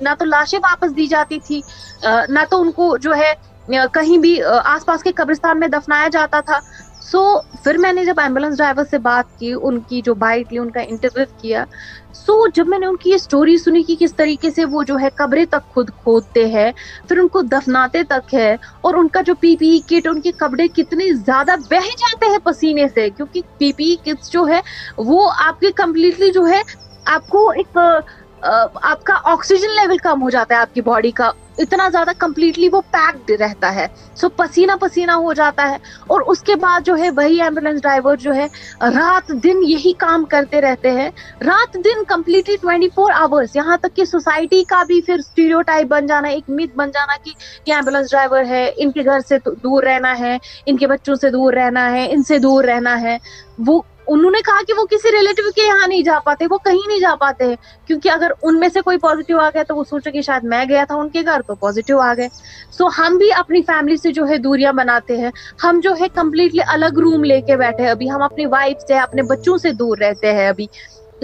نہ 0.00 0.08
تو 0.18 0.24
لاشیں 0.24 0.58
واپس 0.62 0.96
دی 0.96 1.06
جاتی 1.06 1.38
تھی 1.46 1.60
نہ 2.28 2.44
تو 2.50 2.60
ان 2.62 2.70
کو 2.72 2.96
جو 2.98 3.14
ہے 3.16 3.32
کہیں 3.94 4.16
بھی 4.18 4.40
آس 4.64 4.84
پاس 4.86 5.02
کے 5.02 5.12
قبرستان 5.16 5.60
میں 5.60 5.68
دفنایا 5.68 6.08
جاتا 6.12 6.40
تھا۔ 6.40 6.58
سو 7.02 7.20
پھر 7.64 7.78
میں 7.78 7.92
نے 7.92 8.04
جب 8.04 8.20
ایمبولینس 8.20 8.56
ڈرائیور 8.56 8.84
سے 8.90 8.98
بات 8.98 9.38
کی، 9.38 9.52
ان 9.52 9.78
کی 9.80 10.00
جو 10.04 10.14
بائٹ 10.14 10.52
لی 10.52 10.58
ان 10.58 10.70
کا 10.70 10.80
انٹرویو 10.80 11.26
کیا 11.40 11.64
سو 12.14 12.46
جب 12.54 12.68
میں 12.68 12.78
نے 12.78 12.86
ان 12.86 12.96
کی 12.96 13.10
یہ 13.10 13.18
سٹوری 13.18 13.56
سنی 13.58 13.82
کہ 13.82 13.94
کس 13.98 14.14
طریقے 14.16 14.50
سے 14.50 14.64
وہ 14.64 14.82
جو 14.82 14.96
ہے 15.00 15.08
قبریں 15.14 15.44
تک 15.50 15.72
خود 15.74 15.90
کھودتے 16.02 16.44
ہیں، 16.46 16.70
پھر 17.08 17.18
ان 17.18 17.28
کو 17.28 17.42
دفناتے 17.42 18.02
تک 18.08 18.34
ہے، 18.34 18.54
اور 18.80 18.94
ان 18.94 19.08
کا 19.08 19.20
جو 19.26 19.34
پی 19.40 19.54
پی 19.56 19.78
کٹ، 19.88 20.06
ان 20.06 20.20
کے 20.20 20.32
کپڑے 20.38 20.68
کتنے 20.68 21.12
زیادہ 21.16 21.56
بہ 21.70 21.88
جاتے 21.98 22.30
ہیں 22.30 22.38
پسینے 22.44 22.86
سے، 22.94 23.08
کیونکہ 23.10 23.40
پی 23.58 23.72
پی 23.72 23.94
کٹس 24.04 24.30
جو 24.30 24.46
ہے، 24.48 24.60
وہ 24.96 25.30
آپ 25.46 25.60
کے 25.60 25.72
کمپلیٹلی 25.76 26.30
جو 26.32 26.46
ہے، 26.46 26.62
آپ 27.06 27.28
کو 27.28 27.48
ایک 27.50 27.78
آپ 28.42 29.04
کا 29.04 29.14
آکسیجن 29.24 29.74
لیول 29.74 29.96
کم 30.02 30.22
ہو 30.22 30.30
جاتا 30.30 30.54
ہے، 30.54 30.60
آپ 30.60 30.74
کی 30.74 30.80
باڈی 30.80 31.10
کا۔ 31.10 31.30
اتنا 31.60 31.88
زیادہ 31.88 32.10
کمپلیٹلی 32.18 32.68
وہ 32.72 32.80
پیکڈ 32.90 33.30
رہتا 33.30 33.74
ہے۔ 33.74 33.86
سو 34.14 34.28
پسینہ 34.28 34.72
پسینہ 34.80 35.10
ہو 35.10 35.32
جاتا 35.32 35.70
ہے۔ 35.70 35.76
اور 36.06 36.20
اس 36.26 36.42
کے 36.42 36.56
بعد 36.56 36.80
جو 36.86 36.96
ہے 36.96 37.10
وہی 37.10 37.42
ایمبولینس 37.42 37.82
ڈرائیور 37.82 38.16
جو 38.16 38.34
ہے، 38.34 38.46
رات 38.80 39.28
دن 39.28 39.56
یہی 39.62 39.92
کام 39.92 40.24
کرتے 40.24 40.60
رہتے 40.60 40.90
ہیں۔ 40.90 41.10
رات 41.40 41.74
دن 41.74 42.04
کمپلیٹلی 42.08 42.56
ٹوینٹی 42.60 42.88
فور 42.94 43.12
آورس 43.14 43.56
یہاں 43.56 43.76
تک 43.76 43.96
کہ 43.96 44.04
سوسائٹی 44.04 44.64
کا 44.64 44.82
بھی 44.82 45.02
پھر 45.02 45.14
اسٹیریو 45.14 45.62
ٹائپ 45.62 45.86
بن 45.86 46.06
جانا، 46.06 46.28
ایک 46.28 46.44
میت 46.48 46.76
بن 46.76 46.90
جانا 46.90 47.12
کہ 47.24 47.32
یہ 47.66 47.74
ایمبولینس 47.74 48.10
ڈرائیور 48.10 48.44
ہے۔ 48.44 48.70
ان 48.76 48.92
کے 48.92 49.04
گھر 49.04 49.20
سے 49.28 49.38
دور 49.44 49.82
رہنا 49.82 50.18
ہے، 50.18 50.38
ان 50.66 50.76
کے 50.76 50.86
بچوں 50.86 51.14
سے 51.14 51.30
دور 51.30 51.52
رہنا 51.52 51.92
ہے، 51.92 52.12
ان 52.12 52.22
سے 52.22 52.38
دور 52.38 52.64
رہنا 52.64 53.00
ہے۔ 53.00 53.18
وہ 53.66 53.82
انہوں 54.12 54.30
نے 54.30 54.38
کہا 54.46 54.60
کہ 54.68 54.72
وہ 54.80 54.86
کسی 54.86 55.08
ریلیٹو 55.12 55.50
کے 55.50 55.66
یہاں 55.66 55.88
نہیں 55.88 56.02
جا 56.02 56.18
پاتے 56.24 56.46
وہ 56.50 56.58
کہیں 56.58 56.88
نہیں 56.88 57.00
جا 57.00 57.14
پاتے 57.20 57.54
کیونکہ 57.86 58.08
اگر 58.08 58.30
ان 58.42 58.60
میں 58.60 58.68
سے 58.68 58.80
کوئی 58.80 58.98
پازیٹیو 58.98 59.38
آ 59.38 59.50
گیا 59.54 59.62
تو 59.62 59.76
وہ 59.76 59.84
سوچے 59.84 60.10
کہ 60.10 60.20
شاید 60.20 60.44
میں 60.44 60.64
گیا 60.68 60.84
تھا 60.84 60.94
ان 60.94 61.08
کے 61.08 61.22
گھر 61.22 61.40
تو 61.46 61.54
پازیٹیو 61.54 62.00
آ 62.00 62.14
گئے۔ 62.16 62.28
سو 62.78 62.86
ہم 62.86 63.18
بھی 63.18 63.32
اپنی 63.32 63.62
فیملی 63.62 63.96
سے 63.96 64.12
جو 64.12 64.28
ہے 64.28 64.36
دوریاں 64.36 64.72
بناتے 64.72 65.16
ہیں۔ 65.16 65.30
ہم 65.64 65.80
جو 65.82 65.94
ہے 66.00 66.08
کمپلیٹلی 66.14 66.60
الگ 66.66 66.98
روم 66.98 67.24
لے 67.24 67.40
کے 67.40 67.56
بیٹھے 67.56 67.88
ابھی 67.88 68.10
ہم 68.10 68.22
اپنی 68.22 68.46
وائف 68.46 68.76
سے 68.88 68.98
اپنے 68.98 69.22
بچوں 69.22 69.58
سے 69.58 69.72
دور 69.72 69.98
رہتے 69.98 70.32
ہیں 70.32 70.48
ابھی۔ 70.48 70.66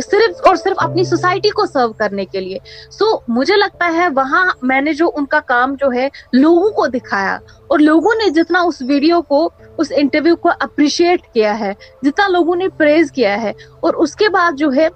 صرف 0.05 0.47
اور 0.47 0.57
صرف 0.57 0.75
اپنی 0.77 1.05
سوسائٹی 1.05 1.51
کو 1.51 1.67
سرو 1.67 1.93
کرنے 1.93 2.25
کے 2.25 2.41
لیے۔ 2.41 2.59
سو 2.91 3.15
so, 3.15 3.21
مجھے 3.29 3.57
لگتا 3.57 3.93
ہے 3.97 4.09
وہاں 4.09 4.47
میں 4.63 4.81
نے 4.81 4.93
جو 4.93 5.11
ان 5.15 5.27
کا 5.27 5.41
کام 5.41 5.75
جو 5.75 5.93
ہے 5.93 6.09
لوگوں 6.33 6.71
کو 6.71 6.87
دکھایا۔ 6.87 7.39
اور 7.67 7.79
لوگوں 7.79 8.15
نے 8.15 8.31
جتنا 8.31 8.61
اس 8.61 8.83
ویڈیو 8.83 9.23
کو 9.23 9.51
اس 9.79 9.93
انٹرویو 9.97 10.37
کو 10.37 10.51
اپریشیٹ 10.61 11.27
کیا 11.33 11.61
ہے، 11.61 11.73
جتنا 12.03 12.29
لوگوں 12.29 12.57
نے 12.57 12.69
پریز 12.69 13.13
کیا 13.13 13.43
ہے۔ 13.43 13.53
اور 13.81 13.95
اس 13.95 14.17
کے 14.17 14.29
بعد 14.29 14.53
جو 14.59 14.73
ہے 14.77 14.89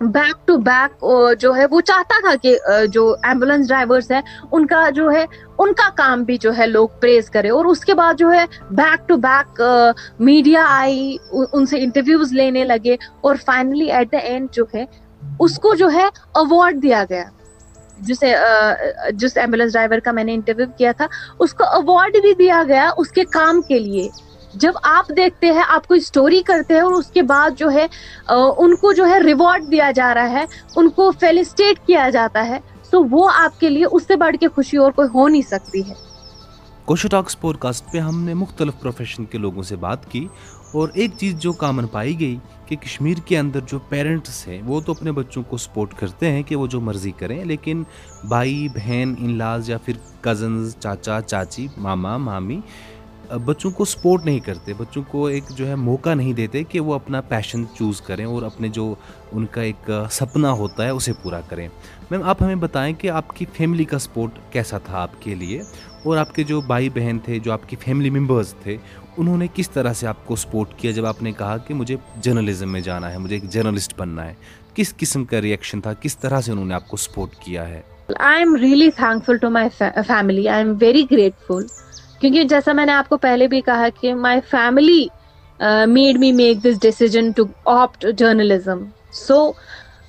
بیک 0.00 0.46
ٹو 0.46 0.56
بیک 0.56 1.04
جو 1.38 1.56
ہے، 1.56 1.66
وہ 1.70 1.80
چاہتا 1.80 2.28
تھا 2.28 2.34
کہ 2.42 2.58
جو 2.86 3.14
ایمبولینس 3.22 3.68
ڈرائیورس 3.68 4.10
ہیں، 4.10 4.20
ان 4.52 4.66
کا 4.66 4.90
جو 4.90 5.12
ہے، 5.12 5.26
ان 5.58 5.72
کا 5.72 5.88
کام 5.94 6.22
بھی 6.22 6.36
جو 6.36 6.58
ہے، 6.58 6.66
لوگ 6.66 6.88
پریز 7.00 7.30
کرے۔ 7.30 7.50
اور 7.50 7.64
اس 7.64 7.84
کے 7.84 7.94
بعد 7.94 8.14
جو 8.18 8.32
ہے 8.32 8.44
بیک 8.70 9.08
ٹو 9.08 9.16
بیک 9.16 9.62
میڈیا 10.18 10.64
آئی، 10.68 11.16
ان 11.52 11.66
سے 11.66 11.82
انٹرویوز 11.82 12.32
لینے 12.32 12.64
لگے۔ 12.64 12.96
اور 13.20 13.36
فائنلی 13.44 13.92
ایٹ 13.92 14.12
دا 14.12 14.18
اینڈ 14.18 14.48
جو 14.52 14.64
ہے، 14.74 14.84
اس 15.40 15.58
کو 15.58 15.74
جو 15.74 15.90
ہے 15.90 16.04
اوارڈ 16.32 16.82
دیا 16.82 17.04
گیا۔ 17.10 17.24
جسے 18.00 18.34
جس 19.12 19.36
ایمبولینس 19.36 19.72
ڈرائیور 19.72 19.98
کا 19.98 20.12
میں 20.12 20.24
نے 20.24 20.34
انٹرویو 20.34 20.66
کیا 20.78 20.92
تھا، 20.92 21.06
اس 21.38 21.54
کو 21.54 21.64
اوارڈ 21.66 22.16
بھی 22.22 22.32
دیا 22.34 22.62
گیا 22.68 22.90
اس 22.96 23.10
کے 23.10 23.24
کام 23.32 23.60
کے 23.62 23.78
لیے۔ 23.78 24.08
جب 24.54 24.72
آپ 24.82 25.08
دیکھتے 25.16 25.46
ہیں، 25.46 25.62
آپ 25.68 25.86
کو 25.88 25.94
اسٹوری 25.94 26.42
کرتے 26.42 26.74
ہیں 26.74 26.80
اور 26.80 26.92
اس 26.92 27.06
کے 27.06 27.22
بعد 27.24 27.58
جو 27.58 27.70
ہے 27.70 27.86
ان 28.28 28.74
کو 28.76 28.92
جو 28.92 29.06
ہے 29.06 29.18
ریوارڈ 29.20 29.70
دیا 29.70 29.90
جا 29.90 30.12
رہا 30.14 30.30
ہے، 30.30 30.44
ان 30.76 30.90
کو 30.90 31.10
فیلسٹیٹ 31.20 31.86
کیا 31.86 32.08
جاتا 32.12 32.46
ہے، 32.48 32.58
تو 32.90 33.02
وہ 33.10 33.28
آپ 33.34 33.60
کے 33.60 33.68
لیے 33.68 33.84
اس 33.86 34.06
سے 34.06 34.16
بڑھ 34.16 34.36
کے 34.40 34.48
خوشی 34.48 34.76
اور 34.76 34.92
کوئی 34.92 35.08
ہو 35.14 35.28
نہیں 35.28 35.42
سکتی 35.42 35.88
ہے۔ 35.88 35.94
کوشو 36.84 37.08
ٹاکس 37.08 37.40
پوڈ 37.40 37.58
کاسٹ 37.58 37.92
پہ 37.92 37.98
ہم 37.98 38.22
نے 38.24 38.34
مختلف 38.34 38.80
پروفیشن 38.80 39.24
کے 39.24 39.38
لوگوں 39.38 39.62
سے 39.62 39.76
بات 39.76 40.10
کی۔ 40.10 40.26
اور 40.74 40.88
ایک 40.94 41.10
چیز 41.16 41.34
جو 41.38 41.52
کامن 41.52 41.86
پائی 41.86 42.18
گئی 42.20 42.36
کہ 42.66 42.76
کشمیر 42.76 43.18
کے 43.26 43.38
اندر 43.38 43.60
جو 43.66 43.78
پیرنٹس 43.78 44.46
ہیں، 44.48 44.60
وہ 44.66 44.80
تو 44.80 44.92
اپنے 44.92 45.12
بچوں 45.12 45.42
کو 45.42 45.56
سپورٹ 45.56 45.94
کرتے 45.94 46.30
ہیں 46.30 46.42
کہ 46.42 46.56
وہ 46.56 46.66
جو 46.66 46.80
مرضی 46.80 47.10
کریں، 47.10 47.44
لیکن 47.44 47.82
بھائی، 48.28 48.68
بہن 48.74 49.14
ان 49.18 49.38
لاز 49.38 49.70
یا 49.70 49.78
پھر 49.78 49.94
کزنز 50.20 50.76
چاچا، 50.80 51.20
چاچی، 51.20 51.66
ماما، 51.78 52.16
مامی، 52.16 52.60
بچوں 53.44 53.70
کو 53.70 53.84
سپورٹ 53.84 54.24
نہیں 54.24 54.38
کرتے، 54.38 54.72
بچوں 54.74 55.02
کو 55.08 55.26
ایک 55.26 55.44
جو 55.50 55.68
ہے 55.68 55.74
موقع 55.74 56.14
نہیں 56.14 56.32
دیتے 56.32 56.62
کہ 56.64 56.80
وہ 56.80 56.94
اپنا 56.94 57.20
پیشن 57.20 57.64
چوز 57.74 58.00
کریں 58.00 58.24
اور 58.24 58.42
اپنے 58.42 58.68
جو 58.68 58.94
ان 59.32 59.46
کا 59.46 59.62
ایک 59.62 59.90
سپنا 60.10 60.50
ہوتا 60.52 60.84
ہے 60.84 60.90
اسے 60.90 61.12
پورا 61.22 61.40
کریں۔ 61.48 61.68
میم، 62.10 62.22
آپ 62.22 62.42
ہمیں 62.42 62.54
بتائیں 62.54 62.94
کہ 62.94 63.10
آپ 63.10 63.36
کی 63.36 63.46
فیملی 63.52 63.84
کا 63.84 63.98
سپورٹ 63.98 64.38
کیسا 64.50 64.78
تھا 64.78 65.02
آپ 65.02 65.22
کے 65.22 65.34
لیے؟ 65.34 65.62
اور 66.02 66.16
آپ 66.16 66.34
کے 66.34 66.42
جو 66.42 66.60
بھائی 66.60 66.88
بہن 66.88 67.18
تھے، 67.24 67.38
جو 67.38 67.52
آپ 67.52 67.68
کی 67.68 67.76
فیملی 67.80 68.10
ممبرز 68.10 68.54
تھے 68.62 68.76
انہوں 69.18 69.36
نے 69.38 69.46
کس 69.54 69.70
طرح 69.70 69.92
سے 69.92 70.06
آپ 70.06 70.26
کو 70.26 70.36
سپورٹ 70.36 70.74
کیا 70.78 70.90
جب 70.90 71.06
آپ 71.06 71.22
نے 71.22 71.32
کہا 71.32 71.56
کہ 71.66 71.74
مجھے 71.74 71.96
جرنلزم 72.22 72.72
میں 72.72 72.80
جانا 72.80 73.12
ہے، 73.12 73.18
مجھے 73.18 73.36
ایک 73.36 73.48
جرنلسٹ 73.50 73.94
بننا 73.98 74.26
ہے؟ 74.26 74.34
کس 74.74 74.94
قسم 74.96 75.24
کا 75.24 75.40
ریئیکشن 75.40 75.80
تھا؟ 75.80 75.92
کس 76.00 76.16
طرح 76.18 76.40
سے 76.40 76.52
انہوں 76.52 76.66
نے 76.66 76.74
آپ 76.74 76.88
کو 76.88 76.96
سپورٹ 76.96 77.34
کیا 77.40 77.68
ہے؟ 77.68 77.80
I 78.18 78.38
am 78.38 78.54
really 78.56 78.90
thankful 79.26 79.36
to 79.36 79.50
my 79.50 79.68
family 80.06 80.48
I 80.48 80.64
am 80.64 80.72
very 80.80 81.04
grateful 81.10 81.66
کیونکہ 82.20 82.44
جیسا 82.44 82.72
میں 82.72 82.86
نے 82.86 82.92
آپ 82.92 83.08
کو 83.08 83.16
پہلے 83.18 83.46
بھی 83.48 83.60
کہا 83.60 83.88
کہ 84.00 84.14
my 84.14 84.40
family 84.50 85.06
made 85.88 86.18
me 86.18 86.32
make 86.32 86.64
this 86.64 86.80
decision 86.82 87.30
to 87.30 87.44
opt 87.64 88.06
journalism 88.18 88.84
so 89.12 89.40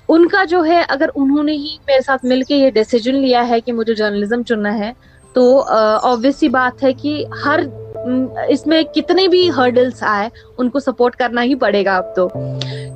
ان 0.08 0.26
کا 0.28 0.44
جو 0.44 0.64
ہے، 0.64 0.82
اگر 0.88 1.08
انہوں 1.14 1.44
نے 1.44 1.52
ہی 1.52 1.76
میرے 1.86 2.00
ساتھ 2.06 2.24
مل 2.24 2.42
کے 2.48 2.56
یہ 2.56 2.70
ڈیسیجن 2.70 3.14
لیا 3.14 3.48
ہے 3.48 3.60
کہ 3.60 3.72
مجھے 3.72 3.94
جرنلزم 3.94 4.42
چننا 4.42 4.76
ہے، 4.78 4.92
تو 5.34 5.42
uh, 5.60 5.98
آبویس 6.02 6.36
سی 6.36 6.48
بات 6.48 6.82
ہے 6.82 6.92
کہ 6.92 7.24
ہر 7.44 7.60
اس 8.48 8.66
میں 8.66 8.82
کتنے 8.94 9.26
بھی 9.28 9.48
ہرڈلس 9.56 10.02
آئے، 10.02 10.28
ان 10.58 10.70
کو 10.70 10.80
سپورٹ 10.80 11.16
کرنا 11.16 11.42
ہی 11.42 11.54
پڑے 11.54 11.84
گا 11.84 11.96
اب 11.96 12.14
تو۔ 12.16 12.28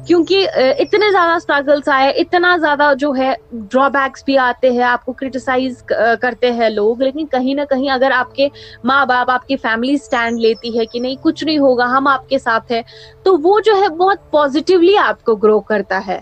کیونکہ 0.07 0.49
اتنے 0.57 1.11
زیادہ 1.13 1.31
اسٹرگلس 1.31 1.89
آئے، 1.89 2.11
اتنا 2.11 2.57
زیادہ 2.61 2.93
جو 2.99 3.13
ہے 3.19 3.33
ڈرا 3.53 3.89
بیکس 3.89 4.25
بھی 4.25 4.39
آتے 4.39 4.71
ہیں، 4.71 4.83
آپ 4.83 5.05
کو 5.05 5.13
کرٹیسائز 5.13 5.83
کرتے 6.21 6.53
ہیں 6.53 6.69
لوگ، 6.71 7.03
لیکن 7.03 7.27
کہیں 7.27 7.55
نہ 7.55 7.61
کہیں 7.71 7.91
اگر 7.91 8.11
آپ 8.15 8.35
کے 8.35 8.49
ماں 8.85 9.05
باپ، 9.07 9.31
آپ 9.31 9.47
کی 9.49 9.57
فیملی 9.57 9.95
اسٹینڈ 9.95 10.41
لیتی 10.41 10.79
ہے 10.79 10.87
کہ 10.87 11.01
نہیں، 11.01 11.17
کچھ 11.23 11.45
نہیں 11.45 11.59
ہوگا، 11.59 11.85
ہم 11.85 12.07
آپ 12.07 12.29
کے 12.29 12.39
ساتھ 12.39 12.73
ہیں، 12.73 12.83
تو 13.23 13.37
وہ 13.43 13.61
جو 13.61 13.77
ہے 13.77 13.89
بہت 13.89 14.31
پازیٹیولی 14.31 14.97
آپ 14.97 15.25
کو 15.25 15.37
گرو 15.37 15.61
کرتا 15.61 16.01
ہے۔ 16.07 16.21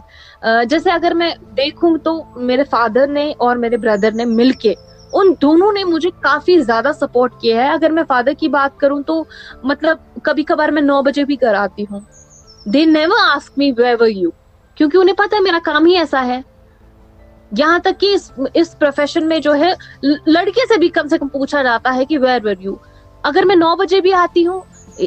جیسے 0.70 0.90
اگر 0.90 1.12
میں 1.14 1.30
دیکھوں 1.56 1.96
تو 1.98 2.22
میرے 2.36 2.64
فادر 2.64 3.06
نے 3.06 3.32
اور 3.38 3.56
میرے 3.56 3.76
بردر 3.76 4.12
نے 4.14 4.24
مل 4.24 4.50
کے 4.50 4.74
ان 5.20 5.32
دونوں 5.42 5.72
نے 5.72 5.84
مجھے 5.84 6.10
کافی 6.20 6.58
زیادہ 6.60 6.90
سپورٹ 7.00 7.40
کیا 7.40 7.62
ہے۔ 7.64 7.72
اگر 7.72 7.90
میں 7.90 8.02
فادر 8.08 8.32
کی 8.38 8.48
بات 8.48 8.80
کروں 8.80 9.02
تو 9.02 9.22
مطلب 9.62 9.96
کبھی 10.22 10.42
کبھار 10.42 10.68
میں 10.68 10.82
نو 10.82 11.02
بجے 11.02 11.24
بھی 11.24 11.36
کراتی 11.36 11.84
ہوں۔ 11.90 12.00
They 12.64 12.84
never 12.84 13.18
ask 13.36 13.52
me 13.56 13.70
wherever 13.76 14.06
you 14.06 14.30
کیونکہ 14.74 14.96
انہیں 14.96 15.16
پتا 15.16 15.36
ہے 15.36 15.40
میرا 15.40 15.58
کام 15.64 15.86
ہی 15.86 15.96
ایسا 15.96 16.26
ہے۔ 16.26 16.40
یہاں 17.58 17.78
تک 17.78 18.00
کہ 18.00 18.16
اس 18.54 18.78
پروفیشن 18.78 19.26
میں 19.28 19.38
جو 19.38 19.54
ہے، 19.54 19.72
لڑکے 20.26 20.66
سے 20.68 20.78
بھی 20.78 20.88
کم 20.88 21.08
سے 21.08 21.18
کم 21.18 21.28
پوچھا 21.28 21.62
جاتا 21.62 21.94
ہے 21.94 22.04
کہ 22.04 22.18
ویئر 22.18 22.44
ویئر 22.44 22.60
یو 22.60 22.74
اگر 23.22 23.42
میں 23.42 23.56
نو 23.56 23.74
بجے 23.76 24.00
بھی 24.00 24.12
آتی 24.12 24.46
ہوں، 24.46 24.60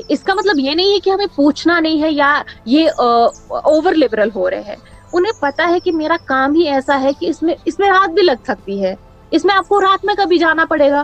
اس 0.09 0.23
کا 0.23 0.33
مطلب 0.33 0.59
یہ 0.59 0.71
نہیں 0.71 0.93
ہے 0.93 0.99
کہ 0.99 1.09
ہمیں 1.09 1.25
پوچھنا 1.35 1.79
نہیں 1.79 2.01
ہے 2.01 2.11
یا 2.11 2.41
یہ 2.65 2.89
اوور 2.97 3.93
لبرل 3.93 4.29
ہو 4.35 4.49
رہے 4.49 4.61
ہیں۔ 4.61 4.75
انہیں 5.13 5.41
پتا 5.41 5.67
ہے 5.69 5.79
کہ 5.79 5.91
میرا 5.91 6.17
کام 6.25 6.55
ہی 6.55 6.67
ایسا 6.67 7.01
ہے 7.01 7.13
کہ 7.19 7.29
اس 7.29 7.41
میں 7.43 7.55
اس 7.65 7.79
میں 7.79 7.89
رات 7.89 8.09
بھی 8.09 8.21
لگ 8.21 8.43
سکتی 8.47 8.83
ہے۔ 8.83 8.95
اس 9.31 9.45
میں 9.45 9.55
آپ 9.55 9.67
کو 9.67 9.81
رات 9.81 10.05
میں 10.05 10.15
کبھی 10.15 10.37
جانا 10.37 10.65
پڑے 10.65 10.91
گا۔ 10.91 11.03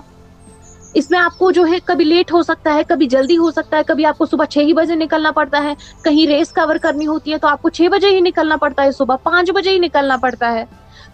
اس 0.93 1.11
میں 1.11 1.19
آپ 1.19 1.37
کو 1.37 1.51
جو 1.51 1.65
ہے 1.67 1.77
کبھی 1.85 2.05
لیٹ 2.05 2.31
ہو 2.31 2.41
سکتا 2.43 2.73
ہے، 2.73 2.81
کبھی 2.87 3.07
جلدی 3.07 3.37
ہو 3.37 3.51
سکتا 3.51 3.77
ہے، 3.77 3.81
کبھی 3.87 4.05
آپ 4.05 4.17
کو 4.17 4.25
صبح 4.25 4.45
چھ 4.45 4.57
ہی 4.57 4.73
بجے 4.73 4.95
نکلنا 4.95 5.31
پڑتا 5.31 5.63
ہے۔ 5.63 5.73
کہیں 6.03 6.27
ریس 6.27 6.51
کور 6.51 6.75
کرنی 6.75 7.07
ہوتی 7.07 7.33
ہے 7.33 7.37
تو 7.37 7.47
آپ 7.47 7.61
کو 7.61 7.69
چھ 7.69 7.81
بجے 7.91 8.09
ہی 8.09 8.21
نکلنا 8.21 8.55
پڑتا 8.55 8.83
ہے، 8.83 8.91
صبح 8.91 9.15
پانچ 9.15 9.51
بجے 9.51 9.69
ہی 9.69 9.79
نکلنا 9.79 10.17
پڑتا 10.17 10.51
ہے۔ 10.51 10.65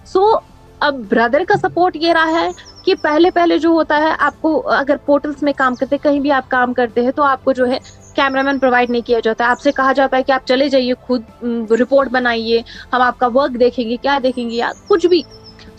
سو 0.06 0.32
اب 0.80 0.96
بردر 1.10 1.44
کا 1.48 1.56
سپورٹ 1.58 1.96
یہ 1.96 2.14
رہا 2.14 2.42
ہے 2.42 2.50
کہ 2.84 2.96
پہلے 3.02 3.32
پہلے 3.32 3.58
جو 3.58 3.70
ہوتا 3.70 3.98
ہے، 3.98 4.14
آپ 4.20 4.42
کو 4.42 4.70
اگر 4.70 4.96
پورٹلس 5.06 5.44
میں 5.44 5.54
کام 5.54 5.76
کرتے، 5.76 5.98
کہیں 5.98 6.20
بھی 6.20 6.32
آپ 6.32 6.50
کام 6.50 6.74
کرتے 6.74 7.02
ہیں، 7.02 7.12
تو 7.12 7.24
آپ 7.24 7.44
کو 7.44 7.52
جو 7.52 7.68
ہے 7.68 7.78
کیمرہ 8.16 8.42
مین 8.42 8.60
پرووائڈ 8.60 8.90
نہیں 8.90 9.02
کیا 9.02 9.20
جاتا۔ 9.24 9.44
ہے 9.44 9.50
آپ 9.50 9.62
سے 9.62 9.72
کہا 9.72 9.94
جاتا 9.94 10.18
ہے 10.18 10.24
کہ 10.24 10.32
آپ 10.32 10.48
چلے 10.48 10.70
جائیے، 10.70 10.94
خود 11.02 11.72
رپورٹ 11.72 12.10
بنائیے، 12.10 12.62
ہم 12.94 13.02
آپ 13.02 13.20
کا 13.20 13.28
ورک 13.36 13.60
دیکھیں 13.60 13.90
گے، 13.90 13.98
کیا 13.98 14.20
دیکھیں 14.24 14.50
گے، 14.50 14.56
یا 14.56 14.72
کچھ 14.88 15.08
بھی۔ 15.08 15.22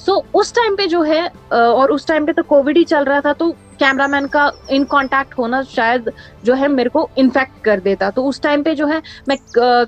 سو 0.06 0.18
اس 0.34 0.52
ٹائم 0.52 0.76
پہ 0.76 0.86
جو 0.86 1.04
ہے 1.06 1.20
اور 1.54 1.88
اس 1.88 2.04
ٹائم 2.06 2.26
پہ 2.26 2.32
تو 2.32 2.42
کووڈ 2.42 2.76
ہی 2.76 2.84
چل 2.84 3.02
رہا 3.02 3.20
تھا، 3.20 3.32
تو 3.32 3.52
کیمرہ 3.78 4.06
مین 4.06 4.26
کا 4.26 4.48
ان 4.68 4.84
کانٹیکٹ 4.84 5.38
ہونا 5.38 5.60
شاید 5.70 6.08
جو 6.42 6.56
ہے 6.56 6.68
میرے 6.68 6.88
کو 6.88 7.06
انفیکٹ 7.16 7.64
کر 7.64 7.80
دیتا۔ 7.84 8.10
تو 8.10 8.28
اس 8.28 8.40
ٹائم 8.40 8.62
پہ 8.62 8.74
جو 8.74 8.88
ہے، 8.88 8.98
میں 9.26 9.36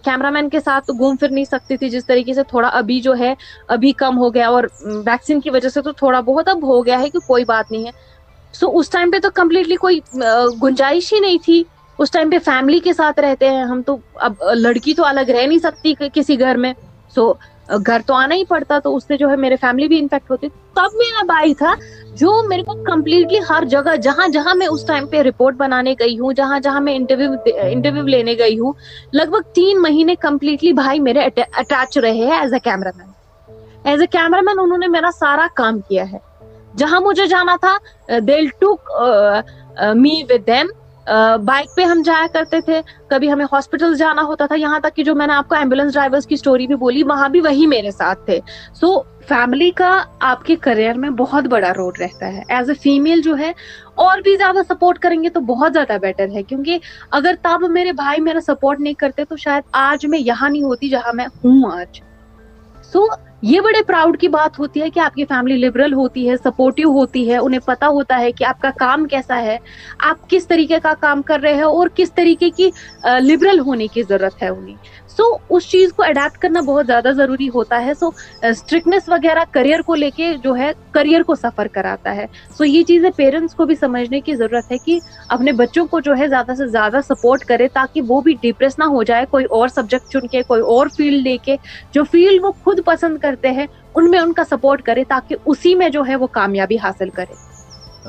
کیمرہ 0.05 0.31
مین 0.31 0.49
کے 0.49 0.61
ساتھ 0.61 0.91
گھوم 0.99 1.17
پھر 1.17 1.29
نہیں 1.29 1.45
سکتی 1.45 1.77
تھی، 1.77 1.89
جس 1.89 2.07
طریقے 2.07 2.35
سے 2.35 2.43
تھوڑا 2.43 2.69
ابھی 2.69 3.01
جو 3.01 3.15
ہے، 3.19 3.35
ابھی 3.69 3.93
کم 3.93 4.19
ہو 4.19 4.33
گیا۔ 4.35 4.49
اور 4.49 4.65
ویکسین 5.07 5.41
کی 5.41 5.51
وجہ 5.51 5.69
سے 5.69 5.83
تو 5.83 5.93
تھوڑا 5.93 6.21
بہت 6.21 6.49
اب 6.49 6.63
ہو 6.63 6.85
گیا 6.87 7.01
ہے 7.01 7.09
کہ 7.11 7.19
کوئی 7.27 7.45
بات 7.45 7.73
نہیں 7.73 7.87
ہے۔ 7.87 7.91
سو 8.53 8.79
اس 8.79 8.91
ٹائم 8.91 9.11
پہ 9.11 9.19
تو 9.19 9.29
کمپلیٹلی 9.35 9.77
کوئی 9.77 9.99
گنجائش 10.63 11.13
ہی 11.13 11.21
نہیں 11.21 11.39
تھی۔ 11.45 11.63
اس 11.99 12.11
ٹائم 12.11 12.31
پہ 12.31 12.39
فیملی 12.45 12.79
کے 12.79 12.93
ساتھ 12.93 13.21
رہتے 13.21 13.49
ہیں۔ 13.51 13.65
ہم 13.65 13.83
تو 13.83 13.97
اب 14.15 14.33
لڑکی 14.55 14.95
تو 14.95 15.05
الگ 15.05 15.31
رہ 15.31 15.47
نہیں 15.47 15.59
سکتی 15.59 15.95
کسی 16.15 16.39
گھر 16.41 16.57
میں۔ 16.57 16.73
سو 17.15 17.33
گھر 17.87 18.01
تو 18.07 18.15
آنا 18.15 18.35
ہی 18.35 18.45
پڑتا 18.45 18.79
تو 18.79 18.95
اس 18.97 19.05
سے 19.09 19.17
جو 19.17 19.31
ہے 19.31 19.37
میرے 19.37 19.57
فیملی 19.61 19.89
بھی 19.89 19.99
انفیکٹ 19.99 20.31
ہوتی۔ 20.31 20.49
تب 20.75 20.95
میرا 20.95 21.25
بھائی 21.27 21.55
تھا 21.55 21.75
جو 22.15 22.33
میرے 22.49 22.63
کو 22.63 22.73
کمپلیٹلی 22.85 23.39
ہر 23.51 23.65
جگہ، 23.71 23.97
جہاں 24.03 24.29
جہاں 24.29 24.55
میں 24.55 24.67
اس 24.67 24.85
ٹائم 24.87 25.07
پہ 25.07 25.23
رپورٹ 25.23 25.57
بنانے 25.57 25.95
گئی 26.01 26.19
ہوں، 26.19 26.33
جہاں 26.33 26.61
جہاں 26.61 26.81
میں 26.81 26.95
انٹرویو 26.97 27.33
انٹرویو 27.63 28.07
لینے 28.07 28.35
گئی 28.39 28.59
ہوں، 28.59 28.73
لگ 29.13 29.31
بھگ 29.31 29.51
تین 29.55 29.83
مہینے 29.83 30.15
کمپلیٹلی 30.21 30.73
بھائی 30.73 31.01
میرے 31.01 31.21
اٹیچ 31.21 31.99
رہے 31.99 32.13
ہیں 32.13 32.39
as 32.39 32.53
a 32.53 32.61
cameraman 32.97 33.11
as 33.85 34.01
a 34.01 34.07
cameraman 34.41 34.59
انہوں 34.59 34.79
نے 34.79 34.89
میرا 34.89 35.11
سارا 35.19 35.47
کام 35.55 35.81
کیا 35.89 36.11
ہے۔ 36.13 36.19
جہاں 36.77 37.01
مجھے 37.01 37.27
جانا 37.27 37.57
تھا 37.61 37.77
دل 38.19 38.47
ٹوک 38.59 38.91
می 39.95 40.23
ود 40.29 40.47
دیم 40.47 40.67
بائک 41.45 41.77
پہ 41.77 41.83
ہم 41.83 42.03
جایا 42.03 42.27
کرتے 42.33 42.61
تھے۔ 42.61 42.81
کبھی 43.09 43.33
ہمیں 43.33 43.45
ہاسپٹل 43.53 43.97
جانا 43.97 44.23
ہوتا 44.23 44.47
تھا، 44.47 44.55
یہاں 44.55 44.79
تک 44.81 44.97
کہ 44.97 45.05
جو 45.05 45.15
میں 45.15 45.27
نے 45.27 45.33
آپ 45.33 45.49
کو 45.49 45.55
ایمبولینس 45.55 45.93
ڈرائیور 45.93 46.21
کی 46.21 46.35
اسٹوری 46.35 46.67
بھی 46.67 46.75
بولی، 46.75 47.03
وہاں 47.03 47.29
بھی 47.29 47.41
وہی 47.41 47.67
میرے 47.67 47.91
ساتھ 47.91 48.25
تھے۔ 48.27 48.41
سو 48.75 49.01
فیملی 49.29 49.71
کا 49.71 50.03
آپ 50.21 50.45
کے 50.45 50.57
کریئر 50.57 50.95
میں 50.95 51.11
بہت 51.11 51.45
بڑا 51.45 51.73
رول 51.77 51.93
رہتا 52.01 52.33
ہے۔ 52.33 52.43
ایز 52.49 52.69
اے 52.69 52.75
فیمل 52.75 53.21
جو 53.21 53.39
ہے، 53.39 53.53
اور 53.95 54.19
بھی 54.19 54.37
زیادہ 54.37 54.59
سپورٹ 54.69 54.99
کریں 54.99 55.23
گے 55.23 55.29
تو 55.29 55.41
بہت 55.41 55.73
زیادہ 55.73 55.97
بیٹر 56.01 56.29
ہے۔ 56.35 56.43
کیونکہ 56.43 56.79
اگر 57.11 57.35
تب 57.43 57.65
میرے 57.71 57.93
بھائی 57.93 58.21
میرا 58.21 58.41
سپورٹ 58.41 58.81
نہیں 58.81 58.95
کرتے 58.95 59.25
تو 59.25 59.37
شاید 59.37 59.63
آج 59.73 60.07
میں 60.07 60.19
یہاں 60.19 60.51
نہیں 60.51 60.63
ہوتی 60.63 60.89
جہاں 60.89 61.13
میں 61.15 61.27
ہوں 61.45 61.71
آج۔ 61.73 62.01
سو 62.93 63.07
یہ 63.43 63.61
بڑے 63.61 63.83
پراؤڈ 63.83 64.19
کی 64.21 64.29
بات 64.29 64.59
ہوتی 64.59 64.83
ہے 64.83 64.89
کہ 64.91 65.01
آپ 65.01 65.15
کی 65.15 65.25
فیملی 65.25 65.57
لبرل 65.57 65.93
ہوتی 65.93 66.29
ہے 66.31 66.37
سپورٹیو 66.37 66.89
ہوتی 66.91 67.29
ہے، 67.31 67.37
انہیں 67.37 67.61
پتا 67.65 67.89
ہوتا 67.89 68.19
ہے 68.21 68.31
کہ 68.33 68.45
آپ 68.45 68.61
کا 68.61 68.71
کام 68.79 69.05
کیسا 69.07 69.41
ہے، 69.43 69.57
آپ 70.09 70.29
کس 70.29 70.47
طریقے 70.49 70.79
کا 70.83 70.93
کام 71.01 71.23
کر 71.23 71.41
رہے 71.43 71.55
ہیں 71.55 71.63
اور 71.63 71.89
کس 71.95 72.13
طریقے 72.15 72.51
کی 72.51 72.71
لبرل 73.21 73.59
ہونے 73.61 73.87
کی 73.89 74.03
ضرورت 74.03 74.43
ہے 74.43 74.49
انہیں۔ 74.49 74.77
سو 75.17 75.25
اس 75.51 75.69
چیز 75.71 75.93
کو 75.93 76.03
اڈیپٹ 76.03 76.39
کرنا 76.39 76.61
بہت 76.61 76.87
زیادہ 76.87 77.11
ضروری 77.17 77.49
ہوتا 77.49 77.81
ہے. 77.85 77.93
سو 77.95 78.11
اسٹرکٹنیس 78.43 79.03
uh, 79.03 79.17
وغیرہ 79.17 79.45
کریئر 79.51 79.83
کو 79.87 79.95
لے 79.95 80.11
کے 80.11 80.33
جو 80.43 80.57
ہے 80.57 80.71
کریئر 80.91 81.23
کو 81.23 81.35
سفر 81.35 81.67
کراتا 81.73 82.15
ہے. 82.17 82.27
سو 82.59 82.65
یہ 82.65 82.83
چیزیں 82.83 83.11
پیرنٹس 83.17 83.55
کو 83.55 83.65
بھی 83.65 83.75
سمجھنے 83.75 84.21
کی 84.21 84.35
ضرورت 84.35 84.71
ہے 84.73 84.79
کہ 84.79 84.99
اپنے 85.29 85.53
بچوں 85.53 85.87
کو 85.87 86.01
جو 86.01 86.17
ہے 86.19 86.29
زیادہ 86.29 86.55
سے 86.55 86.67
زیادہ 86.67 87.01
سپورٹ 87.09 87.45
کرے 87.45 87.69
تاکہ 87.69 88.03
وہ 88.09 88.21
بھی 88.21 88.35
ڈپریس 88.43 88.79
نہ 88.79 88.85
ہو 88.85 89.03
جائے. 89.03 89.25
کوئی 89.31 89.45
اور 89.45 89.69
سبجیکٹ 89.69 90.13
چن 90.13 90.27
کے، 90.27 90.43
کوئی 90.43 90.63
اور 90.63 90.87
فیلڈ 90.97 91.23
لے 91.23 91.37
کے. 91.45 91.57
جو 91.93 92.05
فیلڈ 92.05 92.45
وہ 92.45 92.53
خود 92.65 92.81
پسند 92.87 93.19
کرتے 93.19 93.51
ہیں، 93.51 93.67
ان 93.95 94.11
میں 94.11 94.19
ان 94.19 94.33
کا 94.33 94.45
سپورٹ 94.51 94.83
کرے 94.83 95.05
تاکہ 95.09 95.37
اسی 95.45 95.75
میں 95.75 95.89
جو 95.89 96.03
ہے 96.09 96.17
وہ 96.17 96.27
کامیابی 96.33 96.77
حاصل 96.83 97.11
کرے. 97.11 97.35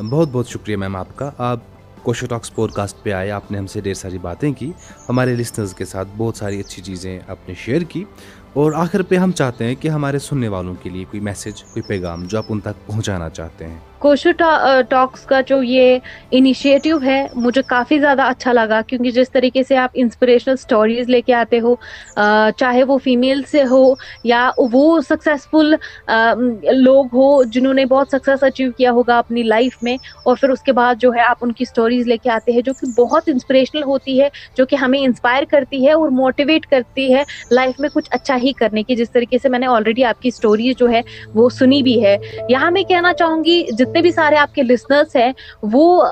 بہت 0.09 0.29
بہت 0.31 0.47
شکریہ 0.47 0.77
میم 0.77 0.95
آپ 0.95 1.15
کا. 1.15 1.31
آپ 1.37 1.59
کوشو 2.07 2.27
ٹاکس 2.27 2.55
پوڈ 2.55 2.71
کاسٹ 2.71 3.03
پہ 3.03 3.11
آئے، 3.11 3.31
آپ 3.31 3.51
نے 3.51 3.57
ہم 3.57 3.67
سے 3.67 3.81
ڈھیر 3.81 3.93
ساری 3.93 4.17
باتیں 4.17 4.53
کی، 4.53 4.71
ہمارے 5.09 5.35
لسنرز 5.35 5.73
کے 5.73 5.85
ساتھ 5.85 6.07
بہت 6.17 6.37
ساری 6.37 6.59
اچھی 6.59 6.83
چیزیں 6.83 7.19
آپ 7.27 7.37
نے 7.47 7.53
شیئر 7.53 7.81
کی۔ 7.81 8.03
اور 8.53 8.71
آخر 8.75 9.01
پہ 9.01 9.15
ہم 9.15 9.31
چاہتے 9.31 9.65
ہیں 9.65 9.75
کہ 9.79 9.87
ہمارے 9.87 10.19
سننے 10.19 10.47
والوں 10.47 10.75
کے 10.83 10.89
لیے 10.89 11.05
کوئی 11.11 11.19
میسج، 11.23 11.63
کوئی 11.63 11.81
پیغام 11.87 12.23
جو 12.27 12.37
آپ 12.37 12.45
ان 12.49 12.59
تک 12.59 12.87
پہنچانا 12.87 13.29
چاہتے 13.29 13.65
ہیں۔ 13.65 13.77
کوشو 13.99 14.29
ٹاکس 14.89 15.21
کا 15.25 15.39
جو 15.47 15.61
یہ 15.63 15.97
انیشیٹو 16.31 16.97
ہے، 17.03 17.25
مجھے 17.35 17.61
کافی 17.67 17.97
زیادہ 17.99 18.21
اچھا 18.21 18.51
لگا 18.53 18.81
کیونکہ 18.87 19.11
جس 19.11 19.31
طریقے 19.31 19.63
سے 19.67 19.77
آپ 19.77 19.91
انسپریشنل 19.93 20.53
اسٹوریز 20.53 21.09
لے 21.09 21.21
کے 21.21 21.33
آتے 21.33 21.59
ہو 21.59 21.73
چاہے 22.57 22.83
وہ 22.83 22.97
فیمیل 23.03 23.41
سے 23.51 23.63
ہو 23.71 23.83
یا 24.23 24.49
وہ 24.73 24.99
سکسیزفل 25.09 25.73
لوگ 26.73 27.05
ہو 27.13 27.43
جنہوں 27.43 27.73
نے 27.73 27.85
بہت 27.85 28.07
سکسیس 28.11 28.43
اچیو 28.43 28.71
کیا 28.77 28.91
ہوگا 28.91 29.17
اپنی 29.17 29.43
لائف 29.43 29.77
میں 29.81 29.95
اور 30.23 30.35
پھر 30.35 30.49
اس 30.49 30.61
کے 30.61 30.71
بعد 30.71 31.01
جو 31.01 31.11
ہے 31.15 31.21
آپ 31.21 31.37
ان 31.41 31.51
کی 31.51 31.63
اسٹوریز 31.63 32.07
لے 32.07 32.17
کے 32.17 32.29
آتے 32.29 32.51
ہیں 32.51 32.61
جو 32.61 32.73
کہ 32.73 32.91
بہت 32.97 33.29
انسپریشنل 33.29 33.83
ہوتی 33.83 34.19
ہے، 34.21 34.29
جو 34.57 34.65
کہ 34.65 34.75
ہمیں 34.75 34.99
انسپائر 34.99 35.43
کرتی 35.49 35.85
ہے 35.87 35.91
اور 35.91 36.09
موٹیویٹ 36.19 36.65
کرتی 36.65 37.13
ہے 37.13 37.23
لائف 37.51 37.79
میں 37.79 37.89
کچھ 37.93 38.09
اچھا 38.11 38.36
ہی 38.43 38.51
کرنے 38.51 38.83
کی، 38.83 38.95
جس 38.95 39.11
طریقے 39.11 39.37
سے 39.41 39.49
میں 39.49 39.59
نے 39.59 39.67
آلریڈی 39.67 40.03
آپ 40.03 40.21
کی 40.21 40.29
اسٹوریز 40.29 40.75
جو 40.77 40.89
ہے 40.89 41.01
وہ 41.33 41.49
سنی 41.49 41.81
بھی 41.83 42.03
ہے۔ 42.03 42.17
یہاں 42.49 42.71
میں 42.71 42.83
کہنا 42.83 43.13
چاہوں 43.13 43.43
گی، 43.43 43.63
جتنے 43.77 44.01
بھی 44.01 44.11
سارے 44.11 44.35
آپ 44.35 44.55
کے 44.55 44.63
لسنرس 44.63 45.15
ہیں، 45.15 45.31
وہ 45.63 46.03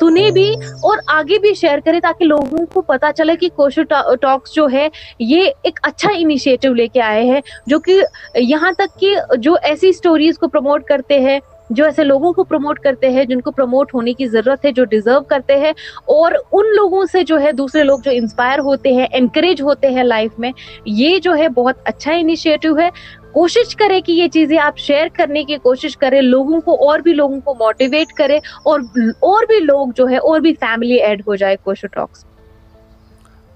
سنے 0.00 0.30
بھی 0.30 0.50
اور 0.82 0.98
آگے 1.06 1.38
بھی 1.38 1.54
شیئر 1.54 1.78
کریں 1.84 2.00
تاکہ 2.00 2.24
لوگوں 2.24 2.66
کو 2.66 2.80
پتا 2.82 3.12
چلے 3.12 3.36
کہ 3.36 3.48
کوشو 3.56 3.82
ٹاکس 4.20 4.54
جو 4.54 4.66
ہے، 4.72 4.88
یہ 5.18 5.50
ایک 5.62 5.80
اچھا 5.82 6.12
انیشیٹو 6.16 6.72
لے 6.74 6.86
کے 6.86 7.02
آئے 7.02 7.24
ہیں۔ 7.24 7.40
جو 7.66 7.80
کہ 7.80 8.00
یہاں 8.34 8.72
تک 8.72 8.98
کہ 9.00 9.14
جو 9.38 9.54
ایسی 9.62 9.88
اسٹوریز 9.88 10.38
کو 10.38 10.48
پروموٹ 10.48 10.84
کرتے 10.84 11.20
ہیں 11.20 11.38
جو 11.70 11.84
ایسے 11.84 12.04
لوگوں 12.04 12.32
کو 12.32 12.44
پروموٹ 12.44 12.78
کرتے 12.78 13.08
ہیں، 13.10 13.24
جن 13.24 13.40
کو 13.40 13.50
پروموٹ 13.50 13.94
ہونے 13.94 14.12
کی 14.12 14.26
ضرورت 14.26 14.64
ہے، 14.64 14.72
جو 14.72 14.84
ڈیزرو 14.84 15.20
کرتے 15.22 15.56
ہیں، 15.56 15.72
اور 16.06 16.32
ان 16.52 16.74
لوگوں 16.76 17.04
سے 17.12 17.22
جو 17.22 17.40
ہے 17.40 17.52
دوسرے 17.52 17.82
لوگ 17.84 17.98
جو 18.04 18.10
انسپائر 18.14 18.58
ہوتے 18.58 18.92
ہیں 18.92 19.06
انکریج 19.12 19.62
ہوتے 19.62 19.90
ہیں 19.90 20.04
لائف 20.04 20.38
میں، 20.38 20.50
یہ 20.84 21.18
جو 21.18 21.36
ہے 21.36 21.48
بہت 21.48 21.76
اچھا 21.84 22.12
انیشیٹو 22.12 22.76
ہے۔ 22.78 22.88
کوشش 23.32 23.74
کرے 23.76 24.00
کہ 24.00 24.12
یہ 24.12 24.28
چیزیں 24.28 24.58
آپ 24.58 24.78
شیئر 24.78 25.08
کرنے 25.14 25.42
کی 25.44 25.56
کوشش 25.62 25.96
کریں 25.96 26.20
لوگوں 26.22 26.60
کو 26.60 26.74
اور 26.88 26.98
بھی 26.98 27.12
لوگوں 27.12 27.40
کو 27.40 27.54
موٹیویٹ 27.54 28.12
کرے، 28.12 28.36
اور 28.64 28.80
اور 29.20 29.46
بھی 29.46 29.58
لوگ 29.60 29.88
جو 29.96 30.08
ہے، 30.08 30.16
اور 30.18 30.40
بھی 30.40 30.54
فیملی 30.60 30.96
ایڈ 30.96 31.22
ہو 31.26 31.36
جائے 31.36 31.56
کوشو 31.64 31.86
ٹاکس 31.92 32.24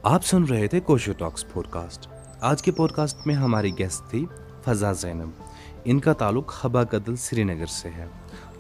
آپ 0.03 0.25
سن 0.25 0.45
رہے 0.45 0.67
تھے 0.69 0.81
کوشو 0.81 1.13
ٹاکس 1.19 1.53
پوڈ 1.53 1.67
کاسٹ 1.71 2.07
آج 2.41 2.63
کے 2.63 2.73
پوڈ 2.73 2.93
کاسٹ 2.93 3.27
میں 3.27 3.35
ہماری 3.35 3.71
گیسٹ 3.79 4.11
تھی 4.11 4.25
فضا 4.65 4.93
زینب۔ 4.93 5.31
ان 5.85 6.01
کا 6.01 6.13
تعلق 6.13 6.47
خبا 6.47 6.85
قدل 6.85 7.17
سری 7.17 7.45
نگر 7.45 7.67
سے 7.67 7.89
ہے۔ 7.89 8.07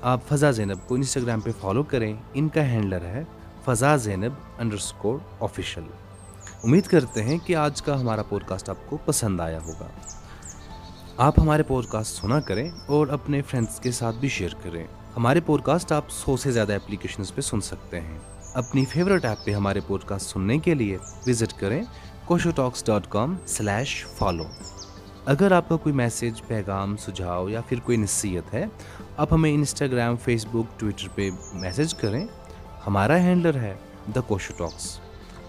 آپ 0.02 0.20
فضا 0.28 0.50
زینب 0.50 0.88
کو 0.88 0.94
انسٹاگرام 0.94 1.40
پہ 1.40 1.50
فالو 1.60 1.82
کریں۔ 1.82 2.16
ان 2.34 2.48
کا 2.48 2.66
ہینڈلر 2.66 3.04
ہے 3.04 3.24
فضا 3.64 3.96
زینب 3.96 4.32
انڈر 4.58 4.76
اسکور 4.76 5.18
آفیشیل 5.40 5.84
امید 6.64 6.86
کرتے 6.86 7.22
ہیں 7.22 7.38
کہ 7.44 7.56
آج 7.56 7.82
کا 7.82 8.00
ہمارا 8.00 8.22
پوڈ 8.22 8.44
کاسٹ 8.44 8.68
آپ 8.68 8.76
کو 8.86 8.96
پسند 8.96 9.40
آیا 9.40 9.58
ہوگا۔ 9.62 9.86
آپ 11.16 11.40
ہمارے 11.40 11.62
پوڈ 11.62 11.86
کاسٹ 11.86 12.20
سنا 12.20 12.40
کریں 12.40 12.70
اور 12.86 13.06
اپنے 13.06 13.42
فرینڈس 13.42 13.80
کے 13.80 13.90
ساتھ 13.90 14.16
بھی 14.16 14.28
شیئر 14.28 14.50
کریں۔ 14.62 14.86
ہمارے 15.16 15.40
پوڈ 15.40 15.62
کاسٹ 15.62 15.92
آپ 15.92 16.04
سو 16.10 16.36
سے 16.36 16.50
زیادہ 16.50 16.72
اپلیکیشنز 16.72 17.34
پہ 17.34 17.40
سن 17.40 17.60
سکتے 17.60 18.00
ہیں۔ 18.00 18.18
اپنی 18.54 18.84
فیوریٹ 18.84 19.24
ایپ 19.24 19.44
پہ 19.44 19.50
ہمارے 19.50 19.80
پوڈ 19.86 20.00
کاسٹ 20.04 20.30
سننے 20.30 20.58
کے 20.58 20.74
لیے 20.74 20.98
وزٹ 21.26 21.60
کریں 21.60 21.82
Kosho 22.24 22.50
Talks 22.50 22.86
dot 22.86 23.06
com 23.08 23.36
slash 23.46 24.06
follow. 24.18 24.44
اگر 25.26 25.52
آپ 25.52 25.68
کا 25.68 25.76
کوئی 25.76 25.94
میسیج، 25.94 26.40
پیغام، 26.46 26.96
سجھاؤ 26.96 27.48
یا 27.48 27.60
پھر 27.60 27.80
کوئی 27.80 27.96
نصیحت 27.98 28.54
ہے، 28.54 28.64
آپ 29.16 29.32
ہمیں 29.32 29.52
انسٹاگرام 29.54 30.16
فیس 30.16 30.46
بک 30.52 30.80
ٹویٹر 30.80 31.08
پہ 31.14 31.28
میسیج 31.52 31.94
کریں۔ 31.94 32.26
ہمارا 32.86 33.18
ہینڈلر 33.18 33.60
ہے 33.60 33.74
دا 34.14 34.20
کوشو 34.20 34.54
ٹاکس 34.56 34.98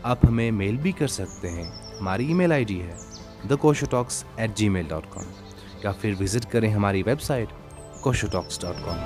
آپ 0.04 0.26
ہمیں 0.26 0.52
میل 0.52 0.78
بھی 0.78 0.92
کر 0.92 1.08
سکتے 1.08 1.50
ہیں۔ 1.50 1.70
ہماری 2.00 2.28
ای 2.28 2.34
میل 2.34 2.52
آئی 2.52 2.64
ڈی 2.64 2.82
ہے 2.82 2.96
the 3.50 3.56
Kosho 3.56 3.86
Talks 3.90 4.24
at 4.36 4.56
Gmail 4.70 4.86
dot 4.90 5.04
com 5.10 5.32
یا 5.84 5.92
پھر 5.92 6.14
وزٹ 6.20 6.52
کریں 6.52 6.74
ہماری 6.74 7.04
website 7.22 7.48
Kosho 8.02 8.28
Talks 8.28 8.62
dot 8.62 8.86
com 8.86 8.98